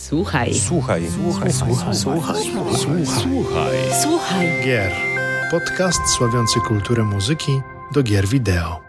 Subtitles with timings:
[0.00, 0.54] Słuchaj.
[0.54, 1.02] Słuchaj.
[1.10, 1.52] Słuchaj.
[1.52, 1.94] Słuchaj.
[1.94, 2.36] Słuchaj.
[2.76, 3.06] Słuchaj.
[3.06, 3.76] Słuchaj.
[4.02, 4.62] Słuchaj.
[4.64, 4.92] Gier.
[5.50, 7.60] Podcast sławiący kulturę muzyki
[7.92, 8.80] do gier wideo.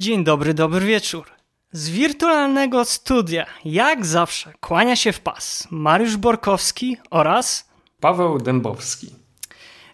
[0.00, 1.26] Dzień dobry, dobry wieczór.
[1.72, 7.68] Z wirtualnego studia, jak zawsze, kłania się w pas Mariusz Borkowski oraz
[8.00, 9.21] Paweł Dębowski.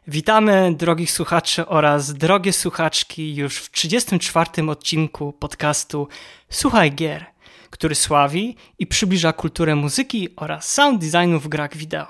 [0.09, 4.71] Witamy drogich słuchaczy oraz drogie słuchaczki już w 34.
[4.71, 6.09] odcinku podcastu
[6.51, 7.27] Słuchaj Gier,
[7.71, 12.07] który sławi i przybliża kulturę muzyki oraz sound designu w grach wideo.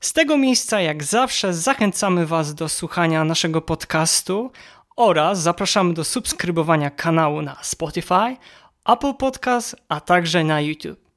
[0.00, 4.50] Z tego miejsca, jak zawsze, zachęcamy Was do słuchania naszego podcastu
[4.96, 8.36] oraz zapraszamy do subskrybowania kanału na Spotify,
[8.84, 11.07] Apple Podcast, a także na YouTube.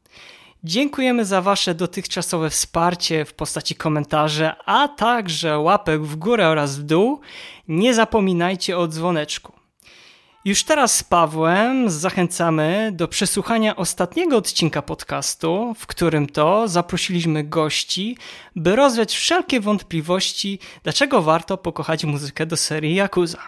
[0.64, 6.84] Dziękujemy za Wasze dotychczasowe wsparcie w postaci komentarzy, a także łapek w górę oraz w
[6.84, 7.20] dół.
[7.68, 9.54] Nie zapominajcie o dzwoneczku.
[10.46, 18.18] Już teraz z Pawłem zachęcamy do przesłuchania ostatniego odcinka podcastu, w którym to zaprosiliśmy gości,
[18.56, 23.48] by rozwiać wszelkie wątpliwości, dlaczego warto pokochać muzykę do serii Yakuza.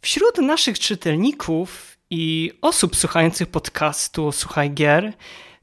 [0.00, 5.12] Wśród naszych czytelników i osób słuchających podcastu Słuchaj Gier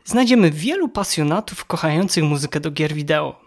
[0.10, 3.40] znajdziemy wielu pasjonatów kochających muzykę do gier wideo.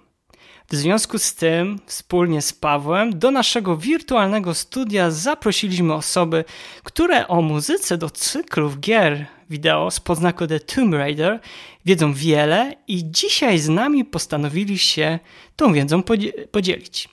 [0.70, 6.44] W związku z tym, wspólnie z Pawłem, do naszego wirtualnego studia zaprosiliśmy osoby,
[6.82, 11.40] które o muzyce do cyklów gier wideo z podznaku The Tomb Raider
[11.84, 15.18] wiedzą wiele i dzisiaj z nami postanowili się
[15.56, 16.02] tą wiedzą
[16.50, 17.08] podzielić.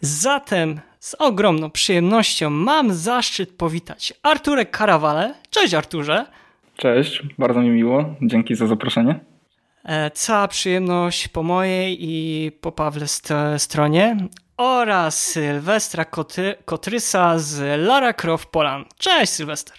[0.00, 5.34] Zatem z ogromną przyjemnością mam zaszczyt powitać Arturę Karawale.
[5.50, 6.43] Cześć Arturze!
[6.76, 8.04] Cześć, bardzo mi miło.
[8.22, 9.20] Dzięki za zaproszenie.
[9.84, 14.16] E, Cała przyjemność po mojej i po Pawle st- stronie
[14.56, 18.88] oraz Sylwestra Koty- Kotrysa z Lara Croft Poland.
[18.98, 19.76] Cześć Sylwester!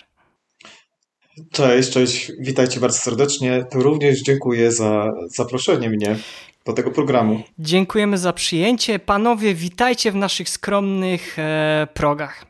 [1.52, 3.66] Cześć, cześć, witajcie bardzo serdecznie.
[3.72, 6.16] To również dziękuję za zaproszenie mnie
[6.66, 7.44] do tego programu.
[7.60, 9.00] Dziękujemy za przyjęcie.
[9.00, 12.46] Panowie, witajcie w naszych skromnych e, progach.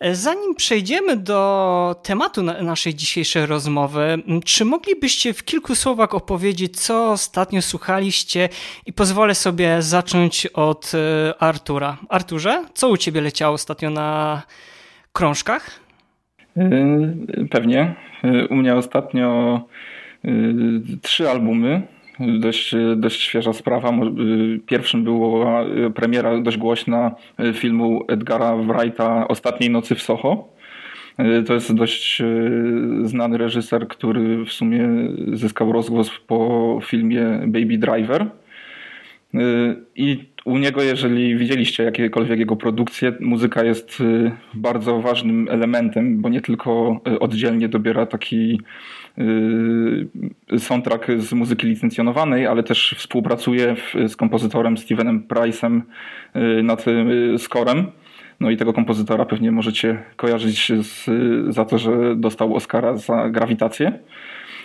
[0.00, 6.80] E, Zanim przejdziemy do tematu na, naszej dzisiejszej rozmowy, czy moglibyście w kilku słowach opowiedzieć,
[6.80, 8.48] co ostatnio słuchaliście
[8.86, 11.96] i pozwolę sobie zacząć od e, Artura.
[12.08, 14.42] Arturze, co u ciebie leciało ostatnio na
[15.12, 15.80] krążkach?
[16.56, 17.94] Yy, Pewnie.
[18.50, 19.60] U mnie ostatnio
[21.02, 21.82] trzy albumy.
[22.20, 23.90] Dość, dość świeża sprawa.
[23.90, 30.56] Yy, Pierwszym była yy, premiera dość głośna yy, filmu Edgara Wrighta Ostatniej nocy w Soho.
[31.46, 32.22] To jest dość
[33.02, 34.88] znany reżyser, który w sumie
[35.32, 38.26] zyskał rozgłos po filmie Baby Driver.
[39.34, 46.20] Y, I u niego, jeżeli widzieliście jakiekolwiek jego produkcje, muzyka jest y, bardzo ważnym elementem,
[46.20, 48.60] bo nie tylko y, oddzielnie dobiera taki
[49.18, 53.76] y, soundtrack z muzyki licencjonowanej, ale też współpracuje
[54.08, 55.80] z kompozytorem Stevenem Price'em
[56.62, 57.08] nad tym
[57.38, 57.86] scorem.
[58.40, 61.10] No i tego kompozytora pewnie możecie kojarzyć z,
[61.54, 63.98] za to, że dostał Oscara za grawitację.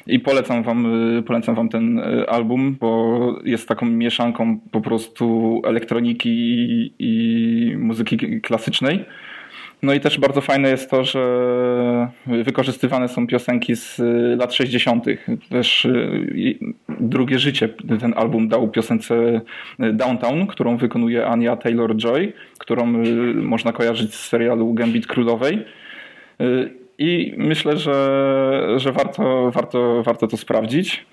[0.08, 0.86] I polecam wam,
[1.20, 7.78] y, polecam wam ten y, album, bo jest taką mieszanką po prostu elektroniki i, i
[7.78, 9.06] muzyki klasycznej.
[9.84, 11.22] No i też bardzo fajne jest to, że
[12.28, 15.06] wykorzystywane są piosenki z y, lat 60.
[15.50, 15.88] Też
[17.00, 17.70] drugie życie
[18.00, 19.42] ten album dał piosence
[19.80, 22.86] Downtown, którą wykonuje Anya Taylor-Joy, którą
[23.36, 25.66] można kojarzyć z serialu Gambit Królowej.
[27.02, 31.06] I myślę, że, że warto, warto, warto to sprawdzić.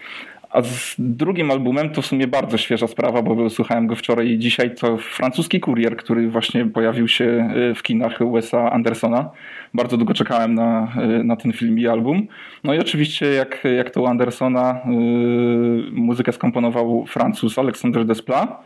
[0.50, 4.38] A z drugim albumem to w sumie bardzo świeża sprawa, bo słuchałem go wczoraj i
[4.38, 4.74] dzisiaj.
[4.74, 9.30] To francuski kurier, który właśnie pojawił się y, w kinach Wes'a Andersona.
[9.74, 12.26] Bardzo długo czekałem na, y, na ten film i album.
[12.64, 18.62] No i oczywiście, jak, jak to u Andersona, y, muzykę skomponował Francuz Alexandre Desplat.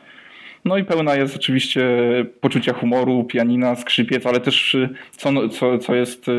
[0.64, 1.84] No i pełna jest oczywiście
[2.40, 6.32] poczucia humoru, pianina, skrzypiec, ale też y, co, co, co jest y,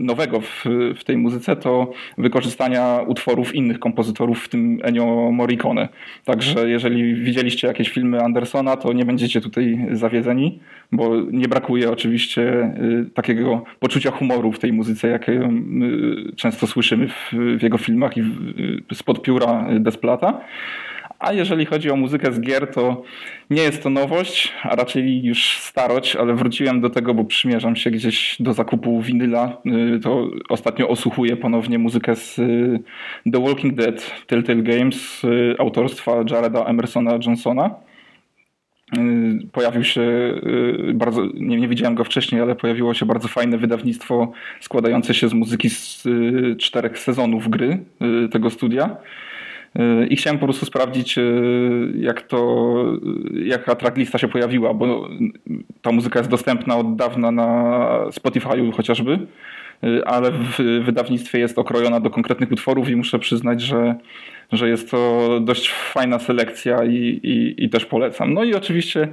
[0.00, 0.64] nowego w,
[0.96, 5.88] w tej muzyce, to wykorzystania utworów innych kompozytorów, w tym Ennio Morricone.
[6.24, 10.60] Także jeżeli widzieliście jakieś filmy Andersona, to nie będziecie tutaj zawiedzeni,
[10.92, 12.74] bo nie brakuje oczywiście
[13.06, 15.50] y, takiego poczucia humoru w tej muzyce, jakie
[16.36, 20.40] często słyszymy w, w jego filmach i w, spod pióra Desplata.
[21.22, 23.02] A jeżeli chodzi o muzykę z gier, to
[23.50, 27.90] nie jest to nowość, a raczej już starość, ale wróciłem do tego, bo przymierzam się
[27.90, 29.56] gdzieś do zakupu winyla.
[29.96, 32.80] Y, To ostatnio osłuchuję ponownie muzykę z y,
[33.32, 37.74] The Walking Dead Telltale Games y, autorstwa Jareda Emersona Johnsona.
[39.52, 40.02] pojawił się
[40.94, 45.34] bardzo, nie, nie widziałem go wcześniej, ale pojawiło się bardzo fajne wydawnictwo składające się z
[45.34, 46.04] muzyki z
[46.58, 47.78] czterech sezonów gry
[48.30, 48.96] tego studia.
[50.10, 51.18] I chciałem po prostu sprawdzić,
[51.94, 52.74] jak to,
[53.44, 55.08] jaka tracklista się pojawiła, bo
[55.82, 59.18] ta muzyka jest dostępna od dawna na Spotify'u chociażby.
[59.84, 63.94] Y, ale w wydawnictwie jest okrojona do konkretnych utworów i muszę przyznać, że,
[64.52, 68.34] że jest to dość fajna selekcja i, i, i też polecam.
[68.34, 69.08] No i oczywiście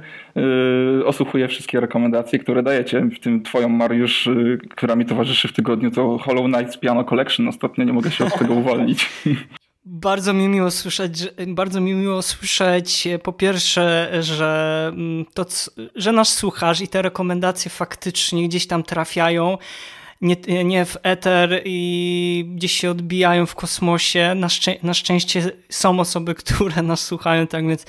[1.04, 5.90] osłuchuję wszystkie rekomendacje, które dajecie, w tym twoją Mariusz, yy, która mi towarzyszy w tygodniu,
[5.90, 7.48] to Hollow Knights Piano Collection.
[7.48, 9.08] Ostatnio nie mogę się od tego uwolnić.
[9.84, 15.46] Bardzo mi miło słyszeć, bardzo mi miło słyszeć po pierwsze, że mm, to,
[15.94, 19.58] że nas słuchasz i te rekomendacje faktycznie gdzieś tam trafiają
[20.20, 24.34] nie, nie w eter i gdzieś się odbijają w kosmosie.
[24.34, 27.86] Na, szczę na szczęście są osoby, które nas słuchają, tak więc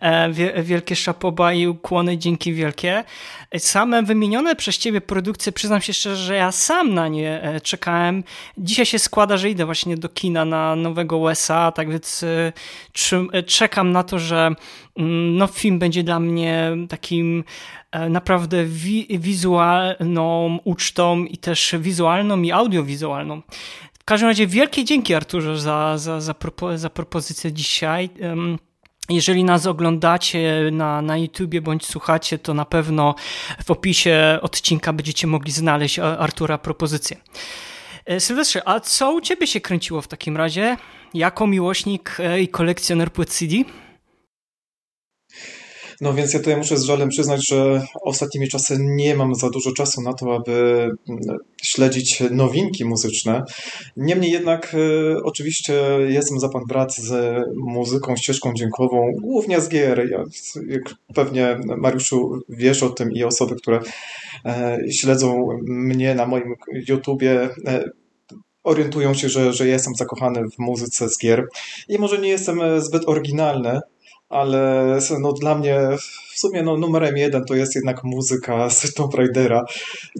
[0.00, 3.04] e, wielkie szapoba i ukłony, dzięki wielkie.
[3.58, 8.24] Same wymienione przez ciebie produkcje, przyznam się szczerze, że ja sam na nie e, czekałem.
[8.58, 12.24] Dzisiaj się składa, że idę właśnie do kina na nowego USA, tak więc
[13.32, 14.54] e, czekam na to, że
[14.96, 17.44] no, film będzie dla mnie takim
[17.92, 23.42] E, naprawdę wi wizualną ucztą i też wizualną i audiowizualną.
[24.00, 28.10] W każdym razie wielkie dzięki Arturze za, za, za, propo za propozycję dzisiaj.
[29.08, 33.14] Jeżeli nas oglądacie na, na YouTubie bądź słuchacie, to na pewno
[33.64, 37.16] w opisie odcinka będziecie mogli znaleźć Artura propozycję.
[38.06, 40.76] E, Sylwestrze, a co u Ciebie się kręciło w takim razie?
[41.14, 43.54] Jako miłośnik e, i kolekcjoner płyt CD?
[46.02, 49.72] No więc ja tutaj muszę z żalem przyznać, że ostatnimi czasy nie mam za dużo
[49.72, 50.52] czasu na to, aby
[51.08, 53.42] mm, śledzić nowinki muzyczne.
[53.96, 55.74] Niemniej jednak y, oczywiście
[56.08, 60.10] jestem za pan brat z muzyką, ścieżką dźwiękową, głównie z gier.
[60.10, 60.24] Ja,
[61.14, 63.80] pewnie Mariuszu wiesz o tym i osoby, które
[64.44, 66.54] e, śledzą mnie na moim
[66.88, 67.84] YouTubie, e,
[68.64, 71.46] orientują się, że, że jestem zakochany w muzyce z gier.
[71.88, 73.80] I może nie jestem zbyt oryginalny,
[74.32, 75.78] ale no, dla mnie
[76.34, 79.64] w sumie no, numerem jeden to jest jednak muzyka z Tomb Raidera.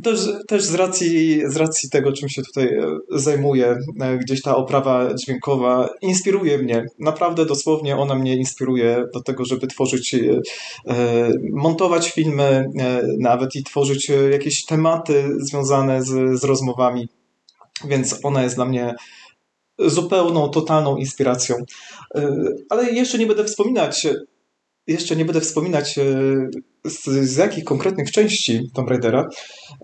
[0.02, 4.56] Też, też z, racji, z racji tego, czym się tutaj e, zajmuję, e, gdzieś ta
[4.56, 6.84] oprawa dźwiękowa inspiruje mnie.
[6.98, 12.64] Naprawdę dosłownie ona mnie inspiruje do tego, żeby tworzyć, e, montować filmy,
[13.18, 17.08] nawet i tworzyć jakieś tematy związane z, z rozmowami.
[17.84, 18.94] Więc ona jest dla mnie
[19.86, 21.56] zupełną, totalną inspiracją.
[22.14, 24.08] E, ale jeszcze nie będę wspominać,
[24.86, 26.04] jeszcze nie będę wspominać e,
[26.84, 29.28] z, z jakich konkretnych części Tomb Raidera.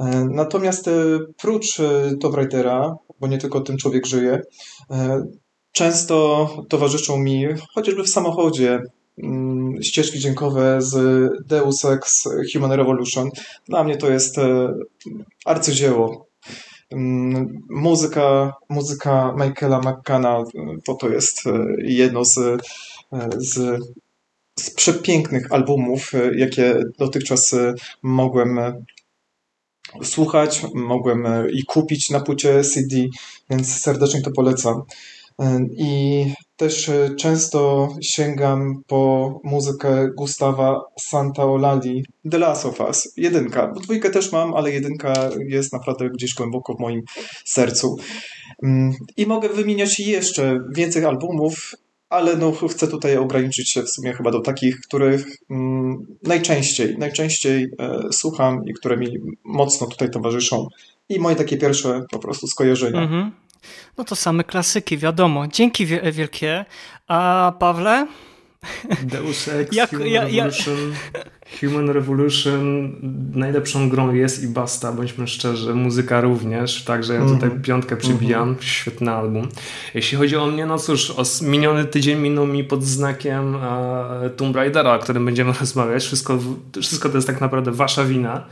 [0.01, 0.91] E, natomiast
[1.39, 1.81] prócz
[2.21, 4.41] Tomb Raidera, bo nie tylko ten człowiek żyje,
[5.73, 8.83] często towarzyszą mi, chociażby w samochodzie,
[9.23, 10.97] mm, ścieżki dźwiękowe z
[11.47, 13.31] Deus Ex Human Revolution.
[13.69, 14.37] Dla mnie to jest
[15.45, 16.28] arcydzieło
[17.71, 20.45] muzyka, muzyka Michaela McCanna
[20.85, 22.59] to, to jest e, jedno z, e,
[23.37, 23.83] z,
[24.59, 27.55] z przepięknych albumów, e, jakie dotychczas
[28.03, 28.61] mogłem
[30.03, 32.97] słuchać, mogłem i kupić na płycie CD,
[33.51, 34.83] więc serdecznie to polecam.
[35.73, 36.25] I
[36.57, 43.73] też e, często sięgam po muzykę Gustawa Santaolali, The Last of Us, jedynka.
[43.75, 47.03] Bo dwójkę też mam, ale jedynka jest naprawdę gdzieś głęboko w moim
[47.45, 47.97] sercu.
[48.63, 51.75] Mm, I mogę wymieniać jeszcze więcej albumów,
[52.09, 57.67] ale no, chcę tutaj ograniczyć się w sumie chyba do takich, których mm, najczęściej, najczęściej
[57.79, 59.07] e, słucham i które mi
[59.45, 60.67] mocno tutaj towarzyszą.
[61.09, 63.03] I moje takie pierwsze po prostu skojarzenia.
[63.03, 63.33] Mhm.
[63.99, 65.49] No to same klasyki, wiadomo.
[65.49, 66.65] Dzięki wielkie.
[67.09, 68.07] A Pawle?
[69.03, 71.21] Deus Ex, Jak, Human, ja, Revolution, ja...
[71.61, 72.93] Human Revolution
[73.35, 75.75] najlepszą grą jest i basta, bądźmy szczerzy.
[75.75, 77.63] Muzyka również, także ja tutaj mm.
[77.63, 78.43] piątkę przybijam.
[78.43, 78.63] Mm -hmm.
[78.63, 79.49] Świetny album.
[79.95, 81.13] Jeśli chodzi o mnie, no cóż,
[81.43, 86.05] miniony tydzień minął mi pod znakiem e, Tomb Raidera, o którym będziemy rozmawiać.
[86.05, 86.39] Wszystko,
[86.83, 88.45] wszystko to jest tak naprawdę wasza wina.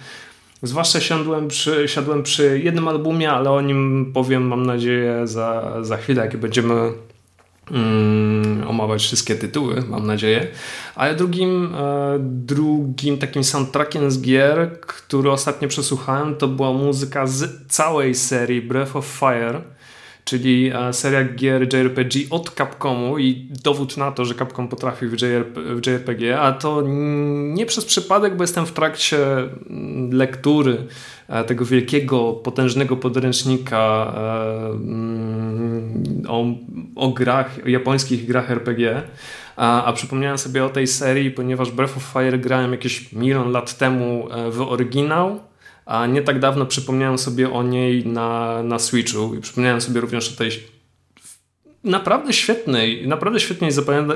[0.62, 5.96] Zwłaszcza siadłem przy, siadłem przy jednym albumie, ale o nim powiem, mam nadzieję, za, za
[5.96, 6.92] chwilę, jak będziemy
[7.70, 10.46] mm, omawiać wszystkie tytuły, mam nadzieję.
[10.94, 17.66] Ale drugim, e, drugim takim soundtrackiem z gier, który ostatnio przesłuchałem, to była muzyka z
[17.68, 19.62] całej serii Breath of Fire
[20.26, 25.22] czyli e, seria gier JRPG od Capcomu i dowód na to, że Capcom potrafi w,
[25.22, 26.82] JRP, w JRPG, a to
[27.54, 30.86] nie przez przypadek, bo jestem w trakcie mm, lektury
[31.28, 36.44] e, tego wielkiego, potężnego podręcznika e, mm, o,
[36.96, 39.02] o grach, o japońskich grach RPG
[39.56, 43.78] a, a przypomniałem sobie o tej serii, ponieważ Breath of Fire grałem jakieś milion lat
[43.78, 45.40] temu w oryginał,
[45.86, 50.32] a nie tak dawno przypomniałem sobie o niej na, na Switchu i przypomniałem sobie również
[50.32, 50.50] o tej
[51.84, 53.70] naprawdę świetnej, naprawdę świetnej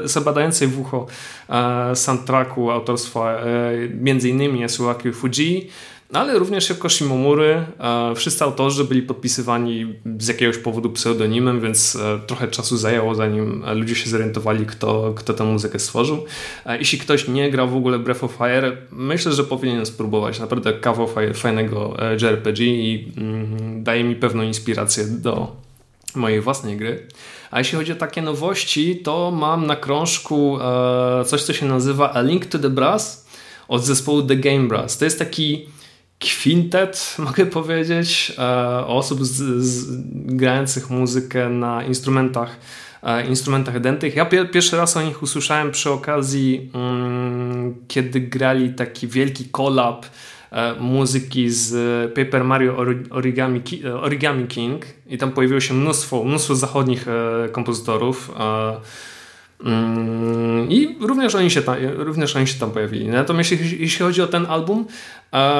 [0.04, 1.06] zabadającej w ucho
[1.48, 5.70] e, soundtracku autorstwa e, innymi Yasuaki Fuji,
[6.12, 7.64] ale również jako Shimomury.
[7.80, 13.64] E, wszyscy autorzy byli podpisywani z jakiegoś powodu pseudonimem, więc e, trochę czasu zajęło zanim
[13.74, 16.24] ludzie się zorientowali, kto, kto tę muzykę stworzył.
[16.66, 20.40] E, jeśli ktoś nie grał w ogóle Breath of Fire, myślę, że powinien spróbować.
[20.40, 25.56] Naprawdę kawał fajnego JRPG i mm, daje mi pewną inspirację do
[26.14, 27.06] mojej własnej gry.
[27.50, 30.58] A jeśli chodzi o takie nowości, to mam na krążku
[31.26, 33.26] coś, co się nazywa A Link to the Brass
[33.68, 34.98] od zespołu The Game Brass.
[34.98, 35.66] To jest taki
[36.20, 42.56] kwintet, mogę powiedzieć, e, osób z, z, grających muzykę na instrumentach
[43.02, 44.16] e, instrumentach dętych.
[44.16, 50.06] Ja pierwszy raz o nich usłyszałem przy okazji, mm, kiedy grali taki wielki collab
[50.50, 51.74] E, muzyki z
[52.14, 52.76] Paper Mario
[53.10, 53.62] Origami,
[54.00, 57.06] Origami King i tam pojawiło się mnóstwo, mnóstwo zachodnich
[57.52, 58.30] kompozytorów
[60.68, 63.08] i również oni, się tam, również oni się tam pojawili.
[63.08, 64.86] Natomiast jeśli, jeśli chodzi o ten album,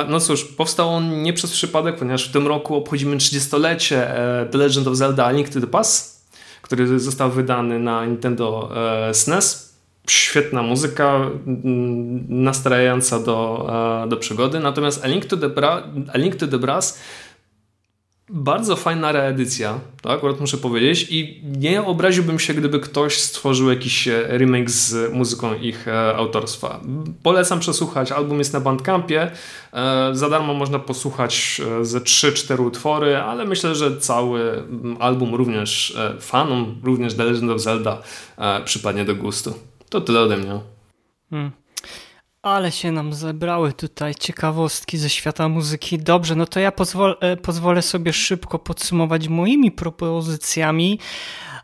[0.09, 4.07] no cóż, powstał on nie przez przypadek, ponieważ w tym roku obchodzimy 30-lecie
[4.51, 6.31] The Legend of Zelda Link to the Past,
[6.63, 8.71] który został wydany na Nintendo
[9.13, 9.71] SNES
[10.11, 13.67] świetna muzyka, mm, nastrajająca do,
[14.05, 14.61] e, do przygody.
[14.61, 17.01] Natomiast A Link to the, Bra A Link to the Brass
[18.33, 24.09] bardzo fajna reedycja, to akurat muszę powiedzieć i nie obraziłbym się, gdyby ktoś stworzył jakiś
[24.09, 26.81] e, remake z muzyką ich e, autorstwa.
[27.23, 29.31] Polecam przesłuchać, album jest na Bandcampie,
[30.13, 34.63] za darmo można posłuchać ze 3-4 utwory, ale myślę, że cały
[34.99, 38.03] album również fanom, również The Legend of Zelda
[38.65, 39.55] przypadnie do gustu.
[39.89, 40.61] To tyle ode mnie.
[41.31, 41.51] Hmm.
[42.43, 45.99] Ale się nam zebrały tutaj ciekawostki ze świata muzyki.
[45.99, 50.99] Dobrze, no to ja pozwol, e, pozwolę sobie szybko podsumować moimi propozycjami.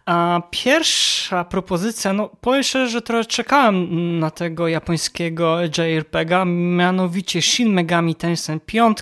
[0.07, 7.73] A pierwsza propozycja, no powiem szczerze, że trochę czekałem na tego japońskiego JRPGa, mianowicie Shin
[7.73, 8.99] Megami Tensei 5,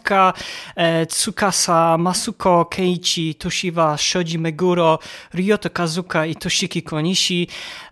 [0.77, 4.99] e, Tsukasa Masuko Keiichi Toshiba Shoji Meguro,
[5.35, 7.49] Ryoto Kazuka i Toshiki Konishi.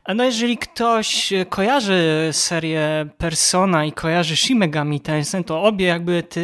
[0.09, 6.41] No jeżeli ktoś kojarzy serię Persona i kojarzy Shin Megami Tensei, to obie jakby te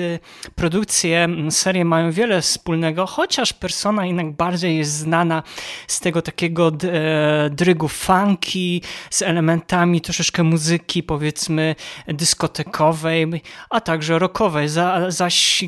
[0.54, 5.42] produkcje, serie mają wiele wspólnego, chociaż Persona jednak bardziej jest znana
[5.86, 11.74] z tego takiego e, drygu funky, z elementami troszeczkę muzyki powiedzmy
[12.08, 14.68] dyskotekowej, a także rockowej.
[14.68, 15.64] Za, zaś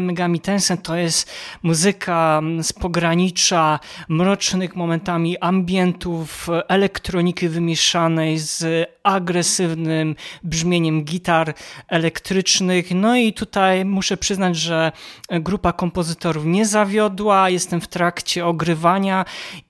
[0.00, 1.32] Megami Tensei to jest
[1.62, 11.54] muzyka z pogranicza mrocznych momentami ambientów, elektroniki, elektroniki wymieszanej z agresywnym brzmieniem gitar
[11.88, 12.90] elektrycznych.
[12.94, 14.92] No i tutaj muszę przyznać, że
[15.30, 17.50] grupa kompozytorów nie zawiodła.
[17.50, 19.24] Jestem w trakcie ogrywania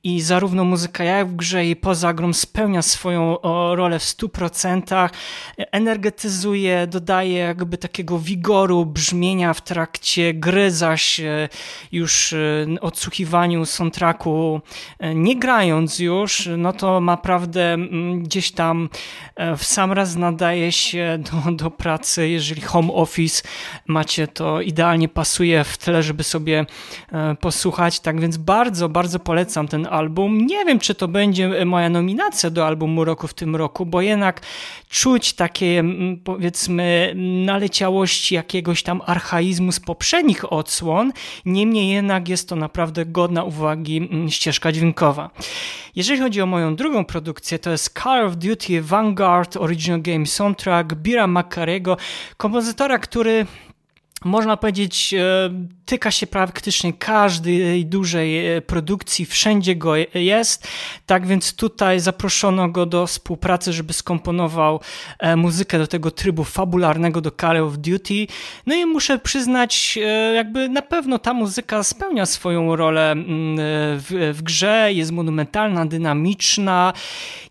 [0.05, 3.37] i zarówno muzyka jak w grze i poza grą spełnia swoją
[3.75, 5.09] rolę w 100%.
[5.57, 11.49] Energetyzuje, dodaje jakby takiego wigoru brzmienia w trakcie gry, zaś e,
[11.93, 14.61] już e, odsłuchiwaniu soundtracku
[14.99, 18.89] e, nie grając już, no to naprawdę mm, gdzieś tam
[19.37, 22.29] e, w sam raz nadaje się do, do pracy.
[22.29, 23.43] Jeżeli home office
[23.87, 26.67] macie, to idealnie pasuje w tle, żeby sobie
[27.13, 28.01] e, posłuchać.
[28.01, 30.47] Tak więc bardzo, bardzo polecam ten album.
[30.47, 34.41] Nie wiem, czy to będzie moja nominacja do albumu roku w tym roku, bo jednak
[34.95, 37.13] czuć takie mm, powiedzmy
[37.47, 41.13] naleciałości jakiegoś tam archaizmu z poprzednich odsłon.
[41.45, 45.31] Niemniej jednak jest to naprawdę godna uwagi mm, ścieżka dźwiękowa.
[45.97, 50.95] Jeżeli chodzi o moją drugą produkcję, to jest Call of Duty Vanguard Original Game Soundtrack
[50.95, 51.97] Bira Makarego,
[52.37, 53.47] kompozytora, który
[54.25, 55.15] można powiedzieć,
[55.85, 60.69] e, tyka się praktycznie każdej dużej e, produkcji, wszędzie go jest.
[61.07, 64.81] Tak więc tutaj zaproszono go do współpracy, żeby skomponował
[65.19, 68.27] e, muzykę do tego trybu fabularnego do Call of Duty.
[68.67, 69.99] No i muszę przyznać,
[70.35, 73.57] jakby na pewno ta muzyka spełnia swoją rolę mm,
[73.99, 76.93] w, w grze, jest monumentalna, dynamiczna.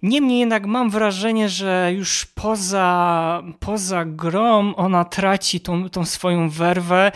[0.03, 7.11] Niemniej jednak mam wrażenie, że już poza, poza grą ona traci tą, tą swoją werwę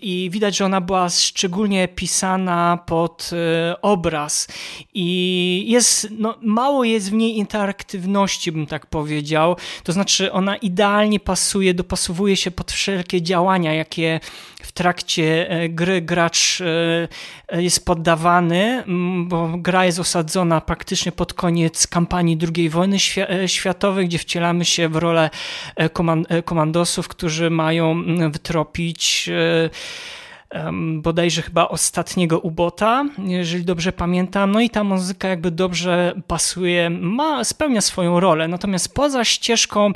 [0.00, 4.48] i widać, że ona była szczególnie pisana pod e, obraz.
[4.94, 11.20] I jest, no, mało jest w niej interaktywności, bym tak powiedział, to znaczy ona idealnie
[11.20, 14.20] pasuje, dopasowuje się pod wszelkie działania, jakie
[14.62, 18.84] w trakcie e, gry gracz e, jest poddawany,
[19.24, 22.96] bo gra jest osadzona praktycznie pod koniec kampanii II wojny
[23.46, 25.30] światowej, gdzie wcielamy się w rolę
[26.44, 29.30] komandosów, którzy mają wytropić
[30.96, 34.52] bodajże chyba ostatniego ubota, jeżeli dobrze pamiętam.
[34.52, 38.48] No i ta muzyka jakby dobrze pasuje, ma, spełnia swoją rolę.
[38.48, 39.92] Natomiast poza ścieżką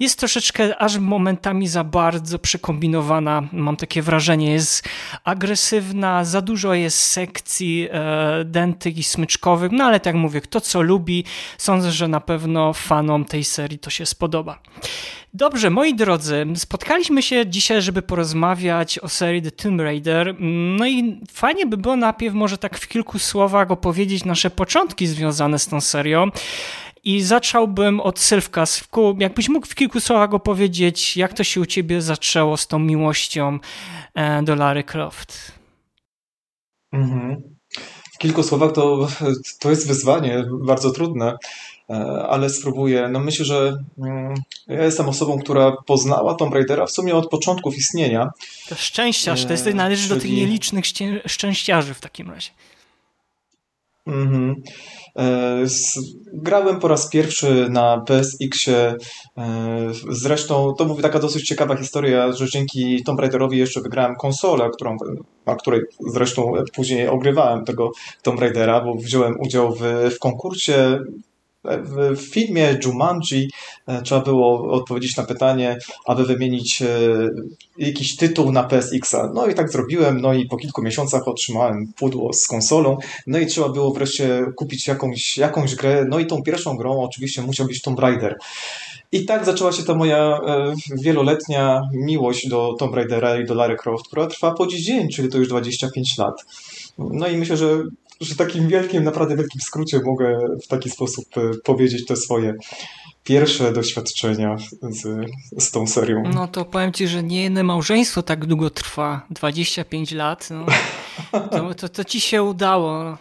[0.00, 4.52] jest troszeczkę aż momentami za bardzo przekombinowana, mam takie wrażenie.
[4.52, 4.88] Jest
[5.24, 10.82] agresywna, za dużo jest sekcji e, dętych i smyczkowych, no ale tak mówię, kto co
[10.82, 11.24] lubi,
[11.58, 14.58] sądzę, że na pewno fanom tej serii to się spodoba.
[15.36, 20.34] Dobrze, moi drodzy, spotkaliśmy się dzisiaj, żeby porozmawiać o serii The Tomb Raider.
[20.78, 25.58] No i fajnie by było najpierw może tak w kilku słowach opowiedzieć nasze początki związane
[25.58, 26.30] z tą serią.
[27.04, 28.66] I zacząłbym od Sylwka.
[28.66, 32.78] Sylwku, jakbyś mógł w kilku słowach opowiedzieć, jak to się u ciebie zaczęło z tą
[32.78, 33.58] miłością
[34.14, 35.52] e, do Larry Croft?
[36.92, 37.42] Mhm.
[38.14, 39.08] W kilku słowach to,
[39.60, 41.36] to jest wyzwanie, bardzo trudne.
[41.90, 43.08] E, ale spróbuję.
[43.08, 44.34] No myślę, że mm,
[44.68, 48.30] ja jestem osobą, która poznała Tomb Raidera w sumie od początków istnienia.
[48.68, 50.14] To szczęściarz, to jest, należy Czyli...
[50.14, 50.84] do tych nielicznych
[51.26, 52.50] szczęściarzy w takim razie.
[54.06, 54.54] Mhm.
[55.18, 55.64] E,
[56.32, 58.94] grałem po raz pierwszy na PSX-ie.
[59.38, 64.70] E, zresztą to mówi taka dosyć ciekawa historia, że dzięki Tomb Raiderowi jeszcze wygrałem konsolę,
[64.74, 64.96] którą,
[65.46, 65.80] na której
[66.12, 67.90] zresztą później ogrywałem tego
[68.22, 69.80] Tomb Raidera, bo wziąłem udział w,
[70.14, 70.98] w konkursie
[72.12, 73.50] w filmie Jumanji
[73.86, 76.88] e, trzeba było odpowiedzieć na pytanie, aby wymienić e,
[77.78, 79.30] jakiś tytuł na PSX-a.
[79.34, 82.96] No i tak zrobiłem, no i po kilku miesiącach otrzymałem pudło z konsolą,
[83.26, 87.42] no i trzeba było wreszcie kupić jakąś, jakąś grę, no i tą pierwszą grą oczywiście
[87.42, 88.36] musiał być Tomb Raider.
[89.12, 93.76] I tak zaczęła się ta moja e, wieloletnia miłość do Tomb Raidera i do Lara
[93.76, 96.34] Croft, która trwa po dziś dzień, czyli to już 25 lat.
[96.98, 97.82] No i myślę, że
[98.20, 102.54] że takim wielkim, naprawdę wielkim skrócie mogę w taki sposób e, powiedzieć te swoje
[103.24, 106.22] pierwsze doświadczenia z, z tą serią.
[106.34, 110.48] No to powiem Ci, że nie jedno małżeństwo tak długo trwa, 25 lat.
[110.50, 110.66] No,
[111.48, 113.18] to, to, to Ci się udało.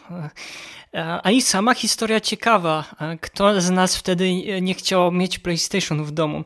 [0.93, 2.85] E, a i sama historia ciekawa.
[3.01, 6.43] E, kto z nas wtedy nie chciał mieć PlayStation w domu?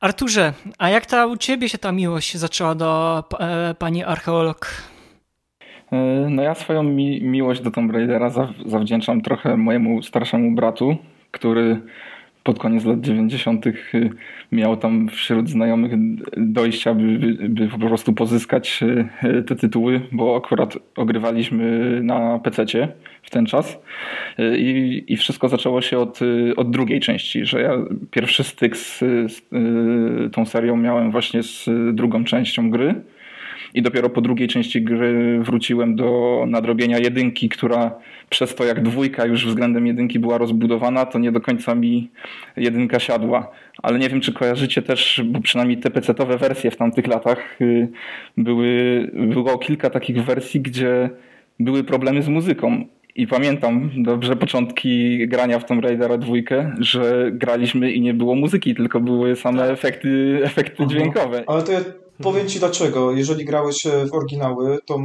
[0.00, 3.24] Arturze, a jak ta u Ciebie się ta miłość zaczęła do
[3.78, 4.68] pani archeolog?
[5.92, 8.30] E, no ja swoją mi miłość do Tomb Raidera
[8.66, 10.96] zawdzięczam trochę mojemu starszemu bratu,
[11.30, 11.80] który
[12.46, 13.66] pod koniec lat 90.
[13.66, 13.72] Y,
[14.52, 15.92] miał tam wśród znajomych
[16.36, 18.80] dojścia, by, by, po prostu pozyskać
[19.22, 22.64] y, te tytuły, bo akurat ogrywaliśmy na PC
[23.22, 23.78] w ten czas.
[24.58, 26.20] I, I wszystko zaczęło się od,
[26.56, 27.72] od drugiej części, że ja
[28.10, 29.42] pierwszy styk z, z
[30.32, 32.94] tą serią miałem właśnie z drugą częścią gry
[33.76, 37.90] i dopiero po drugiej części gry wróciłem do nadrobienia jedynki, która
[38.30, 42.10] przez to jak dwójka już względem jedynki była rozbudowana, to nie do końca mi
[42.56, 43.50] jedynka siadła.
[43.82, 47.88] Ale nie wiem, czy kojarzycie też, bo przynajmniej te pecetowe wersje w tamtych latach y,
[48.36, 51.10] były, było kilka takich wersji, gdzie
[51.60, 52.84] były problemy z muzyką.
[53.14, 58.74] I pamiętam dobrze początki grania w Tomb Raidera dwójkę, że graliśmy i nie było muzyki,
[58.74, 59.70] tylko były same tak.
[59.70, 61.44] efekty, efekty dźwiękowe.
[61.46, 61.72] Ale to
[62.22, 63.12] Powiem Ci dlaczego.
[63.12, 64.98] Jeżeli grałeś w oryginały, to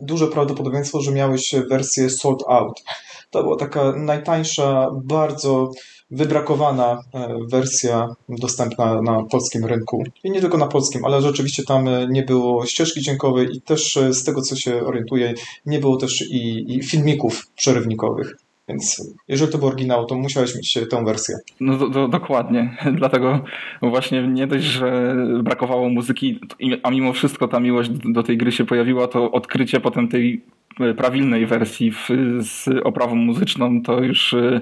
[0.00, 2.82] duże prawdopodobieństwo, że miałeś wersję sold out.
[3.30, 5.70] To była taka najtańsza, bardzo
[6.10, 10.04] wybrakowana e, wersja dostępna na polskim rynku.
[10.24, 13.96] I nie tylko na polskim, ale rzeczywiście tam e, nie było ścieżki dźwiękowej i też
[13.96, 15.34] e, z tego, co się orientuję,
[15.66, 18.36] nie było też i, i filmików przerywnikowych.
[18.68, 21.36] Więc jeżeli to był oryginał, to musiałeś mieć tę wersję.
[21.60, 22.76] No do, do, dokładnie.
[22.98, 23.44] Dlatego
[23.82, 26.40] właśnie nie dość, że brakowało muzyki,
[26.82, 30.42] a mimo wszystko ta miłość do tej gry się pojawiła, to odkrycie potem tej
[30.80, 32.08] e, prawilnej wersji w,
[32.40, 34.60] z oprawą muzyczną to już e,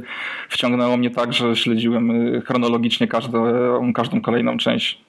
[0.48, 5.00] wciągnęło mnie tak, że śledziłem e, chronologicznie każdą, każdą kolejną część.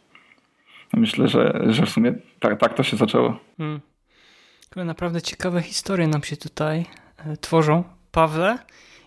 [0.93, 3.39] Myślę, że, że w sumie tak, tak to się zaczęło.
[3.57, 3.81] Hmm.
[4.75, 6.85] Naprawdę ciekawe historie nam się tutaj
[7.41, 7.83] tworzą.
[8.15, 8.57] Pawle,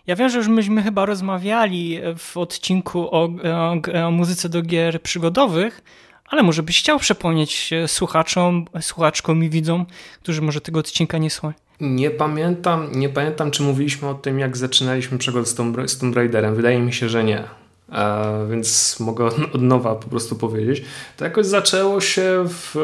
[0.09, 5.01] ja wiem, że już myśmy chyba rozmawiali w odcinku o, o, o muzyce do gier
[5.01, 5.81] przygodowych,
[6.25, 9.85] ale może byś chciał przypomnieć słuchaczom, słuchaczkom i widzom,
[10.23, 11.53] którzy może tego odcinka nie słuchają.
[11.79, 16.15] Nie pamiętam, nie pamiętam, czy mówiliśmy o tym, jak zaczynaliśmy przygód z Tomb, z Tomb
[16.15, 16.55] Raiderem.
[16.55, 17.43] Wydaje mi się, że nie.
[18.51, 20.83] więc mogę od nowa po prostu powiedzieć.
[21.17, 22.75] To jakoś zaczęło się w,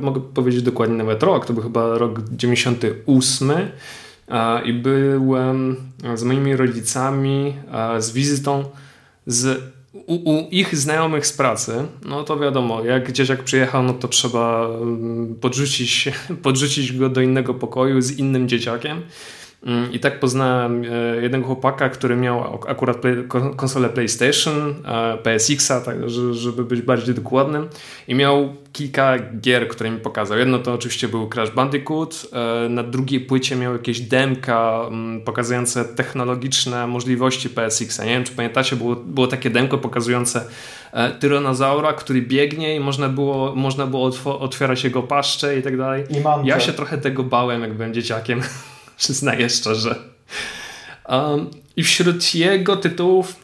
[0.00, 3.52] mogę powiedzieć dokładnie nawet rok, to był chyba rok 98
[4.64, 5.76] i byłem
[6.14, 7.56] z moimi rodzicami
[7.98, 8.64] z wizytą
[9.26, 13.92] z u, u, ich znajomych z pracy, no to wiadomo, jak gdzieś jak przyjechał, no
[13.92, 16.08] to trzeba mm, podrzucić,
[16.42, 19.02] podrzucić go do innego pokoju z innym dzieciakiem.
[19.66, 22.96] Mm, I tak poznałem e, jednego chłopaka, który miał akurat
[23.56, 24.74] konsolę PlayStation,
[25.22, 27.68] PSX-a, tak, żeby być bardziej dokładnym.
[28.08, 30.38] I miał kilka gier, które mi pokazał.
[30.38, 35.84] Jedno to oczywiście był Crash Bandicoot, e, na drugiej płycie miał jakieś demka mm, pokazujące
[35.84, 38.04] technologiczne możliwości PSX-a.
[38.04, 40.44] Nie wiem, czy pamiętacie, było, było takie demko pokazujące
[40.92, 46.04] e, tyranozaura, który biegnie i można było, można było otwierać jego paszczę i tak dalej.
[46.44, 48.40] Ja się trochę tego bałem, jak byłem dzieciakiem.
[49.02, 49.94] przyznaję szczerze.
[51.76, 53.36] I wśród jego tytułów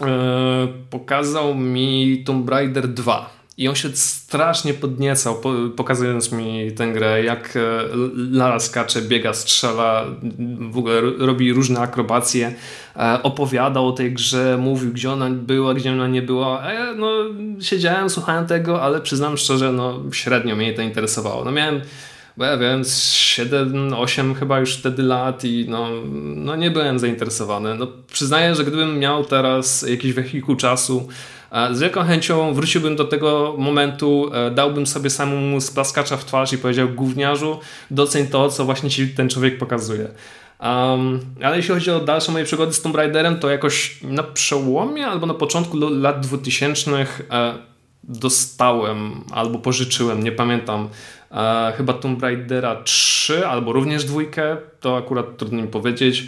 [0.00, 3.40] e, pokazał mi Tomb Raider 2.
[3.58, 7.60] I on się strasznie podniecał, po, pokazując mi tę grę, jak e,
[8.14, 10.04] Lara skacze, biega, strzela,
[10.70, 12.54] w ogóle robi różne akrobacje,
[12.96, 16.62] e, opowiadał o tej grze, mówił, gdzie ona była, gdzie ona nie była.
[16.62, 17.10] A ja no,
[17.60, 21.44] siedziałem, słuchałem tego, ale przyznam szczerze, no, średnio mnie to interesowało.
[21.44, 21.80] No, miałem
[22.36, 25.88] bo ja wiem, 7, 8 chyba już wtedy lat i no,
[26.36, 27.74] no nie byłem zainteresowany.
[27.74, 31.08] No, przyznaję, że gdybym miał teraz jakiś wehikuł czasu,
[31.52, 36.52] e, z wielką chęcią wróciłbym do tego momentu, e, dałbym sobie samemu splaskacza w twarz
[36.52, 37.58] i powiedział gówniarzu,
[37.90, 40.08] doceń to, co właśnie ci ten człowiek pokazuje.
[40.62, 45.06] Um, ale jeśli chodzi o dalsze moje przygody z Tomb Raiderem, to jakoś na przełomie
[45.06, 46.90] albo na początku lat 2000
[47.30, 47.54] e,
[48.04, 50.88] dostałem albo pożyczyłem, nie pamiętam,
[51.30, 56.24] e, chyba Tomb Raidera 3 albo również dwójkę, to akurat trudno mi powiedzieć.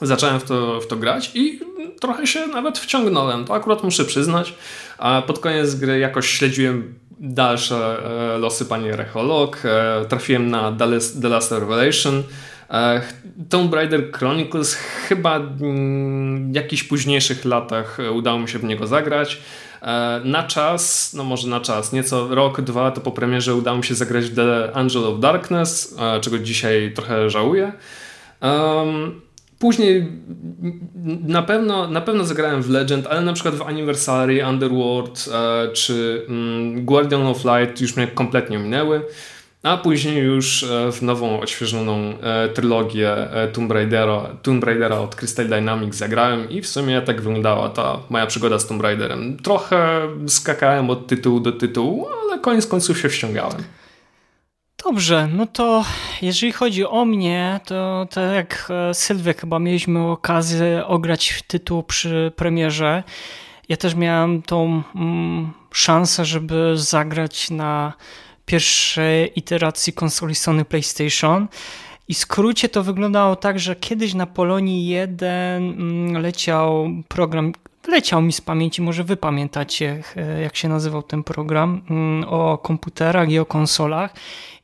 [0.00, 1.60] Zacząłem w to, w to grać i
[2.00, 4.54] trochę się nawet wciągnąłem, to akurat muszę przyznać.
[4.98, 7.98] A pod koniec gry jakoś śledziłem dalsze
[8.34, 10.76] e, losy pani Recholog, e, trafiłem na
[11.22, 12.22] The Last Revelation,
[12.70, 13.02] e,
[13.48, 19.40] Tomb Raider Chronicles chyba mm, w jakichś późniejszych latach udało mi się w niego zagrać.
[19.84, 23.84] E, na czas, no może na czas, nieco rok, dwa, to po premierze udało mi
[23.84, 27.72] się zagrać The Angel of Darkness, e, czego dzisiaj trochę żałuję.
[29.58, 30.12] Później
[31.26, 36.26] na pewno, na pewno zagrałem w Legend, ale na przykład w Anniversary, Underworld e, czy
[36.28, 39.02] mm, Guardian of Light już mnie kompletnie minęły.
[39.64, 45.14] A później już e, w nową, odświeżoną e, trylogię e, Tomb Raidera, Tomb Raidera od
[45.14, 49.36] Crystal Dynamics zagrałem i w sumie tak wyglądała ta moja przygoda z Tomb Raiderem.
[49.36, 53.62] Trochę skakałem od tytułu do tytułu, ale koniec końców się wściągałem.
[54.84, 55.84] Dobrze, no to
[56.22, 63.02] jeżeli chodzi o mnie, to tak jak Sylwia chyba mieliśmy okazję ograć tytuł przy premierze.
[63.68, 67.92] Ja też miałem tą mm, szansę, żeby zagrać na
[68.46, 71.48] pierwszej iteracji konsoli Sony PlayStation.
[72.08, 77.52] I skrócie to wyglądało tak, że kiedyś na Polonii 1 mm, leciał program,
[77.88, 82.58] leciał mi z pamięci, może wy pamiętacie, e, jak się nazywał ten program, mm, o
[82.58, 84.14] komputerach i o konsolach.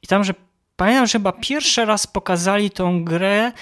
[0.02, 0.34] I tam, że
[0.76, 3.52] pamiętam, że chyba pierwszy raz pokazali tą grę,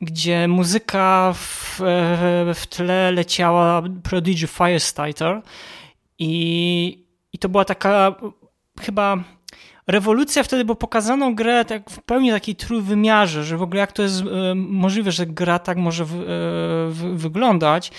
[0.00, 5.42] gdzie muzyka w, e, w tle leciała Prodigy Firestarter
[6.18, 8.14] i, i to była taka
[8.80, 9.16] chyba
[9.88, 14.02] rewolucja wtedy, bo pokazano grę tak w pełni takiej trójwymiarze, że w ogóle jak to
[14.02, 16.12] jest e, możliwe, że gra tak może w,
[16.90, 17.90] w, wyglądać.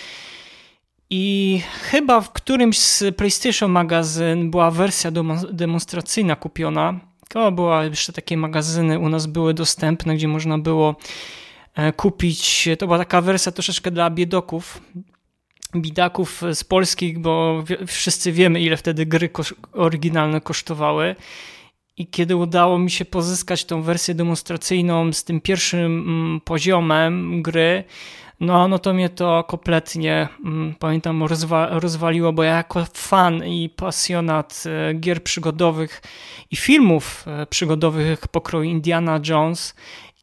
[1.09, 5.11] I chyba w którymś z PlayStation magazyn była wersja
[5.51, 6.99] demonstracyjna kupiona.
[7.29, 10.95] To była jeszcze takie magazyny u nas były dostępne, gdzie można było
[11.75, 12.69] e, kupić.
[12.79, 14.81] To była taka wersja troszeczkę dla biedoków,
[15.75, 19.29] bidaków z polskich, bo wszyscy wiemy, ile wtedy gry
[19.73, 21.15] oryginalne kosztowały.
[21.99, 27.83] I kiedy udało mi się pozyskać tą wersję demonstracyjną z tym pierwszym mm, poziomem gry,
[28.39, 33.69] no, no to mnie to kompletnie, mm, pamiętam, rozwa rozwaliło, bo ja jako fan i
[33.69, 36.01] pasjonat e, gier przygodowych
[36.51, 39.75] i filmów e, przygodowych pokroju Indiana Jones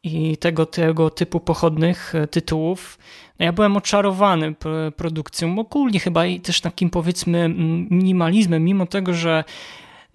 [0.03, 2.99] i tego, tego typu pochodnych e, tytułów,
[3.39, 4.55] no ja byłem oczarowany
[4.97, 7.49] produkcją, ogólnie chyba i też takim powiedzmy
[7.91, 9.45] minimalizmem, mimo tego, że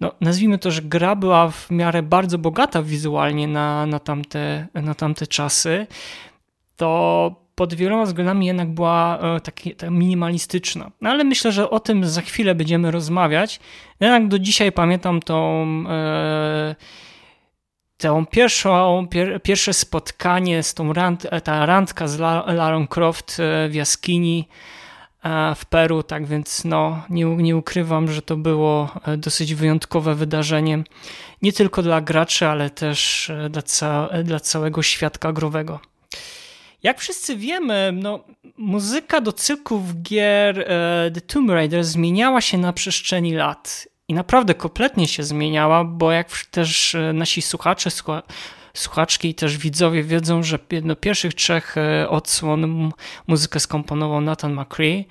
[0.02, 4.94] no, nazwijmy to, że gra była w miarę bardzo bogata wizualnie na, na, tamte, na
[4.94, 5.86] tamte czasy,
[6.76, 10.90] to pod wieloma względami jednak była e, taki, tak minimalistyczna.
[11.00, 13.60] No, ale myślę, że o tym za chwilę będziemy rozmawiać.
[14.00, 16.74] Jednak do dzisiaj pamiętam tą, e,
[17.96, 23.74] tą pierwszą, pier, pierwsze spotkanie z tą rand, ta randka z Larą Croft e, w
[23.74, 24.48] jaskini
[25.56, 30.84] w Peru, tak więc no, nie, nie ukrywam, że to było dosyć wyjątkowe wydarzenie,
[31.42, 35.80] nie tylko dla graczy, ale też dla, ca dla całego świadka growego.
[36.82, 38.24] Jak wszyscy wiemy, no,
[38.56, 40.64] muzyka do cyklów gier e,
[41.14, 43.88] The Tomb Raider zmieniała się na przestrzeni lat.
[44.08, 47.90] I naprawdę kompletnie się zmieniała, bo jak też e, nasi słuchacze,
[48.74, 52.92] słuchaczki i też widzowie wiedzą, że jedno pierwszych trzech e, odsłon
[53.26, 55.06] muzykę skomponował Nathan McCree.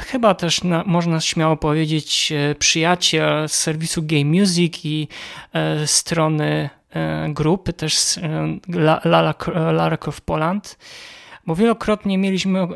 [0.00, 5.08] Chyba też na, można śmiało powiedzieć przyjaciel z serwisu Game Music i
[5.86, 8.58] strony E, grupy, też e,
[9.04, 9.34] Lara,
[9.72, 10.78] Lara Croft Poland,
[11.46, 12.68] bo wielokrotnie mieliśmy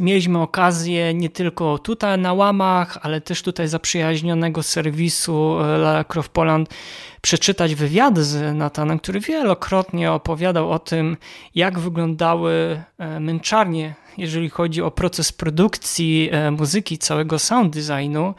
[0.00, 6.32] Mieliśmy okazję nie tylko tutaj na łamach, ale też tutaj zaprzyjaźnionego serwisu e, Lara Croft
[6.32, 6.74] Poland
[7.22, 11.16] przeczytać wywiady z Natanem, który wielokrotnie opowiadał o tym,
[11.54, 12.82] jak wyglądały
[13.20, 18.34] męczarnie, jeżeli chodzi o proces produkcji muzyki, całego sound designu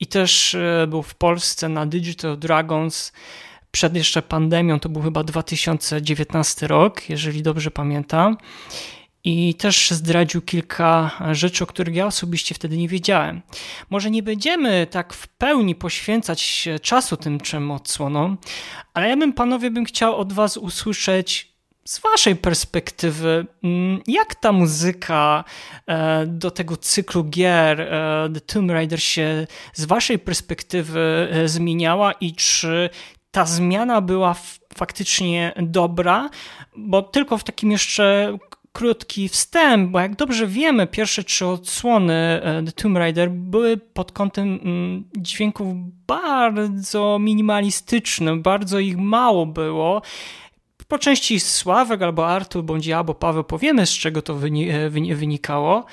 [0.00, 0.56] i też
[0.88, 3.12] był w Polsce na Digital Dragons
[3.70, 8.36] przed jeszcze pandemią, to był chyba 2019 rok, jeżeli dobrze pamiętam.
[9.30, 13.42] I też zdradził kilka rzeczy, o których ja osobiście wtedy nie wiedziałem.
[13.90, 18.38] Może nie będziemy tak w pełni poświęcać czasu tym czym odsłonom,
[18.94, 21.52] ale ja bym panowie bym chciał od was usłyszeć
[21.84, 25.44] z waszej perspektywy, mm, jak ta muzyka
[25.86, 32.12] e, do tego cyklu gier e, The Tomb Raider się z waszej perspektywy e, zmieniała
[32.12, 32.90] i czy
[33.30, 34.36] ta zmiana była
[34.74, 36.30] faktycznie dobra,
[36.76, 38.38] bo tylko w takim jeszcze
[38.78, 44.12] krótki wstęp, bo jak dobrze wiemy, pierwsze trzy odsłony e, The Tomb Raider były pod
[44.12, 45.74] kątem mm, dźwięków
[46.06, 50.02] bardzo minimalistycznym, bardzo ich mało było.
[50.88, 54.34] Po części Sławek albo Artur, bądź ja, bo Paweł powiemy, z czego to
[54.70, 55.84] e, wynikało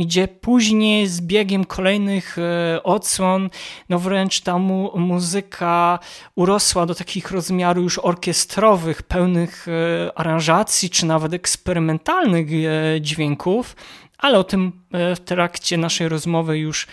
[0.00, 3.50] gdzie później z biegiem kolejnych e, odsłon,
[3.88, 5.98] no wręcz ta mu muzyka
[6.34, 13.76] urosła do takich rozmiarów już orkiestrowych, pełnych e, aranżacji, czy nawet eksperymentalnych e, dźwięków,
[14.18, 16.86] ale o tym w trakcie naszej rozmowy już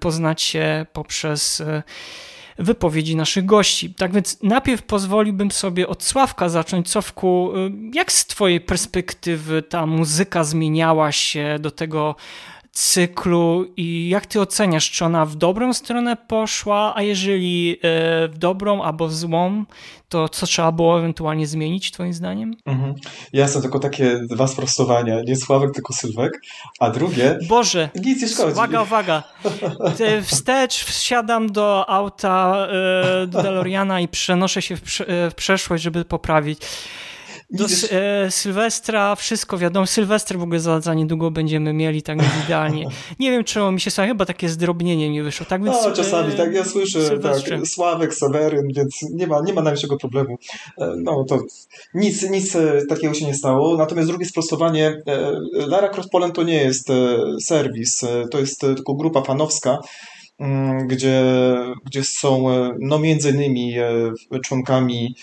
[0.00, 1.62] poznacie poprzez
[2.62, 3.94] wypowiedzi naszych gości.
[3.94, 6.90] Tak więc najpierw pozwoliłbym sobie od Sławka zacząć.
[6.90, 12.16] Sławku, y, jak z twojej perspektywy ta muzyka zmieniała się do tego
[12.72, 17.78] cyklu i jak ty oceniasz, czy ona w dobrą stronę poszła, a jeżeli e,
[18.28, 19.64] w dobrą albo w złą,
[20.08, 22.54] to co trzeba było ewentualnie zmienić twoim zdaniem?
[22.66, 22.94] Mhm.
[23.32, 25.22] Jasne, tylko takie dwa sprostowania.
[25.26, 26.42] Nie Sławek, tylko Sylwek.
[26.80, 27.38] A drugie...
[27.48, 28.52] Boże, nic nie szkodzi.
[28.52, 29.22] uwaga, uwaga.
[30.22, 32.66] Wstecz wsiadam do auta
[33.22, 34.82] e, do DeLoreana i przenoszę się w,
[35.30, 36.58] w przeszłość, żeby poprawić.
[37.52, 39.86] Do e, Sylwestra wszystko wiadomo.
[39.86, 42.86] Sylwester w ogóle za, za niedługo będziemy mieli, tak idealnie.
[43.20, 45.46] Nie wiem, czemu mi się słucha, chyba takie zdrobnienie mi wyszło.
[45.46, 49.52] Tak więc, no, czasami, e, tak, ja słyszę, tak, Sławek, Seweryn, więc nie ma, nie
[49.52, 50.38] ma najmniejszego problemu.
[50.78, 51.38] E, no, to
[51.94, 53.76] nic, nic e, takiego się nie stało.
[53.76, 56.88] Natomiast drugie sprostowanie, e, Lara Croft Poland to nie jest
[57.40, 59.78] serwis, to jest tylko grupa fanowska,
[60.38, 61.24] mm, gdzie,
[61.86, 62.44] gdzie są
[62.80, 63.74] no między innymi
[64.44, 65.14] członkami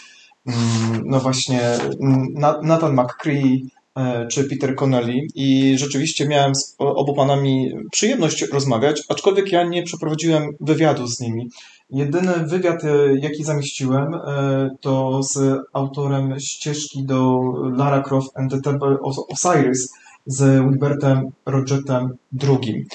[1.06, 1.62] no właśnie
[2.02, 2.28] mm,
[2.64, 3.66] Nathan McCree
[3.98, 9.84] e, czy Peter Connelly i rzeczywiście miałem z obu panami przyjemność rozmawiać, aczkolwiek ja nie
[9.84, 11.50] przeprowadziłem wywiadu z nimi.
[11.90, 12.90] Jedyny wywiad, e,
[13.22, 17.40] jaki zamieściłem, e, to z autorem ścieżki do
[17.78, 19.90] Lara Croft and the Temple of Osiris,
[20.30, 22.10] z Wilbertem Rogetem
[22.44, 22.86] II.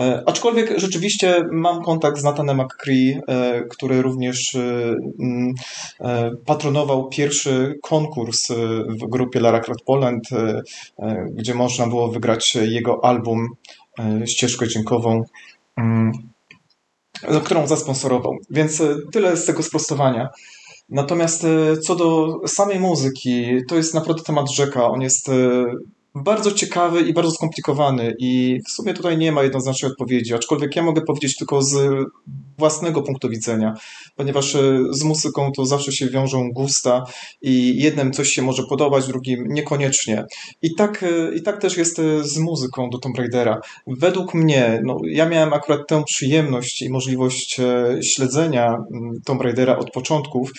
[0.00, 8.48] E, aczkolwiek rzeczywiście mam kontakt z Nathanem McCree, e, który również e, patronował pierwszy konkurs
[8.88, 10.28] w grupie Lara Croft Poland,
[11.30, 13.48] gdzie można było wygrać jego album,
[14.26, 15.22] ścieżkę dźwiękową,
[15.76, 16.12] mm,
[17.44, 18.36] którą zasponsorował.
[18.50, 20.28] Więc tyle z tego sprostowania.
[20.88, 21.46] Natomiast
[21.82, 24.84] co do samej muzyki, to jest naprawdę temat rzeka.
[24.84, 25.30] On jest
[26.14, 30.82] bardzo ciekawy i bardzo skomplikowany i w sumie tutaj nie ma jednoznacznej odpowiedzi, aczkolwiek ja
[30.82, 32.04] mogę powiedzieć tylko z
[32.58, 33.74] własnego punktu widzenia,
[34.16, 37.04] ponieważ e, z muzyką to zawsze się wiążą gusta
[37.42, 40.24] i jednym coś się może podobać, drugim niekoniecznie.
[40.62, 43.60] I tak, e, i tak też jest e, z muzyką do Tomb Raidera.
[43.86, 47.60] Według mnie, no, ja miałem akurat tę przyjemność i możliwość
[48.02, 50.50] śledzenia mm, Tomb Raidera od początków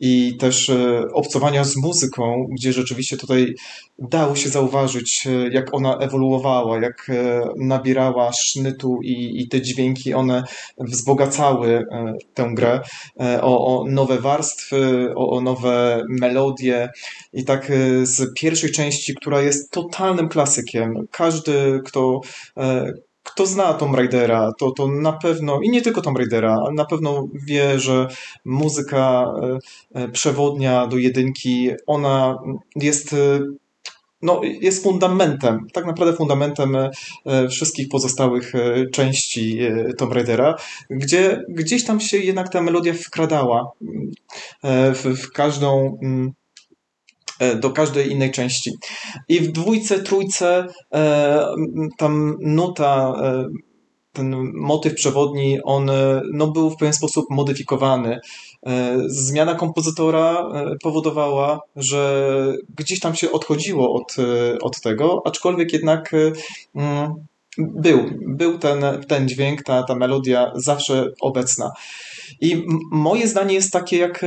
[0.00, 0.70] i też
[1.14, 3.54] obcowania z muzyką, gdzie rzeczywiście tutaj
[3.98, 7.10] dało się zauważyć zauważyć, jak ona ewoluowała, jak
[7.56, 10.44] nabierała sznytu i, i te dźwięki, one
[10.78, 11.86] wzbogacały
[12.34, 12.80] tę grę
[13.40, 16.90] o, o nowe warstwy, o, o nowe melodie.
[17.32, 22.20] I tak z pierwszej części, która jest totalnym klasykiem, każdy, kto
[23.24, 26.84] kto zna Tomb Raidera, to, to na pewno, i nie tylko Tomb Raidera, ale na
[26.84, 28.08] pewno wie, że
[28.44, 29.58] muzyka e,
[30.00, 32.38] e, przewodnia do jedynki, ona
[32.76, 33.40] jest e,
[34.22, 36.76] no, jest fundamentem, tak naprawdę fundamentem
[37.50, 38.52] wszystkich pozostałych
[38.92, 39.58] części
[39.98, 40.54] Tomb Raidera,
[40.90, 43.70] gdzie gdzieś tam się jednak ta melodia wkradała
[44.94, 46.32] w, w każdą mm,
[47.42, 48.70] E, do każdej innej części.
[49.28, 51.46] I w dwójce, trójce e,
[51.98, 53.44] tam nuta, e,
[54.12, 55.90] ten motyw przewodni, on
[56.32, 58.20] no, był w pewien sposób modyfikowany.
[59.06, 60.48] Zmiana kompozytora
[60.82, 64.16] powodowała, że gdzieś tam się odchodziło od,
[64.62, 66.12] od tego, aczkolwiek jednak
[66.74, 67.14] mm,
[67.58, 71.70] był, był ten, ten dźwięk, ta, ta melodia zawsze obecna.
[72.40, 74.24] I moje zdanie jest takie, jak,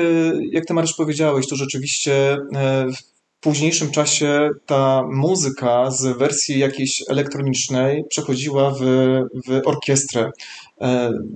[0.51, 7.03] jak ty Mariusz powiedziałeś, to rzeczywiście e, w późniejszym czasie ta muzyka z wersji jakiejś
[7.09, 8.79] elektronicznej przechodziła w,
[9.47, 10.31] w orkiestrę, e,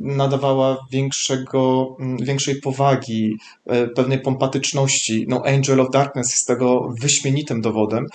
[0.01, 5.25] nadawała większego, większej powagi, e, pewnej pompatyczności.
[5.27, 8.05] No, Angel of Darkness jest tego wyśmienitym dowodem,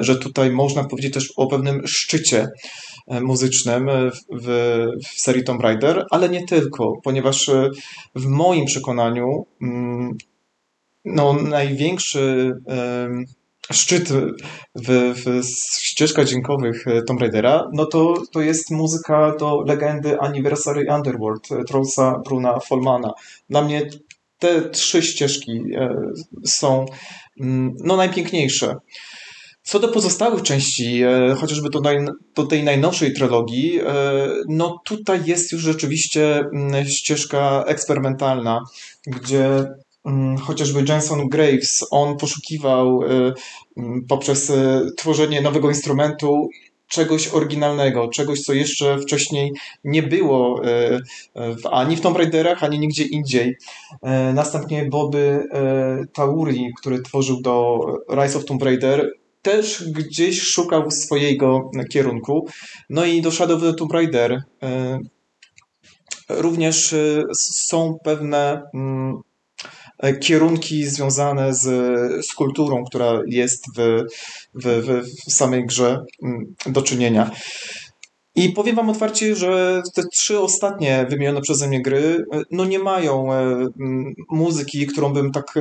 [0.00, 2.48] że tutaj można powiedzieć też o pewnym szczycie
[3.08, 4.46] E, muzycznym e, w,
[5.04, 7.70] w serii Tomb Raider, ale nie tylko, ponieważ e,
[8.14, 9.46] w moim przekonaniu
[11.04, 12.52] no, największy
[13.72, 14.08] szczyt
[14.74, 15.42] w, w
[15.82, 22.60] ścieżkach dźwiękowych Tomb Raidera, no to, to jest muzyka do legendy Anniversary Underworld Trollsa Bruna
[22.60, 23.12] Folmana.
[23.50, 23.90] Dla mnie
[24.38, 25.60] te trzy ścieżki
[26.44, 26.86] są
[27.40, 28.76] mm, no, najpiękniejsze.
[29.68, 31.98] Co do pozostałych części, e, chociażby do, naj,
[32.34, 33.84] do tej najnowszej trylogii, e,
[34.48, 38.60] no tutaj jest już rzeczywiście mm, ścieżka eksperymentalna,
[39.06, 39.66] gdzie
[40.42, 43.32] chociażby Jenson Graves, on poszukiwał e,
[43.76, 44.52] mm, poprzez
[44.96, 46.48] tworzenie nowego instrumentu
[46.88, 49.52] czegoś oryginalnego, czegoś, co jeszcze wcześniej
[49.84, 50.62] nie było
[51.70, 53.56] ani w Tomb Raiderach, ani nigdzie indziej.
[54.34, 55.42] Następnie Bobby
[56.12, 57.80] Tauri, który tworzył do
[58.10, 62.48] Rise of Tomb Raider, też gdzieś szukał swojego kierunku.
[62.90, 64.98] No i do Shadow of the Tomb Raider e,
[66.28, 69.20] również e, są pewne mm, e,
[70.20, 71.62] kierunki związane z,
[72.26, 74.04] z kulturą, która jest w,
[74.54, 77.30] w, w samej grze mm, do czynienia.
[78.34, 83.26] I powiem Wam otwarcie, że te trzy ostatnie wymienione przeze mnie gry no nie mają
[84.30, 85.54] muzyki, którą bym tak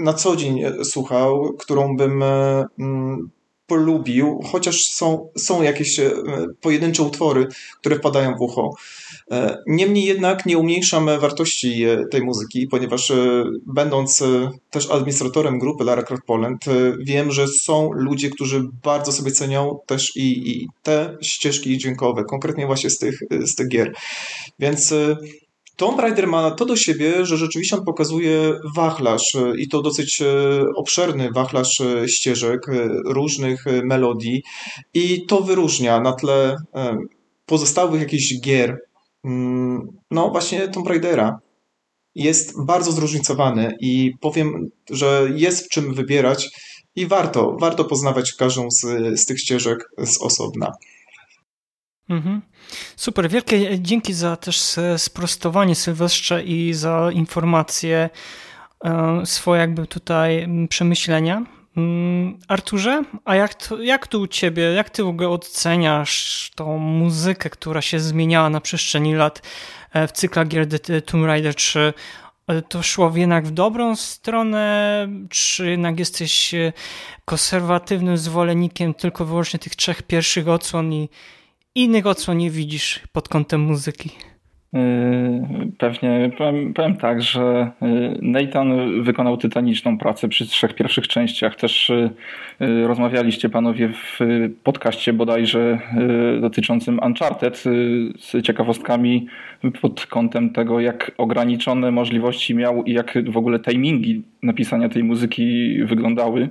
[0.00, 3.30] na co dzień e, słuchał, którą bym e, mm,
[3.66, 6.10] polubił, chociaż są, są jakieś e,
[6.60, 7.46] pojedyncze utwory,
[7.80, 8.70] które wpadają w ucho.
[9.66, 13.12] Niemniej jednak nie umniejszam wartości tej muzyki, ponieważ
[13.66, 14.22] będąc
[14.70, 16.64] też administratorem grupy Lara Croft Poland,
[17.06, 22.66] wiem, że są ludzie, którzy bardzo sobie cenią też i, i te ścieżki dźwiękowe, konkretnie
[22.66, 23.92] właśnie z tych, z tych gier.
[24.58, 24.94] Więc
[25.80, 30.22] Tomb Raider ma to do siebie, że rzeczywiście on pokazuje wachlarz e, i to dosyć
[30.22, 30.26] e,
[30.76, 32.60] obszerny wachlarz e, ścieżek,
[33.06, 34.42] różnych melodii
[34.94, 36.56] i to wyróżnia na tle
[37.46, 38.76] pozostałych jakichś gier,
[40.10, 41.40] no właśnie Tomb Raidera.
[42.14, 46.50] Jest bardzo zróżnicowany i powiem, że jest w czym wybierać
[46.96, 48.80] i warto, warto poznawać każdą z,
[49.20, 50.72] z tych ścieżek z osobna.
[52.08, 52.42] Mhm.
[52.96, 58.10] Super, wielkie dzięki za też sprostowanie Sylwestrze i za informacje,
[58.84, 61.59] e, swoje jakby tutaj przemyślenia.
[61.76, 66.78] Mm, Arturze, a jak to, jak to u ciebie, jak ty w ogóle oceniasz tą
[66.78, 69.42] muzykę, która się zmieniała na przestrzeni lat
[69.92, 70.66] e, w cyklach gier
[71.06, 71.92] Tomb Raider 3?
[72.46, 76.54] E, to szło jednak w dobrą stronę, czy jednak jesteś
[77.24, 81.08] konserwatywnym zwolennikiem tylko wyłącznie tych trzech pierwszych odsłon i
[81.74, 84.10] innych odsłon nie widzisz pod kątem muzyki?
[84.72, 91.56] Yy, pewnie powiem, powiem, tak, że yy, Nathan wykonał tytaniczną pracę przy trzech pierwszych częściach.
[91.56, 91.92] Też
[92.60, 94.18] yy, rozmawialiście panowie w
[94.62, 95.78] podcaście bodajże
[96.40, 97.64] dotyczącym Uncharted
[98.18, 99.26] z ciekawostkami
[99.80, 105.76] pod kątem tego, jak ograniczone możliwości miał i jak w ogóle timingi napisania tej muzyki
[105.84, 106.48] wyglądały.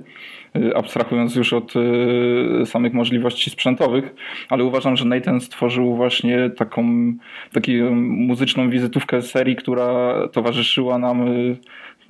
[0.56, 4.14] Y, abstrahując już od y, samych możliwości sprzętowych,
[4.48, 7.12] ale uważam, że Nathan stworzył właśnie taką,
[7.52, 11.56] taką muzyczną wizytówkę serii, która towarzyszyła nam y,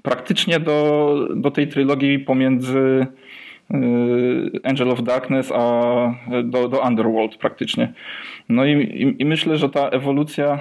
[0.02, 3.06] praktycznie do, do tej trylogii pomiędzy
[4.64, 7.92] Angel of Darkness, a do, do Underworld praktycznie.
[8.48, 10.58] No i, i, i myślę, że ta ewolucja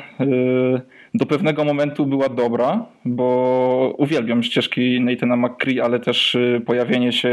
[1.13, 7.31] do pewnego momentu była dobra, bo uwielbiam ścieżki Nathana McCree, ale też pojawienie się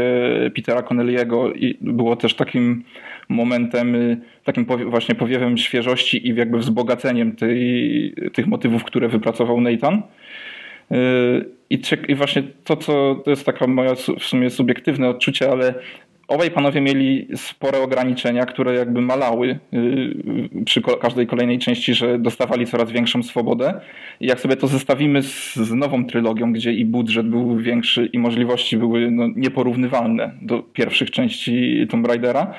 [0.55, 1.51] Petera Connelly'ego
[1.81, 2.83] było też takim
[3.29, 3.95] momentem,
[4.43, 10.01] takim właśnie powiewem świeżości i jakby wzbogaceniem tej, tych motywów, które wypracował Nathan.
[11.69, 15.73] I, I właśnie to, co to jest taka moja w sumie subiektywne odczucie, ale
[16.27, 22.65] obaj panowie mieli spore ograniczenia, które jakby malały y, przy każdej kolejnej części, że dostawali
[22.65, 23.81] coraz większą swobodę.
[24.19, 28.19] I jak sobie to zestawimy z, z nową trylogią, gdzie i budżet był większy i
[28.19, 32.53] możliwości były no, nieporównywalne do pierwszych części Tomb Raidera,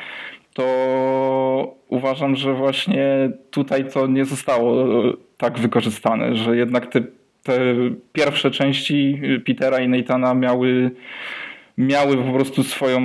[0.55, 4.85] to uważam, że właśnie tutaj to nie zostało
[5.37, 7.03] tak wykorzystane, że jednak te
[7.43, 7.75] te
[8.13, 10.91] pierwsze części Petera i Nathana miały
[11.79, 13.01] miały po prostu swoją,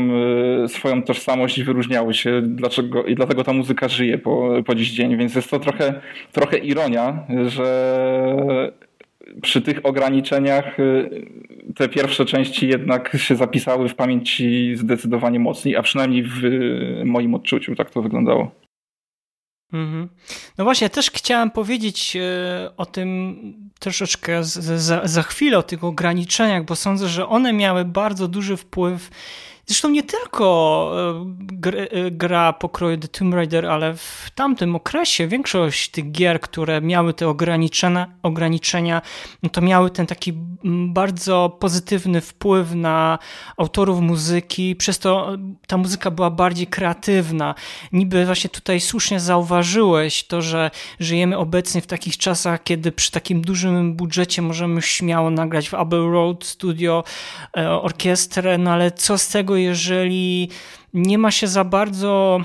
[0.64, 4.92] e, swoją tożsamość i wyróżniały się dlaczego, i dlatego ta muzyka żyje po, po dziś
[4.92, 6.02] dzień, więc jest to trochę,
[6.32, 7.68] trochę ironia, że
[9.42, 11.10] przy tych ograniczeniach e,
[11.76, 16.42] te pierwsze części jednak się zapisały w pamięci zdecydowanie mocniej, a przynajmniej w
[17.06, 18.63] moim odczuciu tak to wyglądało.
[19.74, 20.10] Mhm.
[20.58, 23.36] No właśnie, też chciałem powiedzieć e, o tym
[23.80, 29.10] troszeczkę za, za chwilę, o tych ograniczeniach, bo sądzę, że one miały bardzo duży wpływ
[29.66, 30.92] Zresztą nie tylko
[31.66, 36.82] e, e, gra pokroju The Tomb Raider, ale w tamtym okresie większość tych gier, które
[36.82, 39.02] miały te ograniczenia, ograniczenia
[39.44, 40.34] no to miały ten taki
[40.88, 43.20] bardzo pozytywny wpływ na
[43.58, 45.38] autorów muzyki, przez to
[45.68, 47.56] ta muzyka była bardziej kreatywna.
[47.92, 53.42] Niby właśnie tutaj słusznie zauważyłeś to, że żyjemy obecnie w takich czasach, kiedy przy takim
[53.42, 57.04] dużym budżecie możemy śmiało nagrać w Abbey Road Studio
[57.58, 60.50] e, orkiestrę, no ale co z tego, jeżeli
[60.94, 62.40] nie ma się za bardzo,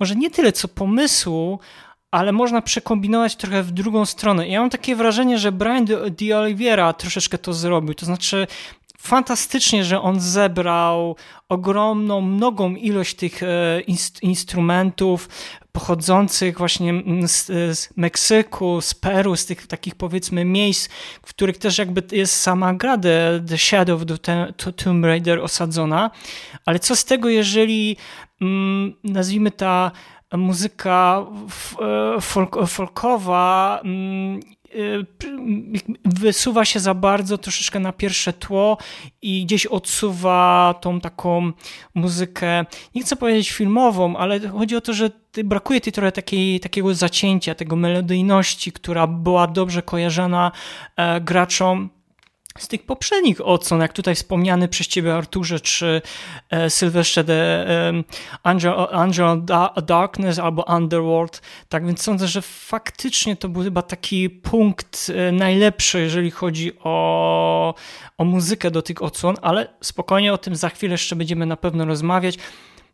[0.00, 1.58] może nie tyle co pomysłu,
[2.10, 4.48] ale można przekombinować trochę w drugą stronę.
[4.48, 7.94] Ja mam takie wrażenie, że Brian De Oliveira troszeczkę to zrobił.
[7.94, 8.46] To znaczy,
[8.98, 11.16] fantastycznie, że on zebrał
[11.48, 13.80] ogromną, mnogą ilość tych e,
[14.22, 15.28] instrumentów
[15.72, 17.46] pochodzących właśnie z,
[17.78, 20.88] z, Meksyku, z Peru, z tych takich powiedzmy miejsc,
[21.22, 26.10] w których też jakby jest sama gra The, the Shadow of the Tomb Raider osadzona.
[26.66, 27.96] Ale co z tego, jeżeli
[28.40, 29.90] mm, nazwijmy ta
[30.32, 31.26] muzyka
[32.16, 34.40] e, folk, folkowa mm,
[34.74, 35.06] Y,
[36.04, 38.78] wysuwa się za bardzo troszeczkę na pierwsze tło
[39.22, 41.52] i gdzieś odsuwa tą taką
[41.94, 42.64] muzykę,
[42.94, 45.10] nie chcę powiedzieć filmową, ale chodzi o to, że
[45.44, 50.52] brakuje tej trochę takiej, takiego zacięcia, tego melodyjności, która była dobrze kojarzona
[50.96, 51.90] e, graczom
[52.58, 56.02] z tych poprzednich odsłon, jak tutaj wspomniany przez ciebie Arturze, czy
[56.50, 57.66] e, Sylwestrze The
[58.42, 59.42] Angel, Angel
[59.86, 66.00] Darkness albo Underworld, tak więc sądzę, że faktycznie to był chyba taki punkt e, najlepszy,
[66.00, 67.74] jeżeli chodzi o,
[68.18, 71.84] o muzykę do tych odsłon, ale spokojnie o tym za chwilę jeszcze będziemy na pewno
[71.84, 72.38] rozmawiać.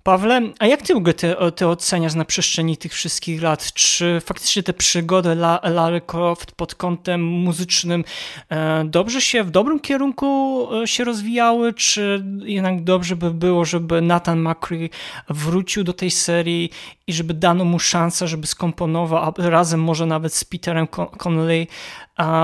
[0.09, 3.73] Pawle, a jak ty w ogóle te, te oceniasz na przestrzeni tych wszystkich lat?
[3.73, 5.61] Czy faktycznie te przygody La,
[6.07, 8.05] Croft pod kątem muzycznym
[8.51, 14.01] e, dobrze się, w dobrym kierunku e, się rozwijały, czy jednak dobrze by było, żeby
[14.01, 14.91] Nathan McCree
[15.29, 16.71] wrócił do tej serii
[17.09, 20.87] i żeby dano mu szansę, żeby skomponował, razem może nawet z Peterem
[21.19, 21.67] Connelly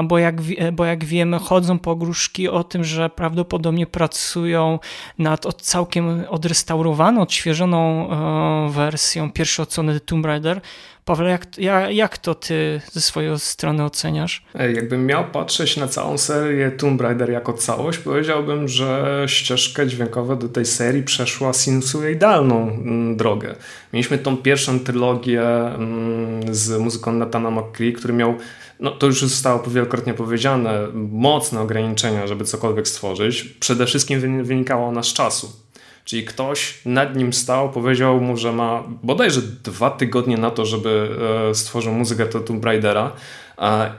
[0.05, 0.37] bo jak,
[0.73, 4.79] bo jak wiemy, chodzą pogróżki o tym, że prawdopodobnie pracują
[5.19, 10.61] nad od całkiem odrestaurowaną, odświeżoną e, wersją pierwszej odsłony Tomb Raider.
[11.05, 11.47] Paweł, jak,
[11.91, 14.45] jak, to ty ze swojej strony oceniasz?
[14.55, 20.49] Jakbym miał patrzeć na całą serię Tomb Raider jako całość, powiedziałbym, że ścieżka dźwiękowa do
[20.49, 23.55] tej serii przeszła sinusoidalną mm, drogę.
[23.93, 28.35] Mieliśmy tą pierwszą trylogię mm, z muzyką Nathana McCree, który miał
[28.81, 33.45] no to już zostało wielokrotnie powiedziane, mocne ograniczenia, żeby cokolwiek stworzyć.
[33.45, 35.64] Przede wszystkim wynikało ona z czasu.
[36.05, 41.09] Czyli ktoś nad nim stał, powiedział mu, że ma bodajże dwa tygodnie na to, żeby
[41.51, 43.13] e, stworzył muzykę do Tomb Raidera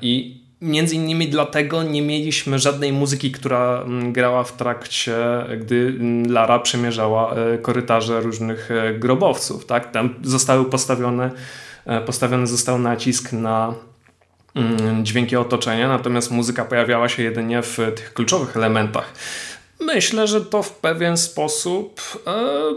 [0.02, 5.16] i między innymi dlatego nie mieliśmy żadnej muzyki, która grała w trakcie,
[5.60, 6.00] gdy
[6.30, 9.66] Lara przemierzała e, korytarze różnych e, grobowców.
[9.66, 9.92] Tak?
[9.92, 11.32] Tam zostały postawione,
[12.06, 13.74] postawiony został nacisk na
[15.04, 19.14] dźwięki otoczenia, natomiast muzyka pojawiała się jedynie w tych kluczowych elementach.
[19.80, 22.32] Myślę, że to w pewien sposób e,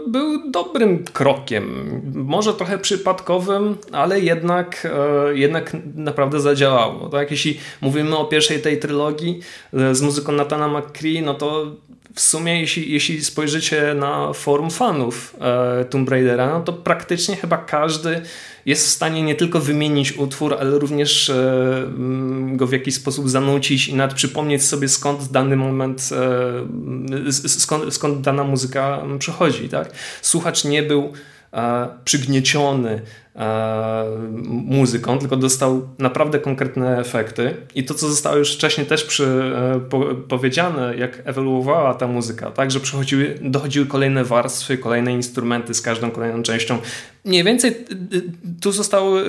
[0.07, 2.01] był dobrym krokiem.
[2.15, 4.87] Może trochę przypadkowym, ale jednak,
[5.29, 7.09] e, jednak naprawdę zadziałało.
[7.09, 7.31] Tak?
[7.31, 9.39] Jeśli mówimy o pierwszej tej trylogii
[9.73, 11.65] e, z muzyką Natana McCree, no to
[12.15, 17.57] w sumie, jeśli, jeśli spojrzycie na forum fanów e, Tomb Raidera, no to praktycznie chyba
[17.57, 18.21] każdy
[18.65, 21.83] jest w stanie nie tylko wymienić utwór, ale również e,
[22.51, 26.09] go w jakiś sposób zanucić i nawet przypomnieć sobie skąd dany moment,
[27.27, 29.69] e, skąd, skąd dana muzyka przychodzi.
[29.69, 29.91] Tak?
[30.21, 31.13] Słuchacz nie był
[31.53, 33.01] e, przygnieciony
[34.47, 37.55] muzyką, tylko dostał naprawdę konkretne efekty.
[37.75, 39.25] I to, co zostało już wcześniej też przy,
[39.75, 45.73] e, po, powiedziane, jak ewoluowała ta muzyka, tak, że przychodziły, dochodziły kolejne warstwy, kolejne instrumenty
[45.73, 46.77] z każdą kolejną częścią.
[47.29, 47.85] Mniej więcej
[48.61, 49.23] tu został e,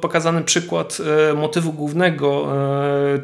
[0.00, 0.98] pokazany przykład
[1.36, 2.52] motywu głównego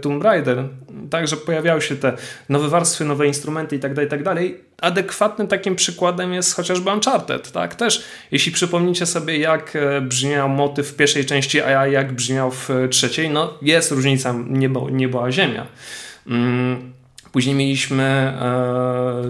[0.01, 0.64] Tomb Raider,
[1.11, 2.12] tak, że pojawiały się te
[2.49, 4.61] nowe warstwy, nowe instrumenty i tak dalej, i tak.
[4.80, 10.97] Adekwatnym takim przykładem jest chociażby Uncharted, tak, też jeśli przypomnicie sobie, jak brzmiał motyw w
[10.97, 15.66] pierwszej części, a jak brzmiał w trzeciej, no jest różnica niebo, niebo a ziemia.
[16.26, 17.00] Mm,
[17.33, 19.22] później mieliśmy, e,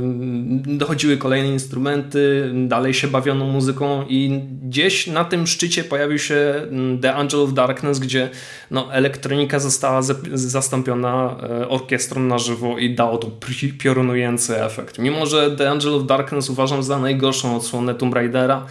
[0.66, 6.98] dochodziły kolejne instrumenty, dalej się bawiono muzyką i gdzieś na tym szczycie pojawił się mm,
[6.98, 8.30] The Angel of Darkness, gdzie
[8.70, 13.30] no, elektronika została zastąpiona e, orkiestrą na żywo i dało to
[13.78, 14.98] piorunujący efekt.
[14.98, 18.66] Mimo, że The Angel of Darkness uważam za najgorszą odsłonę Tomb Raidera,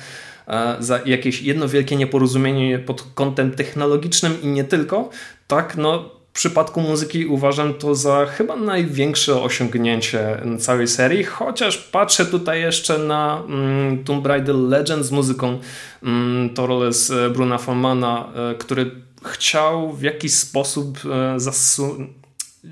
[0.79, 5.09] za jakieś jedno wielkie nieporozumienie pod kątem technologicznym i nie tylko,
[5.47, 12.25] tak, no w przypadku muzyki uważam to za chyba największe osiągnięcie całej serii, chociaż patrzę
[12.25, 15.59] tutaj jeszcze na mm, Tomb Raider Legends z muzyką
[16.03, 18.91] mm, Torres Bruna Formana, e, który
[19.25, 21.39] chciał w jakiś sposób e,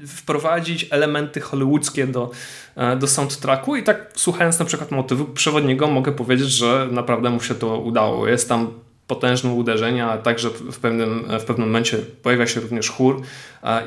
[0.07, 2.31] wprowadzić elementy hollywoodzkie do,
[2.75, 7.41] e, do soundtracku i tak słuchając na przykład motywu przewodniego mogę powiedzieć, że naprawdę mu
[7.41, 8.27] się to udało.
[8.27, 8.73] Jest tam
[9.07, 13.21] potężne uderzenia, a także w pewnym, w pewnym momencie pojawia się również chór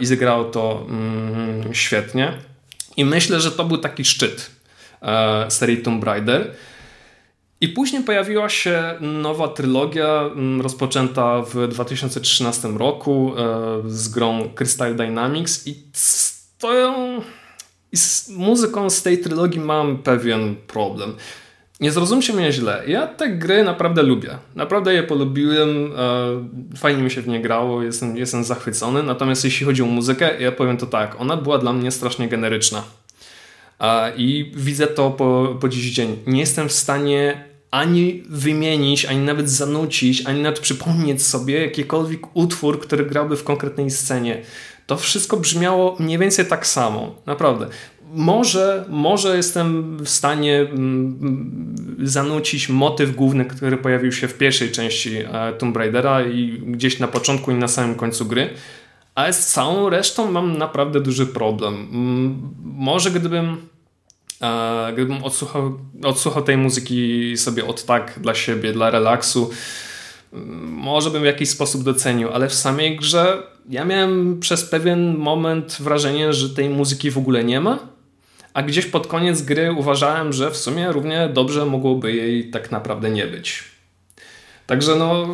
[0.00, 2.38] i zagrało to mm, świetnie.
[2.96, 4.50] I myślę, że to był taki szczyt
[5.02, 6.54] e, serii Tomb Raider.
[7.60, 14.96] I później pojawiła się nowa trylogia mm, rozpoczęta w 2013 roku e, z grą Crystal
[14.96, 16.94] Dynamics i z, to,
[17.92, 21.16] i z muzyką z tej trylogii mam pewien problem.
[21.80, 22.82] Nie zrozumcie mnie źle.
[22.86, 24.38] Ja te gry naprawdę lubię.
[24.54, 25.92] Naprawdę je polubiłem.
[26.72, 27.82] E, fajnie mi się w nie grało.
[27.82, 29.02] Jestem, jestem zachwycony.
[29.02, 31.20] Natomiast jeśli chodzi o muzykę, ja powiem to tak.
[31.20, 32.82] Ona była dla mnie strasznie generyczna.
[34.16, 36.16] I widzę to po, po dziś dzień.
[36.26, 42.80] Nie jestem w stanie ani wymienić, ani nawet zanucić, ani nawet przypomnieć sobie jakikolwiek utwór,
[42.80, 44.42] który grałby w konkretnej scenie.
[44.86, 47.14] To wszystko brzmiało mniej więcej tak samo.
[47.26, 47.66] Naprawdę.
[48.12, 55.16] Może, może jestem w stanie mm, zanucić motyw główny, który pojawił się w pierwszej części
[55.16, 58.50] e, Tomb Raidera i gdzieś na początku i na samym końcu gry,
[59.14, 61.74] ale z całą resztą mam naprawdę duży problem.
[61.74, 63.56] Mm, może gdybym
[64.92, 69.50] Gdybym odsłuchał, odsłuchał tej muzyki sobie od tak dla siebie, dla relaksu,
[70.62, 75.76] może bym w jakiś sposób docenił, ale w samej grze ja miałem przez pewien moment
[75.80, 77.78] wrażenie, że tej muzyki w ogóle nie ma,
[78.55, 83.11] a gdzieś pod koniec gry uważałem, że w sumie równie dobrze mogłoby jej tak naprawdę
[83.11, 83.64] nie być.
[84.66, 85.26] Także no.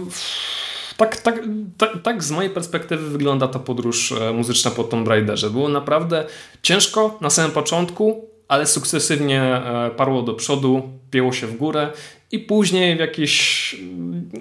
[0.97, 1.41] Tak, tak,
[1.79, 5.51] tak, tak z mojej perspektywy wygląda ta podróż e, muzyczna po Tomb Raiderze.
[5.51, 6.25] Było naprawdę
[6.63, 11.93] ciężko na samym początku, ale sukcesywnie e, parło do przodu, pięło się w górę
[12.33, 13.77] i później w jakiś,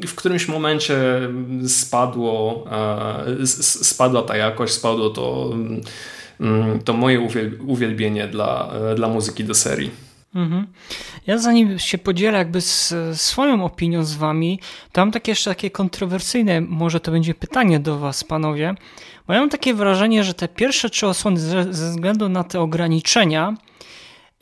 [0.07, 0.95] w którymś momencie
[1.67, 2.65] spadło,
[3.41, 3.47] e,
[3.84, 5.82] spadła ta jakość, spadło to, mm,
[6.86, 7.27] to moje
[7.67, 9.91] uwielbienie dla, e, dla muzyki do serii.
[10.36, 10.67] Mhm.
[11.27, 14.59] Ja zanim się podzielę jakby z swoją opinią z wami,
[14.91, 18.75] to mam takie jeszcze takie kontrowersyjne, może to będzie pytanie do was panowie,
[19.27, 23.53] bo ja mam takie wrażenie, że te pierwsze trzy osłony ze względu na te ograniczenia,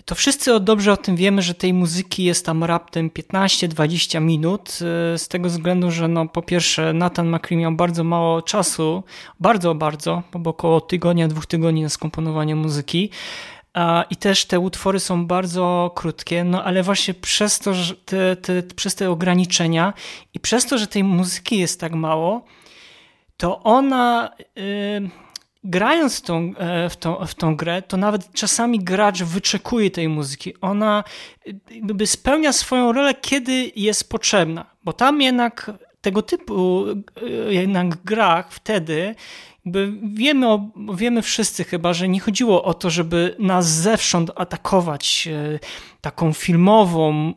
[0.06, 4.70] to wszyscy dobrze o tym wiemy, że tej muzyki jest tam raptem 15-20 minut,
[5.16, 9.04] y, z tego względu, że no, po pierwsze Nathan McCree miał bardzo mało czasu,
[9.40, 13.10] bardzo, bardzo, bo około tygodnia, dwóch tygodni na skomponowanie muzyki.
[14.10, 18.64] I też te utwory są bardzo krótkie, no ale właśnie przez to, że te, te,
[18.64, 19.94] przez te ograniczenia
[20.34, 22.46] i przez to, że tej muzyki jest tak mało,
[23.38, 24.32] to ona.
[25.64, 30.10] Grając w tą, e, w, tą, w tą grę, to nawet czasami gracz wyczekuje tej
[30.10, 30.54] muzyki.
[30.62, 31.04] Ona
[31.72, 36.86] jakby spełnia swoją rolę, kiedy jest potrzebna, bo tam jednak tego typu
[37.50, 39.16] jednak grach wtedy
[40.14, 40.48] wiemy,
[40.96, 45.60] wiemy wszyscy chyba, że nie chodziło o to, żeby nas zewsząd atakować e,
[46.02, 47.34] taką filmową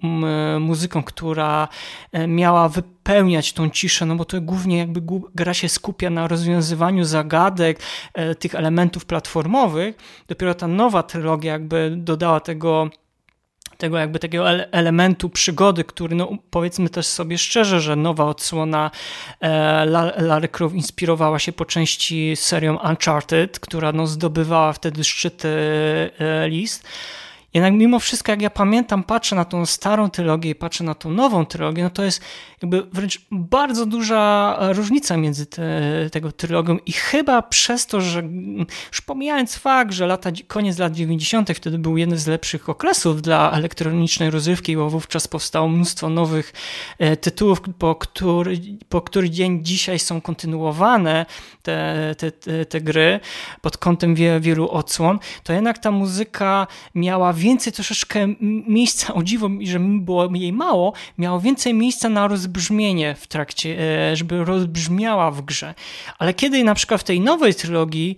[0.61, 1.69] muzyką, która
[2.13, 5.03] e, miała wypełniać tą ciszę, no bo to głównie jakby
[5.35, 7.81] gra się skupia na rozwiązywaniu zagadek,
[8.15, 9.97] e, tych elementów platformowych.
[10.29, 12.91] Dopiero ta nowa trylogia jakby dodała tego
[13.79, 18.91] tego jakby takiego elementu przygody, który no powiedzmy też sobie szczerze, że nowa odsłona
[19.41, 19.87] e,
[20.19, 25.49] Larry Croft inspirowała się po części serią Uncharted, która no zdobywała wtedy szczyty
[26.19, 26.89] e, list.
[27.55, 31.11] Jednak mimo wszystko, jak ja pamiętam, patrzę na tą starą trylogię i patrzę na tą
[31.11, 32.23] nową trylogię, no to jest
[32.63, 35.81] jakby wręcz bardzo duża różnica między te,
[36.13, 38.23] tego trylogią i chyba przez to, że
[38.93, 41.51] już pomijając fakt, że lata, koniec lat 90.
[41.51, 46.53] wtedy był jeden z lepszych okresów dla elektronicznej rozrywki, bo wówczas powstało mnóstwo nowych
[46.99, 51.27] e, tytułów, po który, po który dzień dzisiaj są kontynuowane
[51.63, 53.21] te, te, te, te gry
[53.61, 58.27] pod kątem wie, wielu odsłon, to jednak ta muzyka miała więcej troszeczkę
[58.69, 63.79] miejsca, o dziwo, że było jej mało, miało więcej miejsca na rozbrzmienie w trakcie,
[64.11, 65.75] e, żeby rozbrzmiała w grze.
[66.19, 68.17] Ale kiedy na przykład w tej nowej trylogii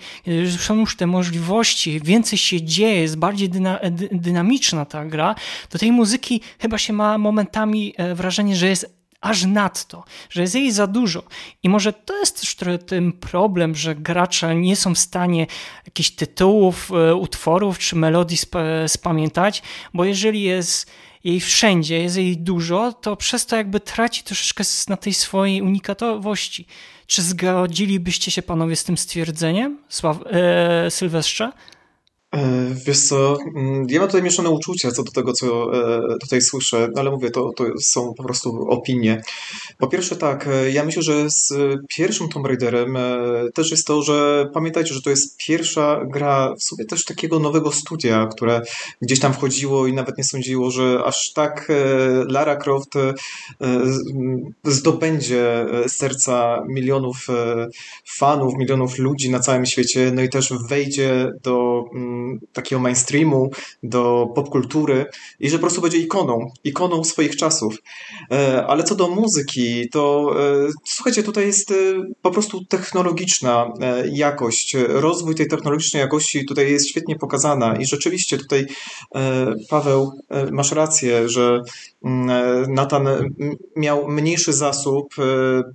[0.58, 3.78] są już te możliwości, więcej się dzieje, jest bardziej dyna,
[4.12, 5.34] dynamiczna ta gra,
[5.68, 10.54] to tej muzyki chyba się ma momentami e, wrażenie, że jest aż nadto, że jest
[10.54, 11.22] jej za dużo.
[11.62, 12.56] I może to jest też
[12.86, 15.46] ten problem, że gracze nie są w stanie
[15.86, 18.54] jakichś tytułów, e, utworów czy melodii sp
[18.86, 19.62] spamiętać,
[19.94, 20.90] bo jeżeli jest
[21.24, 26.66] jej wszędzie, jest jej dużo, to przez to jakby traci troszeczkę na tej swojej unikatowości.
[27.06, 31.52] Czy zgodzilibyście się panowie z tym stwierdzeniem, Sław e, Sylwestrze?
[32.34, 36.42] E, wiesz co, mm, ja mam tutaj mieszane uczucia co do tego, co e, tutaj
[36.42, 39.22] słyszę, no ale mówię, to, to są po prostu opinie.
[39.78, 41.54] Po pierwsze tak, e, ja myślę, że z
[41.88, 42.98] pierwszym Tomb Raiderem
[43.54, 47.72] też jest to, że pamiętajcie, że to jest pierwsza gra w sumie też takiego nowego
[47.72, 48.62] studia, które
[49.02, 51.68] gdzieś tam wchodziło i nawet nie sądziło, że aż tak
[52.26, 52.94] Lara Croft
[54.64, 57.26] zdobędzie serca milionów
[58.06, 63.50] fanów, milionów ludzi na całym świecie, no i też wejdzie do mm, takiego mainstreamu,
[63.82, 65.06] do popkultury
[65.40, 67.76] i że po prostu będzie ikoną, ikoną swoich czasów.
[68.32, 71.74] E, ale co do muzyki, to e, słuchajcie, tutaj jest e,
[72.22, 73.72] po prostu technologiczna
[74.12, 78.66] jakość, rozwój tej technologicznej jakości tutaj jest świetnie pokazana i rzeczywiście tutaj
[79.70, 80.12] Paweł,
[80.52, 81.60] masz rację, że
[82.04, 83.08] mm, Nathan
[83.76, 85.14] miał mniejszy zasób,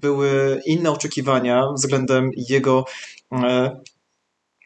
[0.02, 2.86] były inne oczekiwania względem jego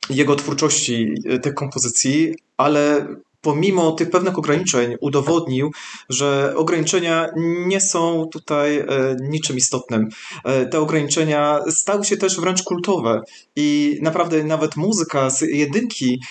[0.09, 3.07] jego twórczości, e, tych kompozycji, ale
[3.41, 5.71] pomimo tych pewnych ograniczeń udowodnił,
[6.09, 7.29] że ograniczenia
[7.67, 8.85] nie są tutaj e,
[9.21, 10.09] niczym istotnym.
[10.43, 13.21] E, te ograniczenia stały się też wręcz kultowe
[13.55, 16.21] i naprawdę nawet muzyka z jedynki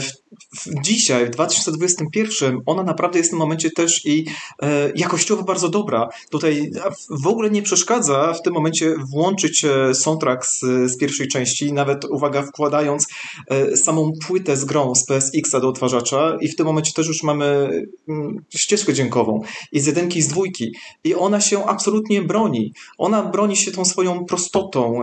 [0.00, 0.23] w
[0.82, 4.24] dzisiaj, w 2021, ona naprawdę jest w tym momencie też i
[4.62, 6.08] e, jakościowo bardzo dobra.
[6.30, 6.70] Tutaj
[7.10, 10.60] w ogóle nie przeszkadza w tym momencie włączyć e, soundtrack z,
[10.90, 13.06] z pierwszej części, nawet uwaga, wkładając
[13.50, 17.22] e, samą płytę z grą z PSX-a do odtwarzacza i w tym momencie też już
[17.22, 17.70] mamy
[18.08, 19.40] mm, ścieżkę dźwiękową
[19.72, 20.74] i z jedynki i z dwójki
[21.04, 22.72] i ona się absolutnie broni.
[22.98, 25.00] Ona broni się tą swoją prostotą,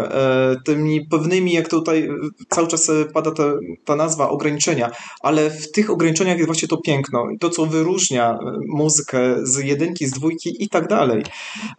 [0.65, 2.09] tymi pewnymi, jak tutaj
[2.49, 3.43] cały czas pada ta,
[3.85, 4.91] ta nazwa, ograniczenia,
[5.21, 10.07] ale w tych ograniczeniach jest właśnie to piękno, to co wyróżnia e, muzykę z jedynki,
[10.07, 11.23] z dwójki i tak dalej.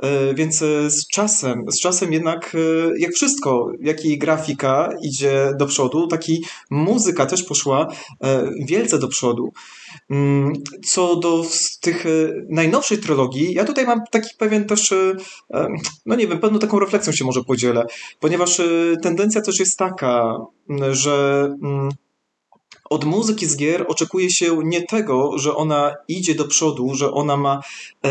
[0.02, 2.56] E, więc e, z czasem, z czasem jednak,
[2.98, 7.86] jak wszystko, jak i grafika idzie do przodu, tak i muzyka też poszła
[8.66, 9.52] wielce do przodu.
[10.10, 10.52] Mm,
[10.84, 11.44] co do
[11.80, 12.04] tych
[12.48, 14.94] najnowszych trylogii, ja tutaj mam taki pewien też,
[16.06, 17.86] no nie wiem, pewną taką refleksją się może podzielę,
[18.20, 18.60] ponieważ
[19.02, 20.36] tendencja też jest taka,
[20.92, 21.88] że mm,
[22.90, 27.36] od muzyki z gier oczekuje się nie tego, że ona idzie do przodu, że ona
[27.36, 27.60] ma.
[28.04, 28.10] E,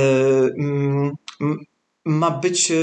[0.58, 1.12] mm,
[2.06, 2.76] ma być e,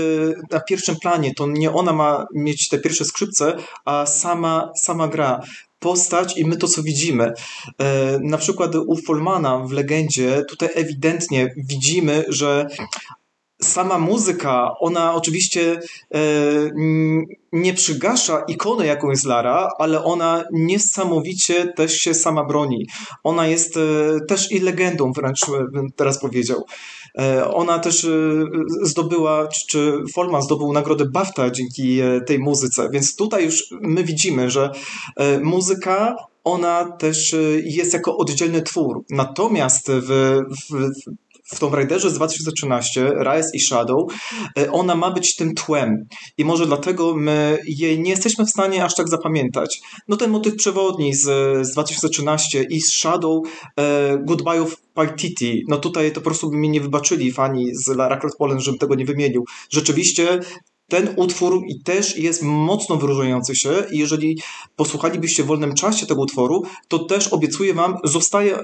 [0.50, 5.40] na pierwszym planie, to nie ona ma mieć te pierwsze skrzypce, a sama, sama gra
[5.78, 7.32] postać i my to, co widzimy.
[7.78, 12.66] E, na przykład u Folmana w Legendzie tutaj ewidentnie widzimy, że
[13.62, 15.80] sama muzyka, ona oczywiście
[16.14, 16.18] e,
[17.52, 22.86] nie przygasza ikony, jaką jest Lara, ale ona niesamowicie też się sama broni.
[23.24, 23.80] Ona jest e,
[24.28, 25.40] też i legendą, wręcz
[25.72, 26.64] bym teraz powiedział.
[27.18, 28.08] E, ona też e,
[28.82, 34.04] zdobyła, czy, czy Folman zdobył nagrodę BAFTA dzięki e, tej muzyce, więc tutaj już my
[34.04, 34.70] widzimy, że
[35.16, 39.04] e, muzyka ona też jest jako oddzielny twór.
[39.10, 44.12] Natomiast w, w, w Tomb Raiderze z 2013, Rise i Shadow,
[44.58, 46.04] e, ona ma być tym tłem
[46.38, 49.80] i może dlatego my jej nie jesteśmy w stanie aż tak zapamiętać.
[50.08, 51.22] No ten motyw przewodni z,
[51.66, 53.42] z 2013 i z Shadow,
[53.76, 57.88] e, Goodbye of Paititi, no tutaj to po prostu by mi nie wybaczyli fani z
[57.88, 59.44] Lara Croft Poland, żebym tego nie wymienił.
[59.70, 60.40] Rzeczywiście
[60.88, 64.38] ten utwór też jest mocno wyróżniający się i jeżeli
[64.76, 68.58] posłuchalibyście w wolnym czasie tego utworu, to też obiecuję wam, zostaje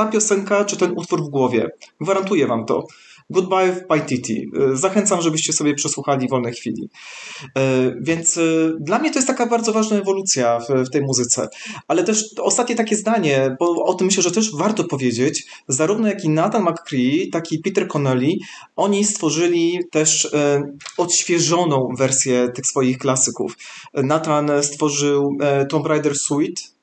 [0.00, 1.68] ta piosenka czy ten utwór w głowie.
[2.00, 2.86] Gwarantuję wam to.
[3.30, 4.50] Goodbye by Paititi.
[4.72, 6.88] Zachęcam, żebyście sobie przesłuchali w wolnej chwili.
[7.58, 8.40] E, więc e,
[8.80, 11.48] dla mnie to jest taka bardzo ważna ewolucja w, tej muzyce.
[11.88, 15.46] Ale też ostatnie takie zdanie, bo o tym myślę, że też warto powiedzieć.
[15.68, 18.32] Zarówno jak i Nathan McCree, tak i Peter Connelly,
[18.76, 20.62] oni stworzyli też e,
[20.96, 23.56] odświeżoną wersję tych swoich klasyków.
[23.94, 25.36] Nathan stworzył
[25.68, 26.79] Tomb Raider Suite, E,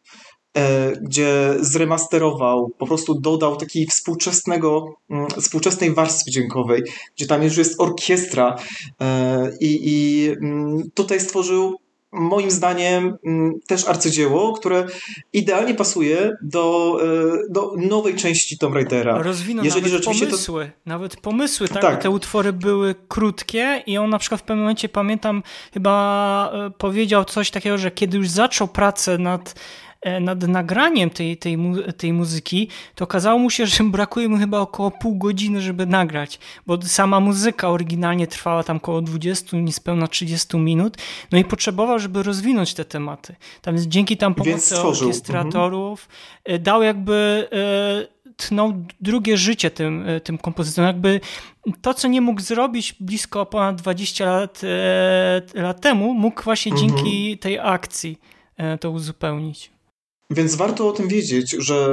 [1.01, 6.83] gdzie zremasterował, po prostu dodał takiej współczesnego, mm, współczesnej warstwy dźwiękowej,
[7.15, 8.55] gdzie tam już jest orkiestra
[9.01, 11.77] e, i, i mm, tutaj stworzył
[12.11, 14.85] moim zdaniem mm, też arcydzieło, które
[15.33, 19.21] idealnie pasuje do, e, do nowej części Tomb Raidera.
[19.23, 20.89] Rozwinął Jeżeli nawet pomysły, to...
[20.89, 21.81] nawet pomysły, tak?
[21.81, 22.01] tak.
[22.01, 25.43] Te utwory były krótkie i on na przykład w pewnym momencie, pamiętam,
[25.73, 29.86] chyba powiedział coś takiego, że kiedy już zaczął pracę nad E,
[30.21, 31.57] nad nagraniem tej, tej,
[31.97, 36.39] tej muzyki, to okazało mu się, że brakuje mu chyba około pół godziny, żeby nagrać,
[36.67, 40.97] bo sama muzyka oryginalnie trwała tam około 20, niespełna 30 minut,
[41.31, 43.35] no i potrzebował, żeby rozwinąć te tematy.
[43.61, 46.09] Tam dzięki tam pomocy orkiestratorów
[46.45, 46.63] mhm.
[46.63, 50.85] dał jakby e, tnął drugie życie tym, tym kompozytom.
[50.85, 51.19] Jakby
[51.81, 54.61] to, co nie mógł zrobić blisko ponad 20 lat,
[55.53, 56.89] lat temu, mógł właśnie mhm.
[56.89, 58.19] dzięki tej akcji
[58.79, 59.76] to uzupełnić.
[60.29, 61.89] Więc warto o tym wiedzieć, że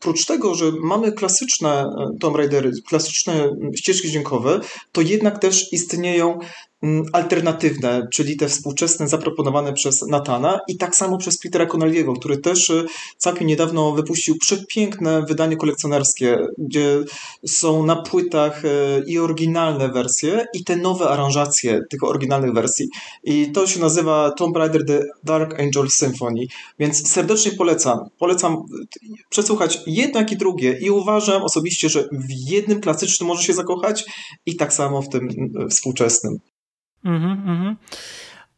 [0.00, 4.60] prócz tego, że mamy klasyczne e, Tomb Raidery, klasyczne ścieżki dźwiękowe,
[4.92, 6.38] to jednak też istnieją
[7.12, 12.70] alternatywne, czyli te współczesne zaproponowane przez Natana i tak samo przez Petera Connelly'ego, który też
[12.70, 12.84] y,
[13.16, 16.98] całkiem niedawno wypuścił przepiękne wydanie kolekcjonerskie, gdzie
[17.46, 18.68] są na płytach y,
[19.06, 22.88] i oryginalne wersje i te nowe aranżacje tych oryginalnych wersji.
[23.24, 26.46] I to się nazywa Tomb Raider The Dark Angel Symphony,
[26.78, 27.98] więc serdecznie polecam.
[28.18, 28.56] Polecam
[29.28, 34.04] przesłuchać jedno jak i drugie i uważam osobiście, że w jednym klasycznym może się zakochać
[34.46, 35.28] i tak samo w tym
[35.64, 36.51] y, współczesnym.
[37.04, 37.76] Mhm, mhm.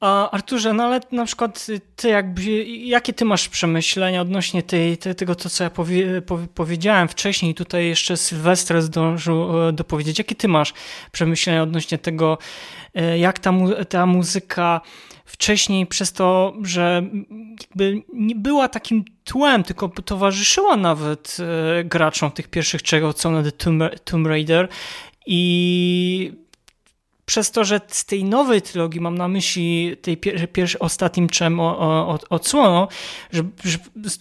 [0.00, 1.66] A Arturze, no ale na przykład
[1.96, 6.22] ty jakby, jakie ty masz przemyślenia odnośnie tej, tego, to co ja powie,
[6.54, 10.74] powiedziałem wcześniej, tutaj jeszcze Sylwester zdążył e, dopowiedzieć, jakie ty masz
[11.12, 12.38] przemyślenia odnośnie tego,
[12.94, 13.52] e, jak ta,
[13.88, 14.80] ta muzyka
[15.24, 17.02] wcześniej przez to, że
[17.60, 21.36] jakby nie była takim tłem, tylko towarzyszyła nawet
[21.80, 23.44] e, graczom tych pierwszych trzech odsłon
[24.04, 24.68] Tomb Raider
[25.26, 26.43] i
[27.26, 31.60] przez to, że z tej nowej trylogii, mam na myśli tej pierwszej, ostatnim czem
[32.30, 32.86] odsłoną,
[33.32, 33.78] że, że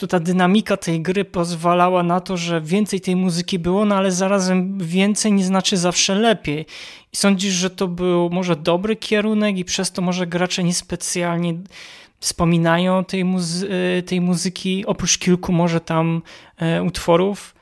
[0.07, 4.77] ta dynamika tej gry pozwalała na to, że więcej tej muzyki było, no ale zarazem
[4.79, 6.65] więcej nie znaczy zawsze lepiej.
[7.13, 11.53] I sądzisz, że to był może dobry kierunek i przez to może gracze niespecjalnie
[12.19, 13.69] wspominają tej, muzy
[14.05, 16.21] tej muzyki, oprócz kilku może tam
[16.57, 17.55] e, utworów?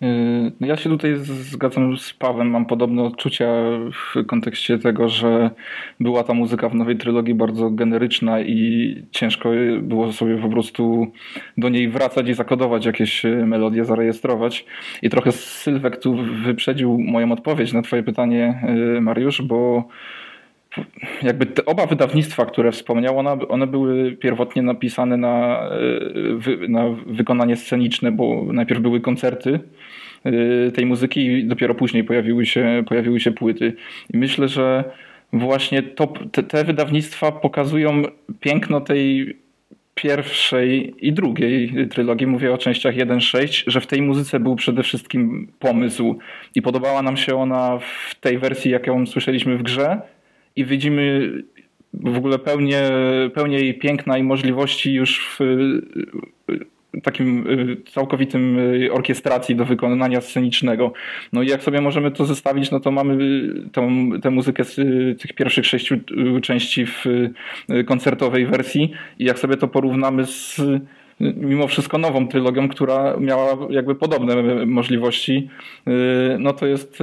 [0.00, 3.46] Yy, no ja się tutaj zgadzam z Pawem, mam podobne odczucia
[3.92, 5.50] w kontekście tego, że
[6.00, 9.50] była ta muzyka w nowej trylogii bardzo generyczna i ciężko
[9.82, 11.06] było sobie po prostu
[11.58, 14.66] do niej wracać i zakodować jakieś melodie, zarejestrować.
[15.02, 18.62] I trochę Sylwek tu wyprzedził moją odpowiedź na twoje pytanie,
[18.94, 19.88] yy, Mariusz, bo
[21.22, 25.68] jakby te oba wydawnictwa, które wspomniał, one, one były pierwotnie napisane na,
[26.64, 29.60] e, na wykonanie sceniczne, bo najpierw były koncerty
[30.24, 33.72] e, tej muzyki i dopiero później pojawiły się, pojawiły się płyty.
[34.14, 34.84] I myślę, że
[35.32, 38.02] właśnie to, te, te wydawnictwa pokazują
[38.40, 39.36] piękno tej
[39.94, 45.52] pierwszej i drugiej trylogii, mówię o częściach 1-6, że w tej muzyce był przede wszystkim
[45.58, 46.18] pomysł
[46.54, 50.00] i podobała nam się ona w tej wersji, jaką słyszeliśmy w grze,
[50.56, 51.32] i widzimy
[51.94, 52.90] w ogóle pełnię,
[53.34, 55.38] pełnię jej piękna i możliwości już w
[57.02, 60.92] takim y, całkowitym y, orkiestracji do wykonania scenicznego.
[61.32, 63.18] No i jak sobie możemy to zestawić, no to mamy
[63.72, 65.96] tą, tę muzykę z y, tych pierwszych sześciu
[66.42, 67.04] części w
[67.86, 70.60] koncertowej wersji i jak sobie to porównamy z
[71.20, 75.48] mimo wszystko nową trylogią, która miała jakby podobne możliwości,
[76.38, 76.98] no to jest,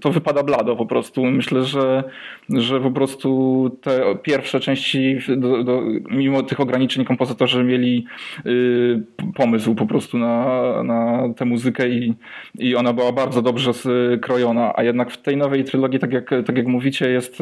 [0.00, 1.24] to wypada blado po prostu.
[1.24, 2.04] Myślę, że,
[2.48, 8.06] że po prostu te pierwsze części, do, do, mimo tych ograniczeń kompozytorzy mieli
[9.34, 12.14] pomysł po prostu na, na tę muzykę i,
[12.58, 16.56] i ona była bardzo dobrze skrojona, a jednak w tej nowej trylogii, tak jak, tak
[16.56, 17.38] jak mówicie, jest,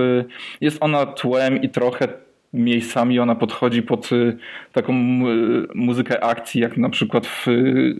[0.61, 2.09] jest ona tłem i trochę
[2.53, 4.37] miejscami ona podchodzi pod y,
[4.73, 7.95] taką y, muzykę akcji, jak na przykład w, y,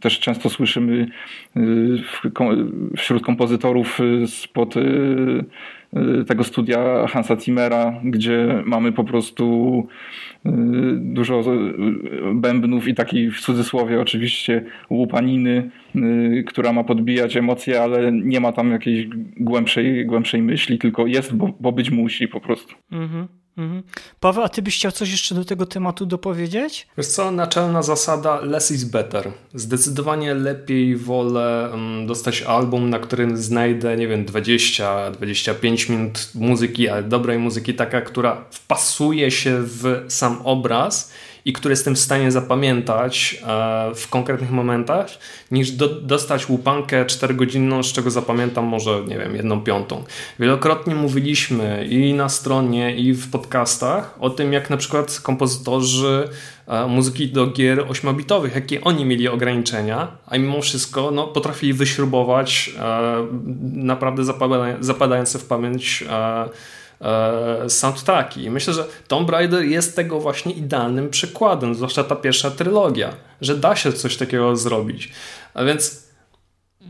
[0.00, 1.06] też często słyszymy
[2.96, 4.74] wśród kompozytorów spod
[6.26, 9.86] tego studia Hansa Zimmera, gdzie mamy po prostu
[10.96, 11.42] dużo
[12.34, 15.70] bębnów i takiej w cudzysłowie oczywiście łupaniny,
[16.46, 21.54] która ma podbijać emocje, ale nie ma tam jakiejś głębszej, głębszej myśli, tylko jest, bo,
[21.60, 22.74] bo być musi po prostu.
[22.92, 23.28] Mhm.
[23.58, 23.82] Mhm.
[24.20, 26.86] Paweł, a ty byś chciał coś jeszcze do tego tematu dopowiedzieć?
[26.96, 29.32] Wiesz co, naczelna zasada less is better.
[29.54, 37.02] Zdecydowanie lepiej wolę um, dostać album, na którym znajdę, nie wiem, 20-25 minut muzyki, ale
[37.02, 41.12] dobrej muzyki, taka, która wpasuje się w sam obraz
[41.44, 45.06] i który jestem w stanie zapamiętać e, w konkretnych momentach,
[45.50, 50.04] niż do, dostać łupankę 4-godzinną, z czego zapamiętam może, nie wiem, jedną piątą.
[50.38, 56.28] Wielokrotnie mówiliśmy i na stronie, i w podcastach o tym, jak na przykład kompozytorzy
[56.66, 62.70] e, muzyki do gier 8-bitowych, jakie oni mieli ograniczenia, a mimo wszystko no, potrafili wyśrubować
[62.78, 63.26] e,
[63.72, 64.24] naprawdę
[64.80, 66.04] zapadające w pamięć
[67.68, 68.44] soundtracki.
[68.44, 73.56] I myślę, że Tomb Raider jest tego właśnie idealnym przykładem, zwłaszcza ta pierwsza trylogia, że
[73.56, 75.12] da się coś takiego zrobić.
[75.54, 76.08] A więc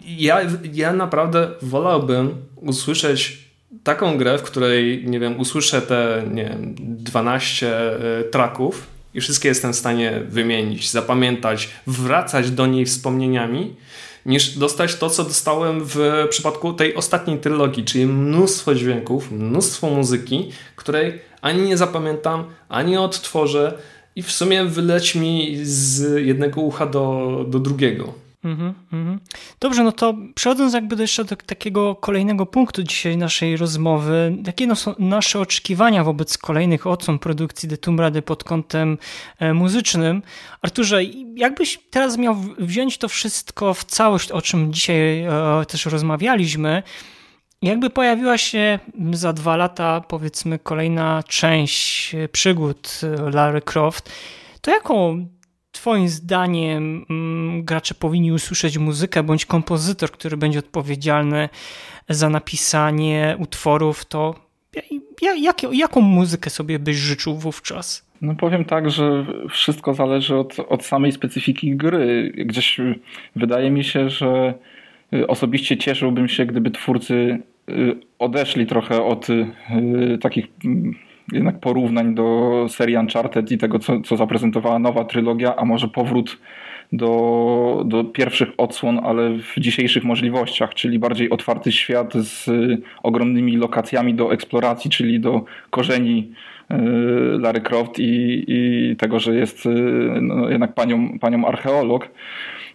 [0.04, 0.40] ja,
[0.72, 3.48] ja naprawdę wolałbym usłyszeć
[3.84, 9.48] taką grę, w której, nie wiem, usłyszę te, nie wiem, 12 e, traków i wszystkie
[9.48, 13.76] jestem w stanie wymienić, zapamiętać, wracać do niej wspomnieniami,
[14.28, 20.52] niż dostać to, co dostałem w przypadku tej ostatniej trylogii, czyli mnóstwo dźwięków, mnóstwo muzyki,
[20.76, 23.78] której ani nie zapamiętam, ani odtworzę
[24.16, 28.27] i w sumie wyleci mi z jednego ucha do, do drugiego.
[28.44, 29.18] Mm -hmm.
[29.60, 34.76] Dobrze, no to przechodząc jakby jeszcze do takiego kolejnego punktu dzisiaj naszej rozmowy, jakie no
[34.76, 38.98] są nasze oczekiwania wobec kolejnych odsłon produkcji The Tomb Raider pod kątem
[39.38, 40.22] e, muzycznym.
[40.62, 46.82] Arturze, jakbyś teraz miał wziąć to wszystko w całość, o czym dzisiaj e, też rozmawialiśmy,
[47.62, 48.78] jakby pojawiła się
[49.12, 53.00] za dwa lata, powiedzmy, kolejna część e, przygód
[53.32, 54.10] Larry Croft,
[54.60, 55.26] to jaką
[55.72, 61.48] Twoim zdaniem mm, gracze powinni usłyszeć muzykę bądź kompozytor, który będzie odpowiedzialny
[62.08, 64.34] za napisanie utworów, to
[65.40, 68.08] jak, jaką muzykę sobie byś życzył wówczas?
[68.22, 72.32] No powiem tak, że wszystko zależy od, od samej specyfiki gry.
[72.36, 72.80] Gdzieś
[73.36, 74.54] wydaje mi się, że
[75.28, 77.38] osobiście cieszyłbym się, gdyby twórcy
[77.68, 79.46] y, odeszli trochę od y,
[80.20, 80.94] takich mm,
[81.32, 86.38] jednak porównań do serii Uncharted i tego, co, co zaprezentowała nowa trylogia, a może powrót
[86.92, 92.50] do, do pierwszych odsłon, ale w dzisiejszych możliwościach, czyli bardziej otwarty świat z
[93.02, 96.32] ogromnymi lokacjami do eksploracji, czyli do korzeni
[96.70, 96.74] y,
[97.38, 99.70] Larry Croft i, i tego, że jest y,
[100.20, 102.08] no, jednak panią, panią archeolog.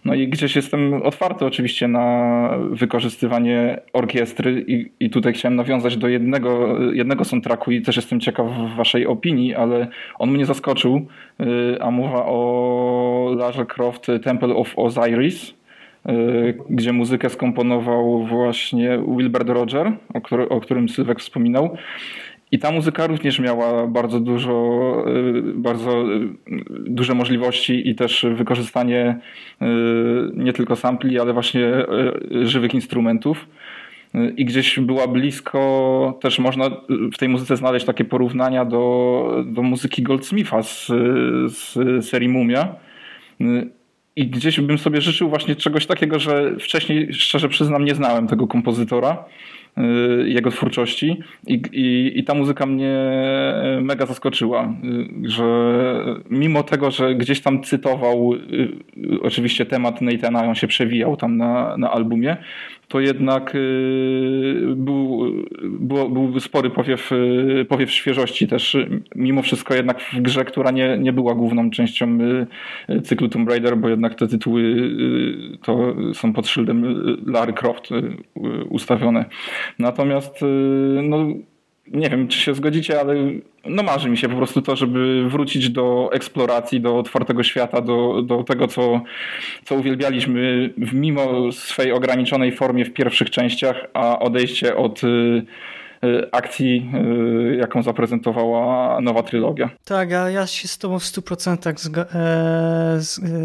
[0.04, 6.08] No i gdzieś jestem otwarty oczywiście na wykorzystywanie orkiestry i, i tutaj chciałem nawiązać do
[6.08, 8.46] jednego, jednego soundtracku i też jestem ciekaw
[8.76, 9.88] waszej opinii, ale
[10.18, 11.06] on mnie zaskoczył,
[11.40, 15.54] y, a mowa o Lara Croft Temple of Osiris,
[16.08, 21.76] y, gdzie muzykę skomponował właśnie Wilbert Roger, o, który, o którym Sylwek wspominał.
[22.52, 26.28] I ta muzyka również miała bardzo dużo, y, bardzo y,
[26.70, 29.18] duże możliwości i też wykorzystanie
[29.62, 29.66] y,
[30.36, 31.72] nie tylko sampli, ale właśnie
[32.42, 33.46] żywych instrumentów.
[34.36, 36.70] I gdzieś była blisko, też można
[37.12, 40.86] w tej muzyce znaleźć takie porównania do, do muzyki Goldsmitha z,
[41.46, 41.74] z
[42.06, 42.74] serii Mumia.
[44.16, 48.46] I gdzieś bym sobie życzył właśnie czegoś takiego, że wcześniej, szczerze przyznam, nie znałem tego
[48.46, 49.24] kompozytora
[50.24, 54.74] jego twórczości I, i, i, ta muzyka mnie e, mega zaskoczyła,
[55.24, 55.44] y, że
[56.30, 61.76] mimo tego, że gdzieś tam cytował y, oczywiście temat Nathana, on się przewijał tam na,
[61.76, 62.36] na albumie,
[62.88, 63.56] to jednak
[64.76, 67.10] był, był, był spory powiew,
[67.68, 68.76] powiew świeżości też,
[69.14, 72.18] mimo wszystko jednak w grze, która nie, nie była główną częścią
[73.02, 74.90] cyklu Tomb Raider, bo jednak te tytuły
[75.62, 76.84] to są pod szyldem
[77.26, 77.88] Larry Croft
[78.70, 79.24] ustawione.
[79.78, 80.46] Natomiast y,
[81.02, 81.26] no,
[81.86, 83.14] nie wiem, czy się zgodzicie, ale
[83.66, 88.22] no marzy mi się po prostu to, żeby wrócić do eksploracji, do otwartego świata, do,
[88.22, 89.00] do tego, co,
[89.64, 95.42] co uwielbialiśmy mimo swej ograniczonej formie w pierwszych częściach, a odejście od y,
[96.32, 96.90] akcji,
[97.52, 99.70] y, jaką zaprezentowała nowa trylogia.
[99.84, 102.96] Tak, a ja się z tobą w 100% zga e,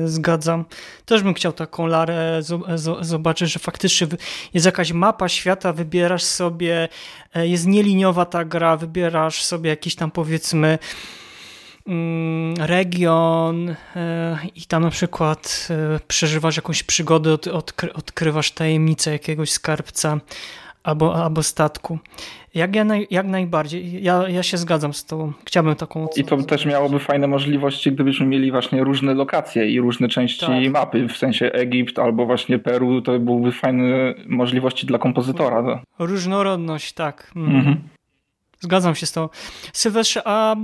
[0.06, 0.66] zgadzam.
[1.06, 2.40] Też bym chciał taką larę
[3.02, 4.08] zobaczyć, że faktycznie
[4.54, 6.88] jest jakaś mapa świata, wybierasz sobie
[7.36, 10.80] E, jest nieliniowa ta gra, wybierasz sobie jakiś tam powiedzmy
[11.88, 17.38] mm, region e, i tam na przykład e, przeżywasz jakąś przygodę,
[17.94, 20.20] odkrywasz tajemnicę jakiegoś skarbca
[20.84, 22.00] albo, albo statku.
[22.56, 24.04] Jak, ja naj, jak najbardziej.
[24.04, 25.34] Ja, ja się zgadzam z tobą.
[25.46, 30.08] Chciałbym taką I to też miałoby fajne możliwości, gdybyśmy mieli właśnie różne lokacje i różne
[30.08, 30.72] części tak.
[30.72, 35.82] mapy, w sensie Egipt albo właśnie Peru, to byłyby fajne możliwości dla kompozytora.
[36.00, 37.32] Różnorodność, tak.
[37.36, 37.56] Mm.
[37.56, 37.78] Mhm.
[38.60, 39.30] Zgadzam się z tą.
[39.74, 40.56] Sylwestrze, a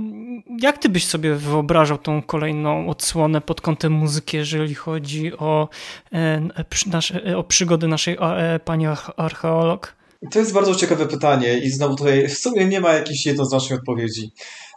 [0.60, 5.68] jak ty byś sobie wyobrażał tą kolejną odsłonę pod kątem muzyki, jeżeli chodzi o,
[6.12, 6.40] e,
[6.86, 8.86] nasze, o przygody naszej e, pani
[9.16, 9.96] archeolog?
[10.30, 14.32] To jest bardzo ciekawe pytanie i znowu tutaj w sumie nie ma jakiejś jednoznacznej odpowiedzi.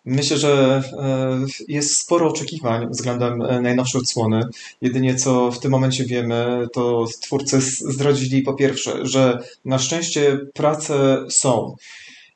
[0.06, 4.42] Myślę, że e, jest sporo oczekiwań względem e, najnowszej odsłony.
[4.82, 11.26] Jedynie co w tym momencie wiemy, to twórcy zdradzili po pierwsze, że na szczęście prace
[11.30, 11.76] są,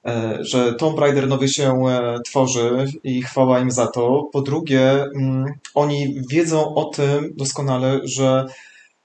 [0.06, 1.84] e, że Tomb Raider nowy się
[2.26, 4.30] tworzy i chwała im za to.
[4.34, 8.46] Po drugie, mm, oni wiedzą o tym doskonale, że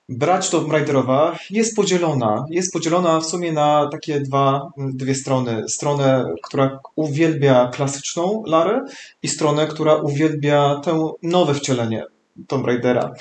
[0.09, 2.45] brać to Raiderowa jest podzielona.
[2.51, 5.65] Jest podzielona w sumie na takie dwa, dwie strony.
[5.69, 8.85] Stronę, która uwielbia klasyczną Larę
[9.23, 12.05] i stronę, która uwielbia tę nowe wcielenie
[12.47, 13.13] Tomb Raidera.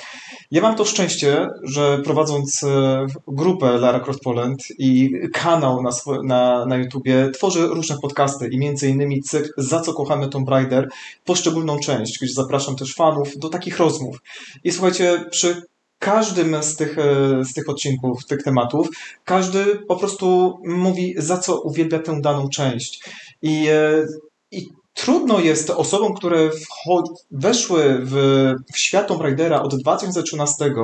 [0.50, 5.90] Ja mam to szczęście, że prowadząc e, grupę Lara Cross Poland i kanał na,
[6.24, 10.88] na, na YouTubie, tworzę różne podcasty i między innymi cykl Za co kochamy Tomb Raider,
[11.24, 14.22] poszczególną część, gdzie zapraszam też fanów do takich rozmów.
[14.64, 15.62] I słuchajcie, przy
[15.98, 18.88] każdym z tych, e, z tych odcinków, tych tematów,
[19.24, 23.04] każdy po prostu mówi, za co uwielbia tę daną część.
[23.42, 24.06] I, e,
[24.50, 26.50] i trudno jest osobom, które
[27.30, 28.14] weszły w,
[28.74, 30.74] w świat Tomb Raidera od 2013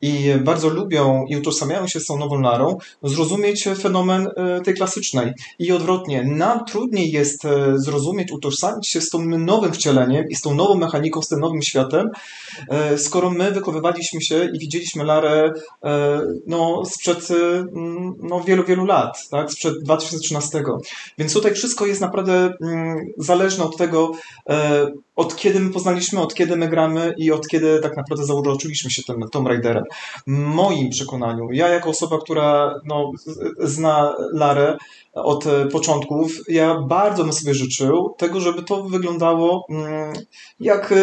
[0.00, 5.32] i bardzo lubią i utożsamiają się z tą nową Larą, zrozumieć fenomen e, tej klasycznej.
[5.58, 10.40] I odwrotnie, nam trudniej jest e, zrozumieć, utożsamić się z tym nowym wcieleniem i z
[10.40, 12.10] tą nową mechaniką, z tym nowym światem,
[12.68, 15.52] e, skoro my wychowywaliśmy się i widzieliśmy Larę
[16.46, 17.28] no, sprzed
[18.22, 19.52] no, wielu, wielu lat, tak?
[19.52, 20.62] sprzed 2013.
[21.18, 24.12] Więc tutaj wszystko jest naprawdę mm, zależne od tego,
[25.16, 29.02] od kiedy my poznaliśmy, od kiedy my gramy i od kiedy tak naprawdę zauroczyliśmy się
[29.02, 29.84] tym Tomb Raiderem.
[30.26, 33.12] Moim przekonaniu, ja jako osoba, która no,
[33.58, 34.76] zna Larę
[35.12, 40.12] od początków, ja bardzo bym sobie życzył tego, żeby to wyglądało mm,
[40.60, 40.94] jak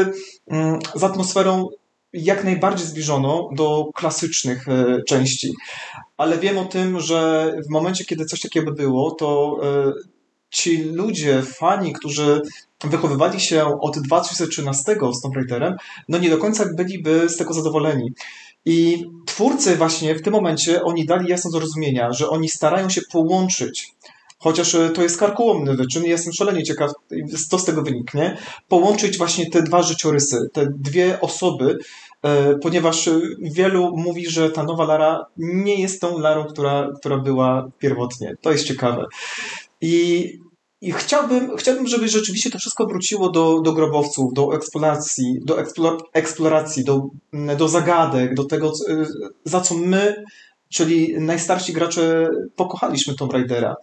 [0.48, 1.68] mm, z atmosferą
[2.14, 5.54] jak najbardziej zbliżoną do klasycznych e, części.
[6.18, 9.92] Ale wiem o tym, że w momencie, kiedy coś takiego by było, to e,
[10.52, 12.42] ci ludzie, fani, którzy
[12.84, 15.76] wychowywali się od 2013 z Tomb Raiderem,
[16.10, 18.12] no nie do końca byliby z tego zadowoleni.
[18.66, 23.96] I twórcy właśnie w tym momencie, oni dali jasno zrozumienia, że oni starają się połączyć
[24.42, 26.92] chociaż e, to jest karkołomny wyczyn jestem szalenie ciekaw,
[27.50, 28.38] co z tego wyniknie,
[28.68, 31.78] połączyć właśnie te dwa życiorysy, te dwie osoby,
[32.24, 33.10] e, ponieważ
[33.42, 38.36] wielu mówi, że ta nowa Lara nie jest tą Larą, która, która była pierwotnie.
[38.42, 39.06] To jest ciekawe.
[39.82, 40.28] I
[40.82, 45.58] i chciałbym, chciałbym, żeby rzeczywiście to wszystko wróciło do, do grobowców, do eksploracji, do
[46.14, 47.08] eksploracji, do,
[47.58, 48.72] do zagadek, do tego,
[49.46, 50.24] za co my,
[50.74, 53.76] czyli najstarsi gracze, pokochaliśmy Tomb Raidera.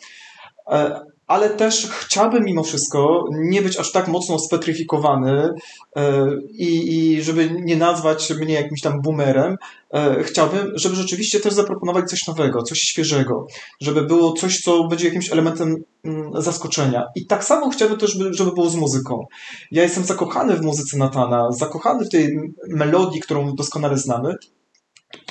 [1.28, 5.48] Ale też chciałbym mimo wszystko nie być aż tak mocno spetryfikowany
[5.96, 9.56] e, i, i żeby nie nazwać mnie jakimś tam boomerem,
[9.94, 13.46] e, chciałbym, żeby rzeczywiście też zaproponować coś nowego, coś świeżego,
[13.80, 17.04] żeby było coś, co będzie jakimś elementem mm, zaskoczenia.
[17.14, 19.26] I tak samo chciałbym też, żeby było z muzyką.
[19.70, 24.34] Ja jestem zakochany w muzyce Natana, zakochany w tej melodii, którą doskonale znamy,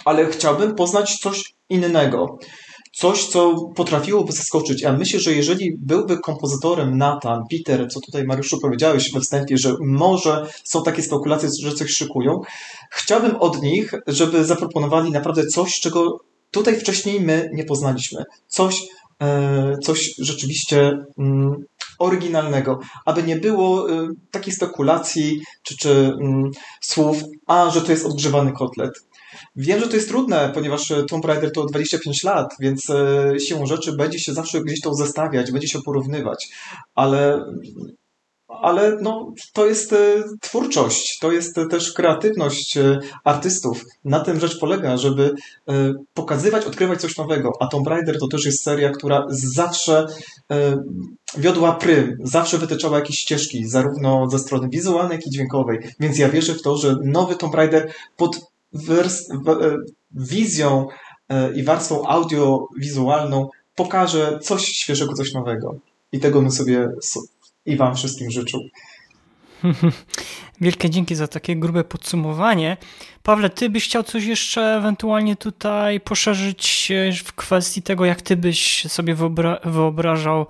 [0.06, 2.38] ale chciałbym poznać coś innego
[2.94, 4.82] coś, co potrafiłoby zaskoczyć.
[4.82, 9.76] Ja myślę, że jeżeli byłby kompozytorem Nathan, Peter, co tutaj Mariuszu powiedziałeś we wstępie, że
[9.80, 12.42] może są takie spekulacje, że coś szykują,
[12.92, 16.20] chciałbym od nich, żeby zaproponowali naprawdę coś, czego
[16.52, 18.24] tutaj wcześniej my nie poznaliśmy.
[18.48, 18.82] Coś,
[19.22, 21.56] e, coś rzeczywiście mm,
[22.00, 25.90] oryginalnego, aby nie było e, takich spekulacji czy, czy
[26.22, 27.18] mm, słów,
[27.48, 28.92] a że to jest odgrzewany kotlet
[29.56, 32.88] Wiem, że to jest trudne, ponieważ Tomb Raider to 25 lat, więc
[33.48, 36.50] siłą rzeczy będzie się zawsze gdzieś to zestawiać, będzie się porównywać,
[36.96, 37.46] ale
[38.62, 43.86] ale no, to jest e, twórczość, to jest też kreatywność e, artystów.
[44.06, 45.34] Na tym rzecz polega, żeby
[45.70, 47.52] e, pokazywać, odkrywać coś nowego.
[47.60, 50.06] A Tomb Raider to też jest seria, która zawsze
[51.38, 55.80] wiodła prym, zawsze wytyczała jakieś ścieżki, zarówno ze strony wizualnej, jak i dźwiękowej.
[56.00, 58.40] Więc ja wierzę w to, że nowy Tomb Raider pod
[60.12, 60.88] wizją
[61.56, 65.76] i warstwą audiowizualną pokaże coś świeżego, coś nowego.
[66.12, 66.90] I tego my sobie
[67.66, 68.60] i Wam wszystkim życzył.
[70.62, 72.78] Wielkie dzięki za takie grube podsumowanie.
[73.24, 76.92] Pawle, ty byś chciał coś jeszcze ewentualnie tutaj poszerzyć
[77.26, 80.46] w kwestii tego, jak ty byś sobie wyobra wyobrażał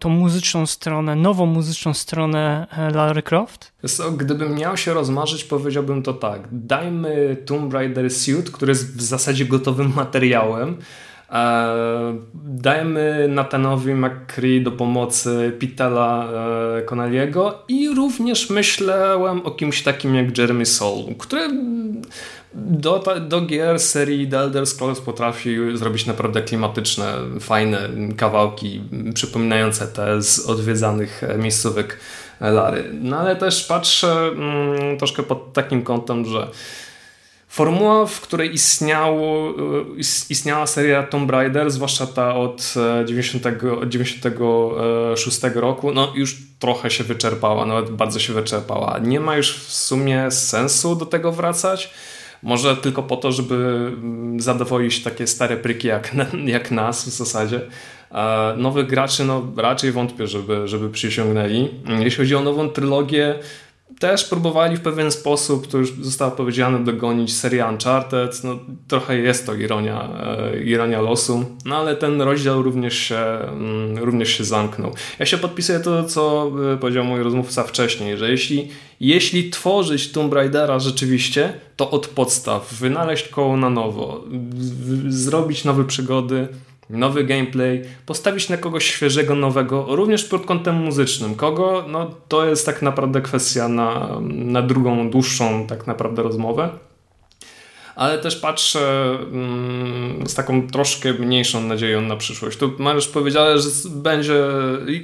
[0.00, 3.72] tą muzyczną stronę, nową muzyczną stronę e, Larry Croft?
[3.86, 6.48] So, gdybym miał się rozmarzyć, powiedziałbym to tak.
[6.52, 10.76] Dajmy Tomb Raider Suit, który jest w zasadzie gotowym materiałem,
[11.32, 16.28] E, dajemy Nathanowi McCree do pomocy Pitela
[16.78, 21.48] e, Connelliego i również myślałem o kimś takim jak Jeremy Soule, który
[22.56, 28.82] do, do gier serii The Elder Scrolls potrafi zrobić naprawdę klimatyczne, fajne kawałki
[29.14, 31.98] przypominające te z odwiedzanych miejscówek
[32.40, 32.90] Lary.
[33.00, 36.48] No ale też patrzę mm, troszkę pod takim kątem, że
[37.48, 39.52] Formuła, w której istniało, e,
[40.30, 47.04] istniała seria Tomb Raider, zwłaszcza ta od 90, e, 96 roku, no już trochę się
[47.04, 48.98] wyczerpała, nawet bardzo się wyczerpała.
[48.98, 51.90] Nie ma już w sumie sensu do tego wracać.
[52.46, 56.16] Może tylko po to, żeby mm, zadowolić takie stare pryki jak,
[56.56, 57.60] jak nas w zasadzie.
[58.56, 61.68] Nowych graczy no, raczej wątpię, żeby, żeby przysiągnęli.
[61.98, 63.34] Jeśli chodzi o nową trylogię,
[63.98, 68.44] też próbowali w pewien sposób, to już zostało powiedziane, dogonić serię Uncharted.
[68.44, 73.98] No, trochę jest to ironia, e, ironia losu, no ale ten rozdział również się, mm,
[73.98, 74.92] również się zamknął.
[75.18, 78.68] Ja się podpisuję to, co e, powiedział mój rozmówca wcześniej, że jeśli,
[79.00, 84.24] jeśli tworzyć Tomb Raidera rzeczywiście, to od podstaw, wynaleźć koło na nowo,
[85.08, 86.48] zrobić nowe przygody,
[86.90, 91.34] nowy gameplay, postawić na kogoś świeżego, nowego, również pod kątem muzycznym.
[91.34, 91.84] Kogo?
[91.88, 96.70] No to jest tak naprawdę kwestia na, na drugą, dłuższą tak naprawdę rozmowę.
[97.96, 102.58] Ale też patrzę mm, z taką troszkę mniejszą nadzieją na przyszłość.
[102.58, 104.42] Tu Mariusz powiedział, że będzie,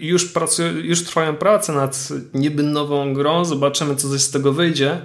[0.00, 4.98] już, pracuje, już trwają prace nad niby nową grą, zobaczymy co z tego wyjdzie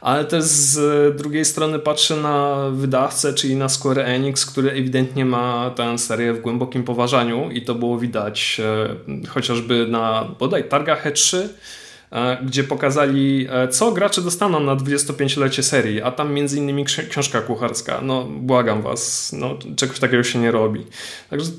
[0.00, 5.70] ale też z drugiej strony patrzę na wydawcę, czyli na Square Enix, który ewidentnie ma
[5.70, 8.60] tę serię w głębokim poważaniu i to było widać
[9.18, 11.38] e, chociażby na bodaj targach E3,
[12.12, 17.40] e, gdzie pokazali, e, co gracze dostaną na 25-lecie serii, a tam między innymi książka
[17.40, 18.00] kucharska.
[18.02, 20.86] No, błagam was, no, czegoś takiego się nie robi.
[21.30, 21.50] Także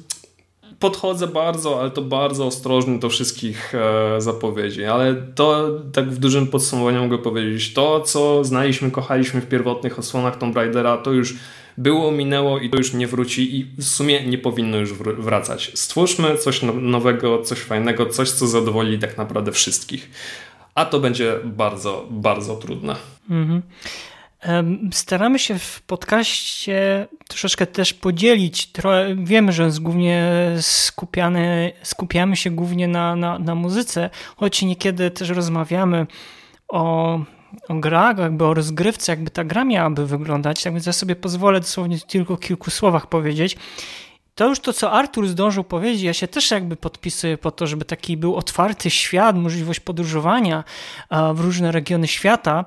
[0.80, 6.48] podchodzę bardzo, ale to bardzo ostrożnie do wszystkich e, zapowiedzi, ale to tak w dużym
[6.48, 11.34] podsumowaniu mogę powiedzieć, to co znaliśmy, kochaliśmy w pierwotnych osłonach Tomb Raidera, to już
[11.78, 15.72] było, minęło i to już nie wróci i w sumie nie powinno już wracać.
[15.76, 20.10] Stwórzmy coś no, nowego, coś fajnego, coś co zadowoli tak naprawdę wszystkich.
[20.76, 22.96] A to będzie bardzo, bardzo trudne.
[23.30, 23.62] Mhm.
[24.92, 28.72] Staramy się w podcaście troszeczkę też podzielić.
[29.18, 36.08] Wiemy, że głównie skupiany, skupiamy się głównie na, na, na muzyce, choć niekiedy też rozmawiamy
[36.68, 37.20] o,
[37.70, 40.64] o grach, jakby o rozgrywce, jakby ta gra miałaby wyglądać.
[40.64, 43.58] Tak więc ja sobie pozwolę dosłownie tylko kilku słowach powiedzieć.
[44.36, 47.86] To już to, co Artur zdążył powiedzieć, ja się też jakby podpisuję po to, żeby
[47.86, 50.64] taki był otwarty świat, możliwość podróżowania
[51.34, 52.66] w różne regiony świata.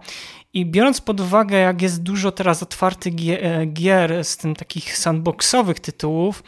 [0.55, 5.81] I biorąc pod uwagę, jak jest dużo teraz otwartych e, gier z tym takich sandboxowych
[5.81, 6.43] tytułów,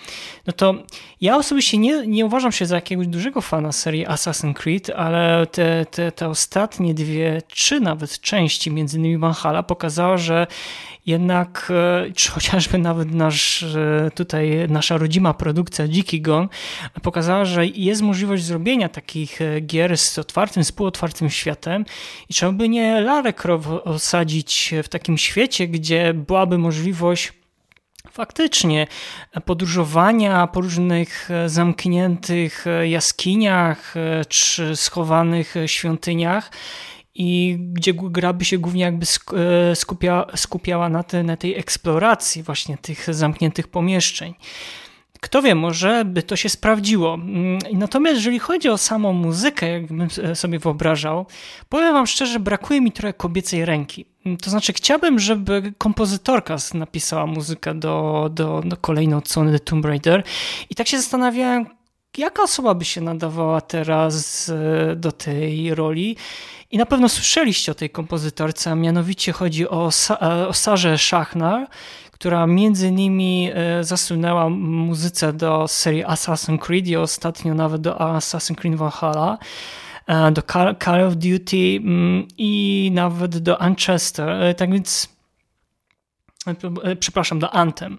[0.47, 0.75] no to
[1.21, 5.87] ja osobiście nie, nie uważam się za jakiegoś dużego fana serii Assassin's Creed, ale te,
[5.87, 10.47] te, te ostatnie dwie, trzy nawet części, między innymi Valhalla, pokazała, że
[11.07, 11.73] jednak,
[12.07, 16.49] e, czy chociażby nawet nasz, e, tutaj nasza rodzima produkcja Dziki Gon
[17.03, 21.85] pokazała, że jest możliwość zrobienia takich e, gier z otwartym, współotwartym światem
[22.29, 27.33] i trzeba by nie Lara Croft osadzić w takim świecie, gdzie byłaby możliwość
[28.11, 28.87] faktycznie
[29.45, 33.95] podróżowania po różnych zamkniętych jaskiniach
[34.29, 36.51] czy schowanych świątyniach
[37.15, 39.07] i gdzie gra by się głównie jakby
[39.37, 44.35] e, skupia, skupiała na, te, na tej eksploracji właśnie tych zamkniętych pomieszczeń.
[45.21, 47.15] kto wie, może by to się sprawdziło.
[47.15, 51.27] Mm, natomiast jeżeli chodzi o samą muzykę, jakbym sobie wyobrażał,
[51.69, 54.07] powiem wam szczerze, brakuje mi trochę kobiecej ręki.
[54.27, 59.85] Mm, to znaczy, chciałbym, żeby kompozytorka napisała muzykę do, do, do kolejnej odsłony The Tomb
[59.85, 60.23] Raider
[60.71, 61.67] i tak się zastanawiałem,
[62.19, 66.17] jaka osoba by się nadawała teraz e, do tej roli.
[66.71, 71.67] I na pewno słyszeliście o tej kompozytorce, a mianowicie chodzi o, e, o Sarze Szachnar,
[72.13, 78.57] która między innymi e, zasunęła muzyce do serii Assassin's Creed i ostatnio nawet do Assassin's
[78.57, 79.39] Creed Valhalla,
[80.33, 80.43] do
[80.85, 84.55] Call of Duty mm, i nawet do Unchester.
[84.57, 85.09] Tak więc,
[87.01, 87.99] przepraszam, do Anthem.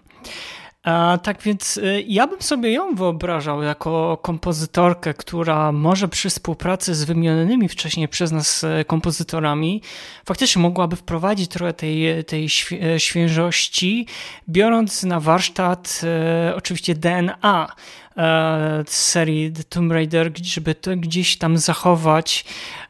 [0.86, 6.94] A, tak więc y, ja bym sobie ją wyobrażał jako kompozytorkę, która może przy współpracy
[6.94, 9.82] z wymienionymi wcześniej przez nas y, kompozytorami
[10.24, 12.48] faktycznie mogłaby wprowadzić trochę tej, tej
[12.94, 14.06] y, świeżości,
[14.48, 17.68] biorąc na warsztat e, oczywiście DNA
[18.16, 22.44] e, serii The Tomb Raider, żeby to gdzieś tam zachować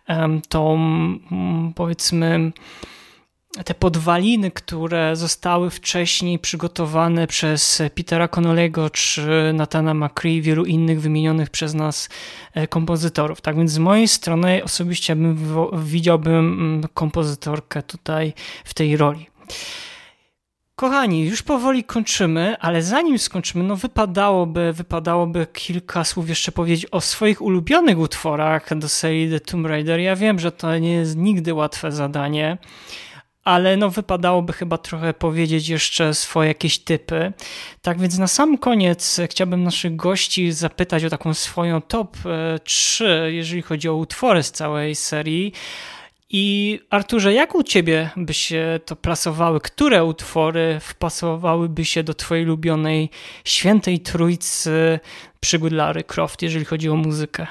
[0.08, 0.78] e, tą
[1.74, 2.52] powiedzmy
[3.64, 11.50] te podwaliny, które zostały wcześniej przygotowane przez Petera Connolly'ego czy Natana McCree wielu innych wymienionych
[11.50, 12.08] przez nas
[12.54, 13.40] e, kompozytorów.
[13.40, 15.38] Tak więc z mojej strony osobiście bym
[15.72, 18.32] widziałbym mm, kompozytorkę tutaj
[18.64, 19.26] w tej roli.
[20.76, 27.00] Kochani, już powoli kończymy, ale zanim skończymy, no wypadałoby, wypadałoby kilka słów jeszcze powiedzieć o
[27.00, 30.00] swoich ulubionych utworach do serii The Tomb Raider.
[30.00, 32.58] Ja wiem, że to nie jest nigdy łatwe zadanie
[33.46, 37.32] ale no wypadałoby chyba trochę powiedzieć jeszcze swoje jakieś typy.
[37.82, 42.16] Tak więc na sam koniec chciałbym naszych gości zapytać o taką swoją top
[42.64, 45.52] 3, e, jeżeli chodzi o utwory z całej serii.
[46.30, 49.60] I Arturze, jak u ciebie by się to plasowały?
[49.60, 53.10] Które utwory wpasowałyby się do twojej ulubionej
[53.44, 55.00] świętej trójcy
[55.40, 57.46] przygód Lary Croft, jeżeli chodzi o muzykę?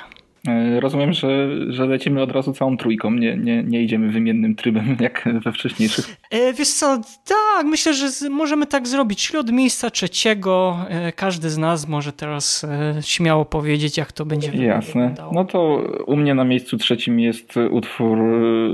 [0.47, 4.97] E, rozumiem, że, że lecimy od razu całą trójką, nie, nie, nie idziemy wymiennym trybem
[4.99, 6.17] jak we wcześniejszych.
[6.31, 9.27] E, wiesz co, tak, myślę, że możemy tak zrobić.
[9.27, 12.65] Czyli od miejsca trzeciego e, każdy z nas może teraz
[13.01, 15.01] śmiało powiedzieć, jak to będzie Jasne.
[15.01, 15.33] Wyglądało.
[15.33, 18.19] No to u mnie na miejscu trzecim jest utwór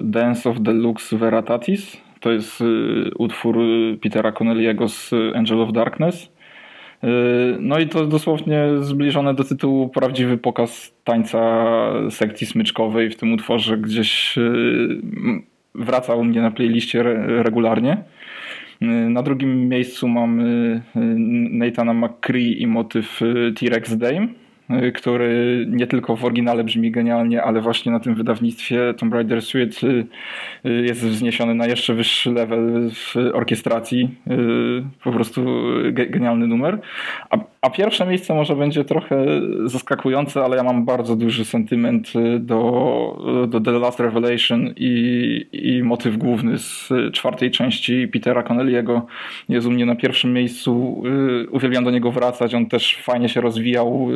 [0.04, 1.98] Dance of the Lux Veritatis.
[2.20, 2.64] To jest
[3.18, 3.58] utwór
[4.02, 6.31] Petera Connelly'ego z Angel of Darkness.
[7.04, 11.64] Yy, no i to dosłownie zbliżone do tytułu prawdziwy pokaz tańca
[12.10, 15.02] sekcji smyczkowej w tym utworze gdzieś yy,
[15.76, 17.98] wraca u mnie na playliście regularnie.
[18.82, 20.82] Yy, na drugim miejscu mamy
[21.52, 23.20] Nathana McCree i motyw
[23.56, 24.28] T-Rex Dame.
[24.80, 29.42] Y, który nie tylko w oryginale brzmi genialnie, ale właśnie na tym wydawnictwie Tomb Raider
[29.42, 30.06] Suite y,
[30.66, 34.16] y, jest wzniesiony na jeszcze wyższy level w orkiestracji.
[35.04, 35.46] Po prostu
[35.92, 36.80] genialny numer.
[37.30, 39.26] A, a pierwsze miejsce może będzie trochę
[39.66, 46.18] zaskakujące, ale ja mam bardzo duży sentyment do, do The Last Revelation i, i motyw
[46.18, 49.02] główny z czwartej części Petera Connelly'ego
[49.50, 51.04] jest u mnie na pierwszym miejscu.
[51.52, 52.56] Uwielbiam do niego wracać.
[52.56, 54.08] On też fajnie się rozwijał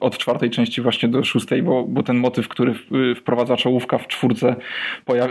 [0.00, 2.74] od czwartej części właśnie do szóstej, bo, bo ten motyw, który
[3.14, 4.56] wprowadza czołówka w czwórce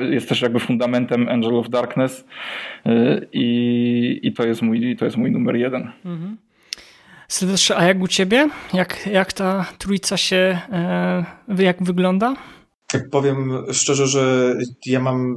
[0.09, 2.27] jest też jakby fundamentem Angel of Darkness
[2.85, 5.91] y, i, i to, jest mój, to jest mój numer jeden.
[6.05, 6.37] Mhm.
[7.27, 8.49] Sylwestrze, a jak u ciebie?
[8.73, 11.25] Jak, jak ta trójca się, e,
[11.57, 12.35] jak wygląda?
[13.11, 14.55] Powiem szczerze, że
[14.85, 15.35] ja mam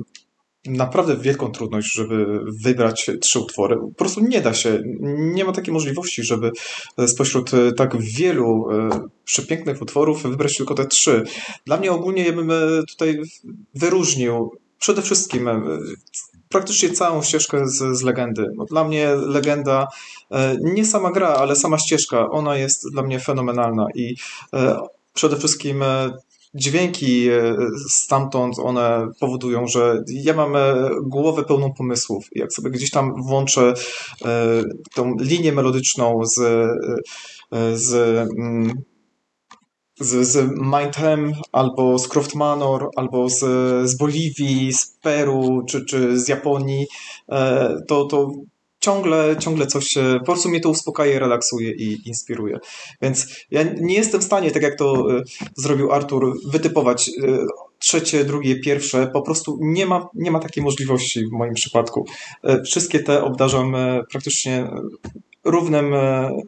[0.67, 3.77] naprawdę wielką trudność, żeby wybrać trzy utwory.
[3.77, 4.83] Po prostu nie da się.
[5.19, 6.51] Nie ma takiej możliwości, żeby
[7.07, 8.89] spośród tak wielu e,
[9.25, 11.25] przepięknych utworów wybrać tylko te trzy.
[11.67, 12.55] Dla mnie ogólnie ja bym e,
[12.89, 13.21] tutaj
[13.75, 15.49] wyróżnił przede wszystkim
[16.51, 18.47] praktycznie całą ścieżkę z, z legendy.
[18.71, 19.87] Dla mnie legenda,
[20.61, 24.17] nie sama gra, ale sama ścieżka, ona jest dla mnie fenomenalna i
[25.15, 25.85] przede wszystkim
[26.55, 27.57] dźwięki e,
[27.89, 32.25] stamtąd, one powodują, że ja mam e, głowę pełną pomysłów.
[32.33, 33.75] Jak sobie gdzieś tam włączę
[34.25, 34.63] e,
[34.95, 36.41] tą linię melodyczną z,
[37.75, 37.95] z
[38.39, 38.73] mm,
[40.01, 43.39] z, z Mindhem, albo z Croft Manor, albo z,
[43.91, 46.87] z Boliwii, z Peru, czy, czy z Japonii,
[47.89, 48.31] to, to
[48.81, 52.59] ciągle, ciągle coś, po prostu mnie to uspokaja, relaksuje i inspiruje.
[53.03, 55.23] Więc ja nie jestem w stanie, tak jak to e,
[55.57, 57.39] zrobił Artur, wytypować e,
[57.81, 59.07] trzecie, drugie, pierwsze.
[59.13, 62.07] Po prostu nie ma, nie ma takiej możliwości w moim przypadku.
[62.45, 63.77] E, wszystkie te obdarzam
[64.11, 64.71] praktycznie
[65.45, 65.95] równym,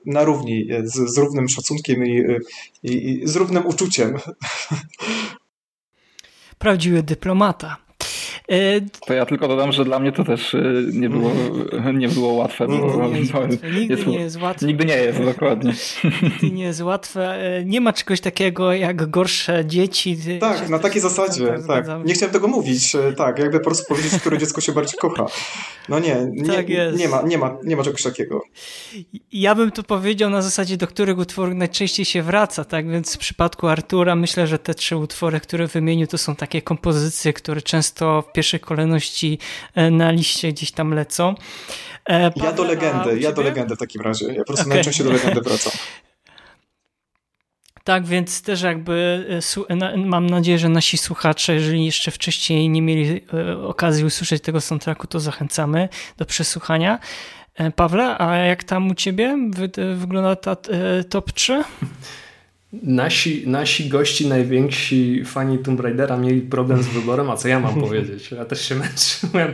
[0.06, 2.22] na równi, z, z równym szacunkiem i,
[2.82, 4.18] i, i z równym uczuciem.
[6.58, 7.76] Prawdziwy dyplomata.
[8.48, 10.62] E, to ja tylko dodam, że dla mnie to też e,
[10.92, 11.30] nie było,
[11.94, 12.66] nie było łatwe.
[12.66, 13.70] Nigdy nie jest łatwe.
[13.70, 14.66] Nigdy jest, nie jest łatwe.
[14.66, 15.74] Nigdy nie jest, dokładnie.
[16.22, 17.38] Nigdy nie jest łatwe.
[17.64, 20.18] Nie ma czegoś takiego jak gorsze dzieci.
[20.40, 21.54] Tak, na takiej zasadzie.
[21.66, 21.86] Tak.
[22.04, 22.96] Nie chciałem tego mówić.
[23.16, 25.26] Tak, jakby po prostu powiedzieć, które dziecko się bardziej kocha.
[25.88, 28.42] No nie, nie, tak nie, ma, nie, ma, nie ma czegoś takiego.
[29.32, 32.90] Ja bym tu powiedział na zasadzie, do których utworów najczęściej się wraca, tak?
[32.90, 37.32] Więc w przypadku Artura myślę, że te trzy utwory, które wymienił, to są takie kompozycje,
[37.32, 39.38] które często w pierwszej kolejności
[39.74, 41.34] e, na liście gdzieś tam lecą.
[42.08, 44.26] E, ja do legendy, ja do legendy w takim razie.
[44.26, 44.74] Ja po prostu okay.
[44.74, 45.72] najczęściej do legendy wracam.
[47.84, 49.26] Tak, więc też jakby
[49.68, 53.20] e, mam nadzieję, że nasi słuchacze, jeżeli jeszcze wcześniej nie mieli
[53.66, 56.98] okazji usłyszeć tego soundtracku, to zachęcamy do przesłuchania.
[57.76, 59.38] Pawle, a jak tam u ciebie
[59.96, 60.56] wygląda ta
[61.10, 61.62] top 3?
[62.72, 67.80] Nasi, nasi gości, najwięksi fani Tomb Raidera mieli problem z wyborem, a co ja mam
[67.80, 68.30] powiedzieć?
[68.30, 69.52] Ja też się męczyłem,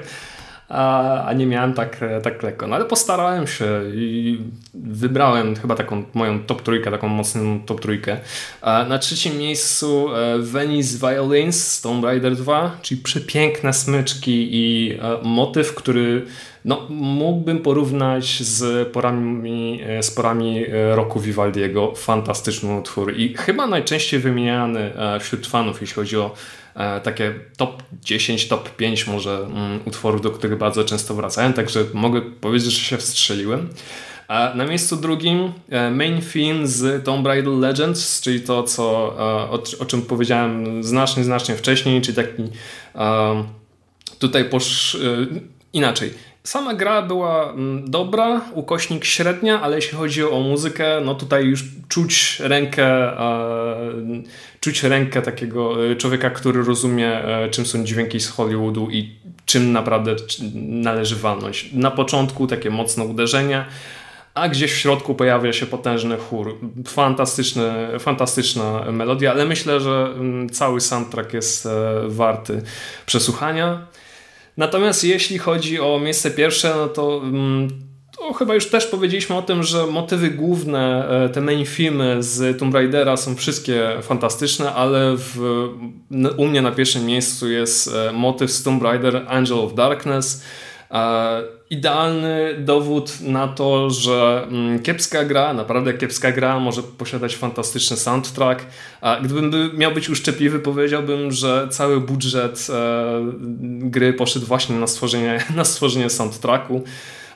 [0.68, 2.66] a, a nie miałem tak, tak lekko.
[2.66, 4.38] No ale postarałem się i
[4.74, 8.16] wybrałem chyba taką moją top trójkę, taką mocną top trójkę.
[8.62, 15.18] Na trzecim miejscu e, Venice Violins z Tomb Raider 2, czyli przepiękne smyczki i e,
[15.22, 16.26] motyw, który
[16.64, 20.64] no, mógłbym porównać z porami, e, z porami
[20.94, 21.92] roku Vivaldiego.
[21.96, 24.90] Fantastyczny utwór i chyba najczęściej wymieniany
[25.20, 26.34] wśród fanów, jeśli chodzi o
[27.02, 32.22] takie top 10, top 5 może mm, utworów, do których bardzo często wracają, także mogę
[32.22, 33.68] powiedzieć, że się wstrzeliłem.
[34.54, 35.52] Na miejscu drugim
[35.90, 38.84] main theme z Tomb Raider Legends, czyli to, co,
[39.50, 42.42] o, o czym powiedziałem znacznie, znacznie wcześniej, czyli taki
[44.18, 44.96] tutaj posz...
[45.72, 46.14] inaczej
[46.48, 51.64] Sama gra była mm, dobra, ukośnik średnia, ale jeśli chodzi o muzykę, no tutaj już
[51.88, 53.76] czuć rękę, e,
[54.60, 59.16] czuć rękę takiego e, człowieka, który rozumie, e, czym są dźwięki z Hollywoodu i
[59.46, 60.16] czym naprawdę
[60.54, 61.70] należy walnąć.
[61.72, 63.64] Na początku takie mocne uderzenia,
[64.34, 66.58] a gdzieś w środku pojawia się potężny chór.
[66.86, 71.68] Fantastyczny, fantastyczna melodia, ale myślę, że mm, cały soundtrack jest
[72.06, 72.62] warty
[73.06, 73.86] przesłuchania.
[74.58, 77.68] Natomiast jeśli chodzi o miejsce pierwsze, no to, mm,
[78.16, 82.58] to chyba już też powiedzieliśmy o tym, że motywy główne, e, te main filmy z
[82.58, 85.38] Tomb Raidera są wszystkie fantastyczne, ale w,
[86.36, 90.42] u mnie na pierwszym miejscu jest e, motyw z Tomb Raider Angel of Darkness.
[90.90, 97.96] E, idealny dowód na to, że mm, kiepska gra, naprawdę kiepska gra może posiadać fantastyczny
[97.96, 98.66] soundtrack.
[99.24, 103.22] Gdybym miał być uszczypliwy, powiedziałbym, że cały budżet e,
[103.78, 106.84] gry poszedł właśnie na stworzenie, na stworzenie soundtracku.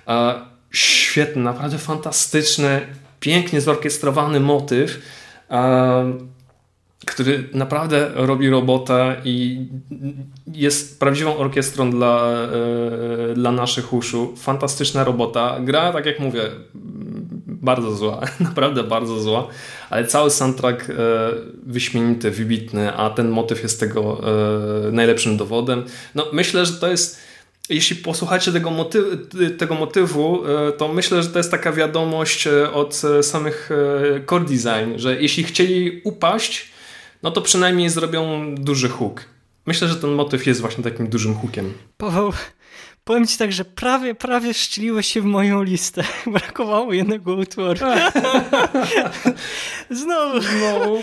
[0.08, 0.34] E,
[0.70, 2.80] świetny, naprawdę fantastyczny,
[3.20, 4.98] pięknie zorkiestrowany motyw
[7.06, 9.66] który naprawdę robi robotę i
[10.52, 12.32] jest prawdziwą orkiestrą dla,
[13.30, 14.34] e, dla naszych uszu.
[14.36, 15.56] Fantastyczna robota.
[15.60, 16.42] Gra, tak jak mówię,
[17.46, 19.48] bardzo zła, naprawdę bardzo zła,
[19.90, 20.94] ale cały soundtrack e,
[21.66, 24.20] wyśmienity, wybitny, a ten motyw jest tego
[24.88, 25.84] e, najlepszym dowodem.
[26.14, 27.32] No, myślę, że to jest
[27.68, 28.70] jeśli posłuchacie tego,
[29.58, 30.42] tego motywu,
[30.78, 33.70] to myślę, że to jest taka wiadomość od samych
[34.30, 36.72] core design, że jeśli chcieli upaść,
[37.22, 39.24] no to przynajmniej zrobią duży huk.
[39.66, 41.72] Myślę, że ten motyw jest właśnie takim dużym hukiem.
[41.96, 42.32] Paweł,
[43.04, 46.04] powiem ci tak, że prawie, prawie szczeliłeś się w moją listę.
[46.26, 47.80] Brakowało jednego utworu.
[49.90, 50.40] Znowu.
[50.40, 51.02] Znowu.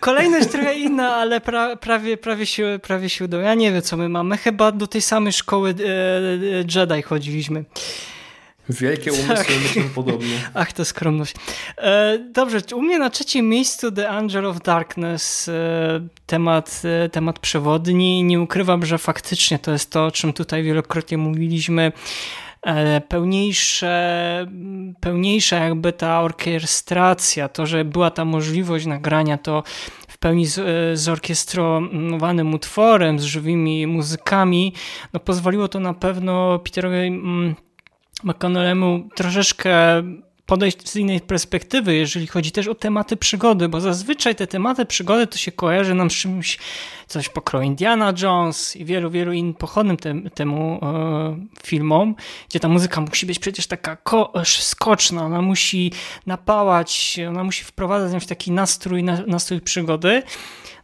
[0.00, 3.42] Kolejność trochę inna, ale pra, prawie, prawie, się, prawie się udało.
[3.42, 4.36] Ja nie wiem, co my mamy.
[4.36, 7.64] Chyba do tej samej szkoły e, e Jedi chodziliśmy.
[8.68, 9.62] Wielkie umysły tak.
[9.62, 10.38] myślą podobnie.
[10.54, 11.34] Ach, to skromność.
[11.78, 17.38] E, dobrze, u mnie na trzecim miejscu The Angel of Darkness, e, temat, e, temat
[17.38, 18.24] przewodni.
[18.24, 21.92] Nie ukrywam, że faktycznie to jest to, o czym tutaj wielokrotnie mówiliśmy.
[22.66, 24.46] E, pełniejsze,
[25.00, 29.62] pełniejsza jakby ta orkiestracja, to, że była ta możliwość nagrania, to
[30.08, 34.72] w pełni z, e, zorkiestrowanym utworem, z żywymi muzykami,
[35.12, 37.54] no pozwoliło to na pewno Peterowi mm,
[38.24, 40.02] McConnellemu troszeczkę
[40.46, 45.26] podejść z innej perspektywy, jeżeli chodzi też o tematy przygody, bo zazwyczaj te tematy przygody
[45.26, 46.58] to się kojarzy nam z czymś,
[47.06, 51.36] coś pokroju Indiana Jones i wielu, wielu innym pochodnym te, temu e,
[51.66, 52.14] filmom,
[52.48, 53.96] gdzie ta muzyka musi być przecież taka
[54.44, 55.92] skoczna, ona musi
[56.26, 60.22] napałać, ona musi wprowadzać w taki nastrój, nastrój przygody.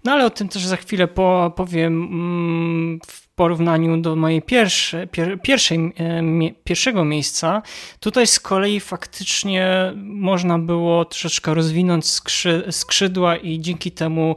[0.04, 3.00] No ale o tym też za chwilę po, powiem mm,
[3.40, 6.22] porównaniu do mojej pierwsze, pier, pierwszej, e,
[6.64, 7.62] pierwszego miejsca.
[8.00, 14.36] Tutaj z kolei faktycznie można było troszeczkę rozwinąć skrzy, skrzydła i dzięki temu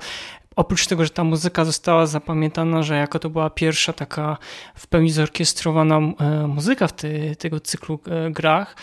[0.56, 4.38] oprócz tego, że ta muzyka została zapamiętana, że jako to była pierwsza taka
[4.76, 6.00] w pełni zorkiestrowana
[6.48, 8.00] muzyka w ty, tego cyklu
[8.32, 8.76] grach,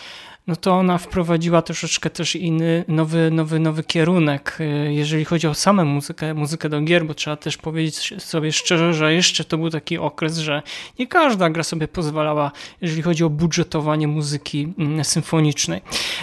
[0.51, 5.53] no to ona wprowadziła troszeczkę też inny, nowy, nowy, nowy kierunek, y, jeżeli chodzi o
[5.53, 9.69] samą muzykę, muzykę do gier, bo trzeba też powiedzieć sobie szczerze, że jeszcze to był
[9.69, 10.61] taki okres, że
[10.99, 12.51] nie każda gra sobie pozwalała,
[12.81, 15.81] jeżeli chodzi o budżetowanie muzyki mm, symfonicznej.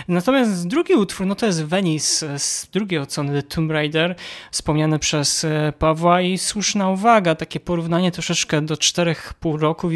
[0.09, 4.15] Natomiast drugi utwór, no to jest Venice z drugiej The Tomb Raider,
[4.51, 9.89] wspomniane przez e, Pawła i słuszna uwaga, takie porównanie troszeczkę do czterech pół roku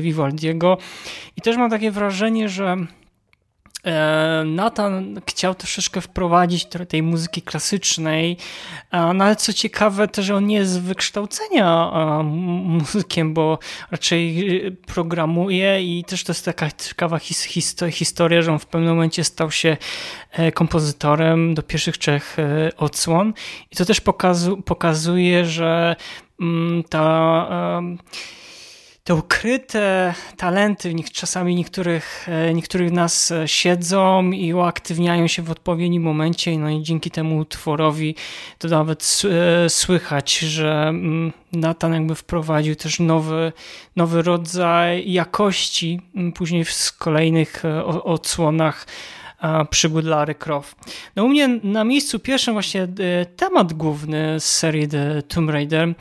[0.00, 0.78] Vivaldiego
[1.36, 2.99] i też mam takie wrażenie, że E,
[4.44, 8.36] Nathan chciał troszeczkę wprowadzić tej muzyki klasycznej,
[8.92, 11.90] no ale co ciekawe też on nie jest z wykształcenia
[12.64, 13.58] muzykiem, bo
[13.90, 17.18] raczej y, programuje i też to jest taka ciekawa
[17.90, 19.76] historia, że on w pewnym momencie stał się
[20.32, 23.32] e, kompozytorem do pierwszych trzech e, odsłon.
[23.70, 24.00] I to też
[24.64, 25.96] pokazuje, że
[26.40, 27.80] mm, ta
[29.10, 36.02] te ukryte talenty czasami niektórych, e, niektórych nas e, siedzą i uaktywniają się w odpowiednim
[36.02, 38.14] momencie, no i dzięki temu utworowi
[38.58, 39.22] to nawet
[39.64, 43.52] e, słychać, że mm, Nathan jakby wprowadził też nowy,
[43.96, 46.00] nowy rodzaj jakości
[46.34, 47.62] później w kolejnych
[48.04, 48.86] odsłonach
[49.70, 50.76] przygód Larry Croft.
[51.16, 52.88] No u mnie na miejscu pierwszym właśnie
[53.36, 55.94] temat główny z serii The Tomb Raider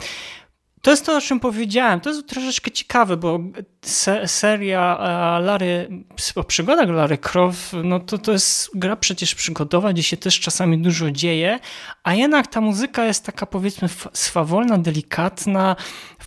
[0.81, 1.99] to jest to, o czym powiedziałem.
[1.99, 3.39] To jest troszeczkę ciekawe, bo
[3.81, 4.97] se seria
[5.39, 5.89] Larry,
[6.35, 10.77] o przygodach Larry Croft, no to, to jest gra przecież przygodowa, gdzie się też czasami
[10.77, 11.59] dużo dzieje,
[12.03, 15.75] a jednak ta muzyka jest taka powiedzmy swawolna, delikatna,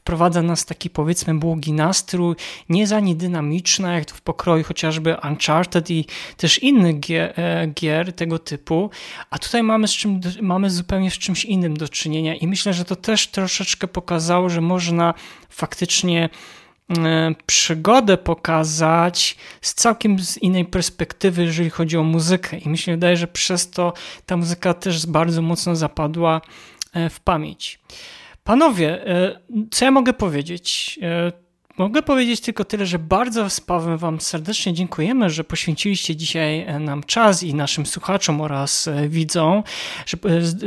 [0.02, 2.34] wprowadza nas taki powiedzmy błogi nastrój,
[2.68, 6.06] nie za nie dynamiczna, jak to w pokroju chociażby Uncharted i
[6.36, 8.90] też innych gier, e, gier tego typu,
[9.30, 12.84] a tutaj mamy, z czym, mamy zupełnie z czymś innym do czynienia i myślę, że
[12.84, 15.14] to też troszeczkę pokazało, że można
[15.48, 16.28] faktycznie
[16.98, 22.58] e, przygodę pokazać z całkiem z innej perspektywy, jeżeli chodzi o muzykę.
[22.58, 23.92] I myślę, wydaje, że przez to
[24.26, 26.40] ta muzyka też bardzo mocno zapadła
[26.92, 27.78] e, w pamięć.
[28.44, 29.40] Panowie, e,
[29.70, 30.98] co ja mogę powiedzieć?
[31.78, 36.60] E, mogę powiedzieć tylko tyle, że bardzo z Pawłem Wam serdecznie dziękujemy, że poświęciliście dzisiaj
[36.60, 39.62] e, nam czas i naszym słuchaczom oraz widzom,
[40.06, 40.16] że,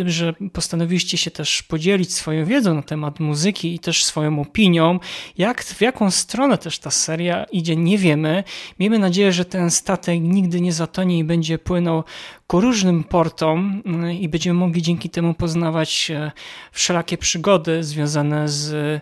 [0.05, 4.99] że postanowiliście się też podzielić swoją wiedzą na temat muzyki i też swoją opinią.
[5.37, 8.43] Jak, w jaką stronę też ta seria idzie, nie wiemy.
[8.79, 12.03] Miejmy nadzieję, że ten statek nigdy nie zatonie i będzie płynął
[12.47, 16.31] ku różnym portom mm, i będziemy mogli dzięki temu poznawać e,
[16.71, 19.01] wszelakie przygody związane z e,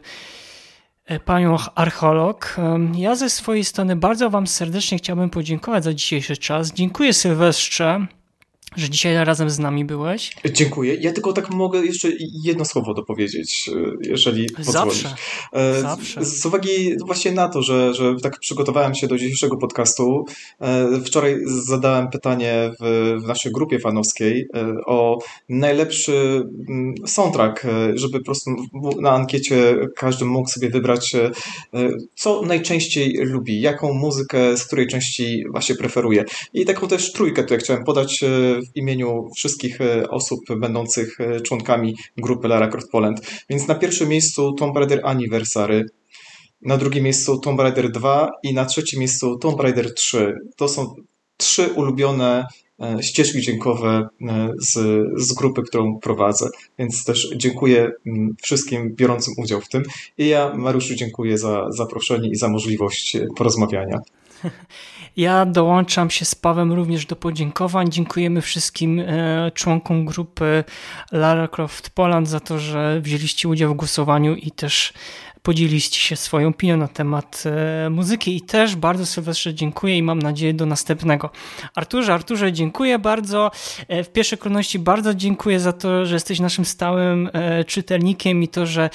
[1.26, 2.56] panią archeolog.
[2.96, 6.74] Ja ze swojej strony bardzo Wam serdecznie chciałbym podziękować za dzisiejszy czas.
[6.74, 8.08] Dziękuję Sylwestrze
[8.76, 10.32] że dzisiaj razem z nami byłeś.
[10.54, 10.96] Dziękuję.
[10.96, 12.10] Ja tylko tak mogę jeszcze
[12.44, 15.04] jedno słowo dopowiedzieć, e, jeżeli pozwolisz.
[15.04, 15.16] Zawsze.
[15.54, 16.26] E, Zawsze.
[16.26, 20.26] Z uwagi właśnie na to, że, że tak przygotowałem się do dzisiejszego podcastu,
[20.62, 24.48] e, wczoraj zadałem pytanie w, w naszej grupie fanowskiej
[24.86, 25.20] o
[25.50, 27.64] najlepszy mm, soundtrack,
[27.96, 28.52] żeby po prostu
[29.02, 31.16] na ankiecie każdy mógł sobie wybrać,
[32.16, 36.24] co najczęściej lubi, jaką muzykę, z której części właśnie preferuje.
[36.54, 38.24] I taką też trójkę tutaj chciałem podać
[38.66, 43.22] w imieniu wszystkich e, osób będących e, członkami grupy Lara Croft Poland.
[43.50, 45.86] Więc na pierwszym miejscu Tomb Raider Anniversary,
[46.62, 50.34] na drugim miejscu Tomb Raider 2 i na trzecim miejscu Tomb Raider 3.
[50.58, 50.96] To są
[51.38, 52.46] trzy ulubione
[52.82, 54.08] e, ścieżki dźwiękowe
[54.60, 54.74] z,
[55.18, 56.50] z grupy, którą prowadzę.
[56.80, 59.84] Więc też dziękuję mm, wszystkim biorącym udział w tym.
[60.18, 64.02] I ja, Mariuszu, dziękuję za zaproszenie i za możliwość porozmawiania.
[65.18, 67.92] Ja dołączam się z Pawem również do podziękowań.
[67.92, 70.64] Dziękujemy wszystkim e, członkom grupy
[71.12, 74.94] Lara Croft Poland za to, że wzięliście udział w głosowaniu i też
[75.44, 77.44] podzieliście się swoją opinią na temat
[77.86, 81.30] e, muzyki i też bardzo Sylwestrze dziękuję i mam nadzieję do następnego.
[81.76, 83.52] Arturze, Arturze, dziękuję bardzo.
[83.88, 88.48] E, w pierwszej kolejności bardzo dziękuję za to, że jesteś naszym stałym e, czytelnikiem i
[88.48, 88.90] to, że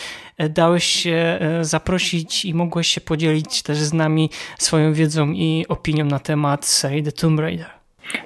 [0.51, 6.19] dałeś się zaprosić i mogłeś się podzielić też z nami swoją wiedzą i opinią na
[6.19, 7.77] temat serii The Tomb Raider.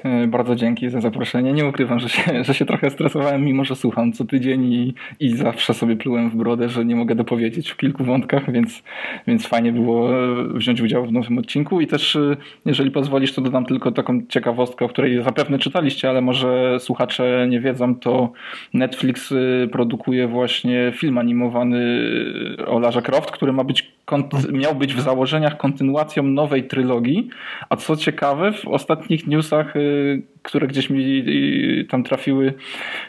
[0.04, 1.52] E, bardzo dzięki za zaproszenie.
[1.52, 5.36] Nie ukrywam, że się, że się trochę stresowałem, mimo że słucham co tydzień i, i
[5.36, 8.82] zawsze sobie plułem w brodę, że nie mogę dopowiedzieć w kilku wątkach, więc,
[9.26, 11.80] więc fajnie było e, wziąć udział w nowym odcinku.
[11.80, 12.36] I też, e,
[12.66, 17.60] jeżeli pozwolisz, to dodam tylko taką ciekawostkę, o której zapewne czytaliście, ale może słuchacze nie
[17.60, 18.32] wiedzą, to
[18.74, 19.34] Netflix
[19.72, 22.02] produkuje właśnie film animowany
[22.66, 23.92] o Larze Croft, który ma być
[24.52, 27.28] miał być w założeniach kontynuacją nowej trylogii,
[27.68, 31.24] a co ciekawe, w ostatnich newsach, y, które gdzieś mi
[31.80, 32.54] y, tam trafiły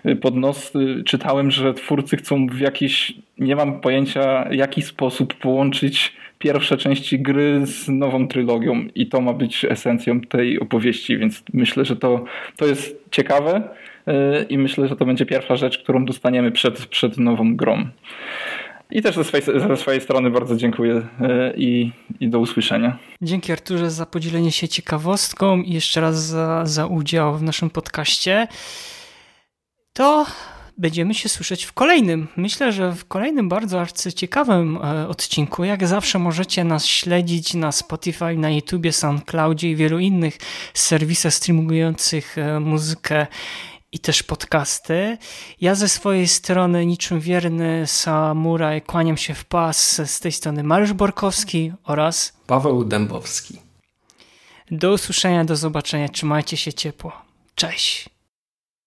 [0.06, 0.74] y, pod nos,
[1.06, 7.66] czytałem, że twórcy chcą w jakiś, nie mam pojęcia, jaki sposób połączyć pierwsze części gry
[7.66, 12.26] z nową trylogią i to ma być esencją tej opowieści, więc myślę, że to,
[12.58, 13.62] to jest ciekawe
[14.50, 17.86] i myślę, że to będzie pierwsza rzecz, którą dostaniemy przed, przed nową grą.
[18.94, 22.98] I też ze swojej, ze swojej strony bardzo dziękuję e, i, i do usłyszenia.
[23.22, 28.48] Dzięki Arturze za podzielenie się ciekawostką i jeszcze raz za, za udział w naszym podcaście.
[29.94, 30.26] To
[30.78, 32.28] będziemy się słyszeć w kolejnym.
[32.36, 35.64] Myślę, że w kolejnym bardzo arcyciekawym e, odcinku.
[35.64, 40.38] Jak zawsze możecie nas śledzić na Spotify, na YouTubie, SoundCloudzie i wielu innych
[40.74, 43.28] serwisach streamujących e, muzykę
[43.94, 45.18] i też podcasty.
[45.62, 50.02] Ja ze swojej strony, niczym wierny samuraj, kłaniam się w pas.
[50.06, 53.60] Z tej strony Mariusz Borkowski oraz Paweł Dębowski.
[54.72, 56.10] Do usłyszenia, do zobaczenia.
[56.10, 57.12] Trzymajcie się ciepło.
[57.56, 58.10] Cześć.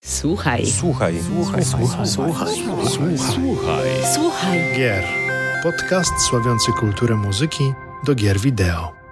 [0.05, 0.67] Słuchaj.
[0.67, 1.15] Słuchaj.
[1.23, 1.65] Słuchaj.
[1.65, 2.07] Słuchaj.
[2.07, 2.55] Słuchaj.
[2.87, 3.19] Słuchaj.
[3.19, 3.89] Słuchaj.
[4.15, 4.59] Słuchaj.
[4.77, 5.05] Gier.
[5.63, 7.73] Podcast sławiący kulturę muzyki
[8.05, 9.06] do gier wideo.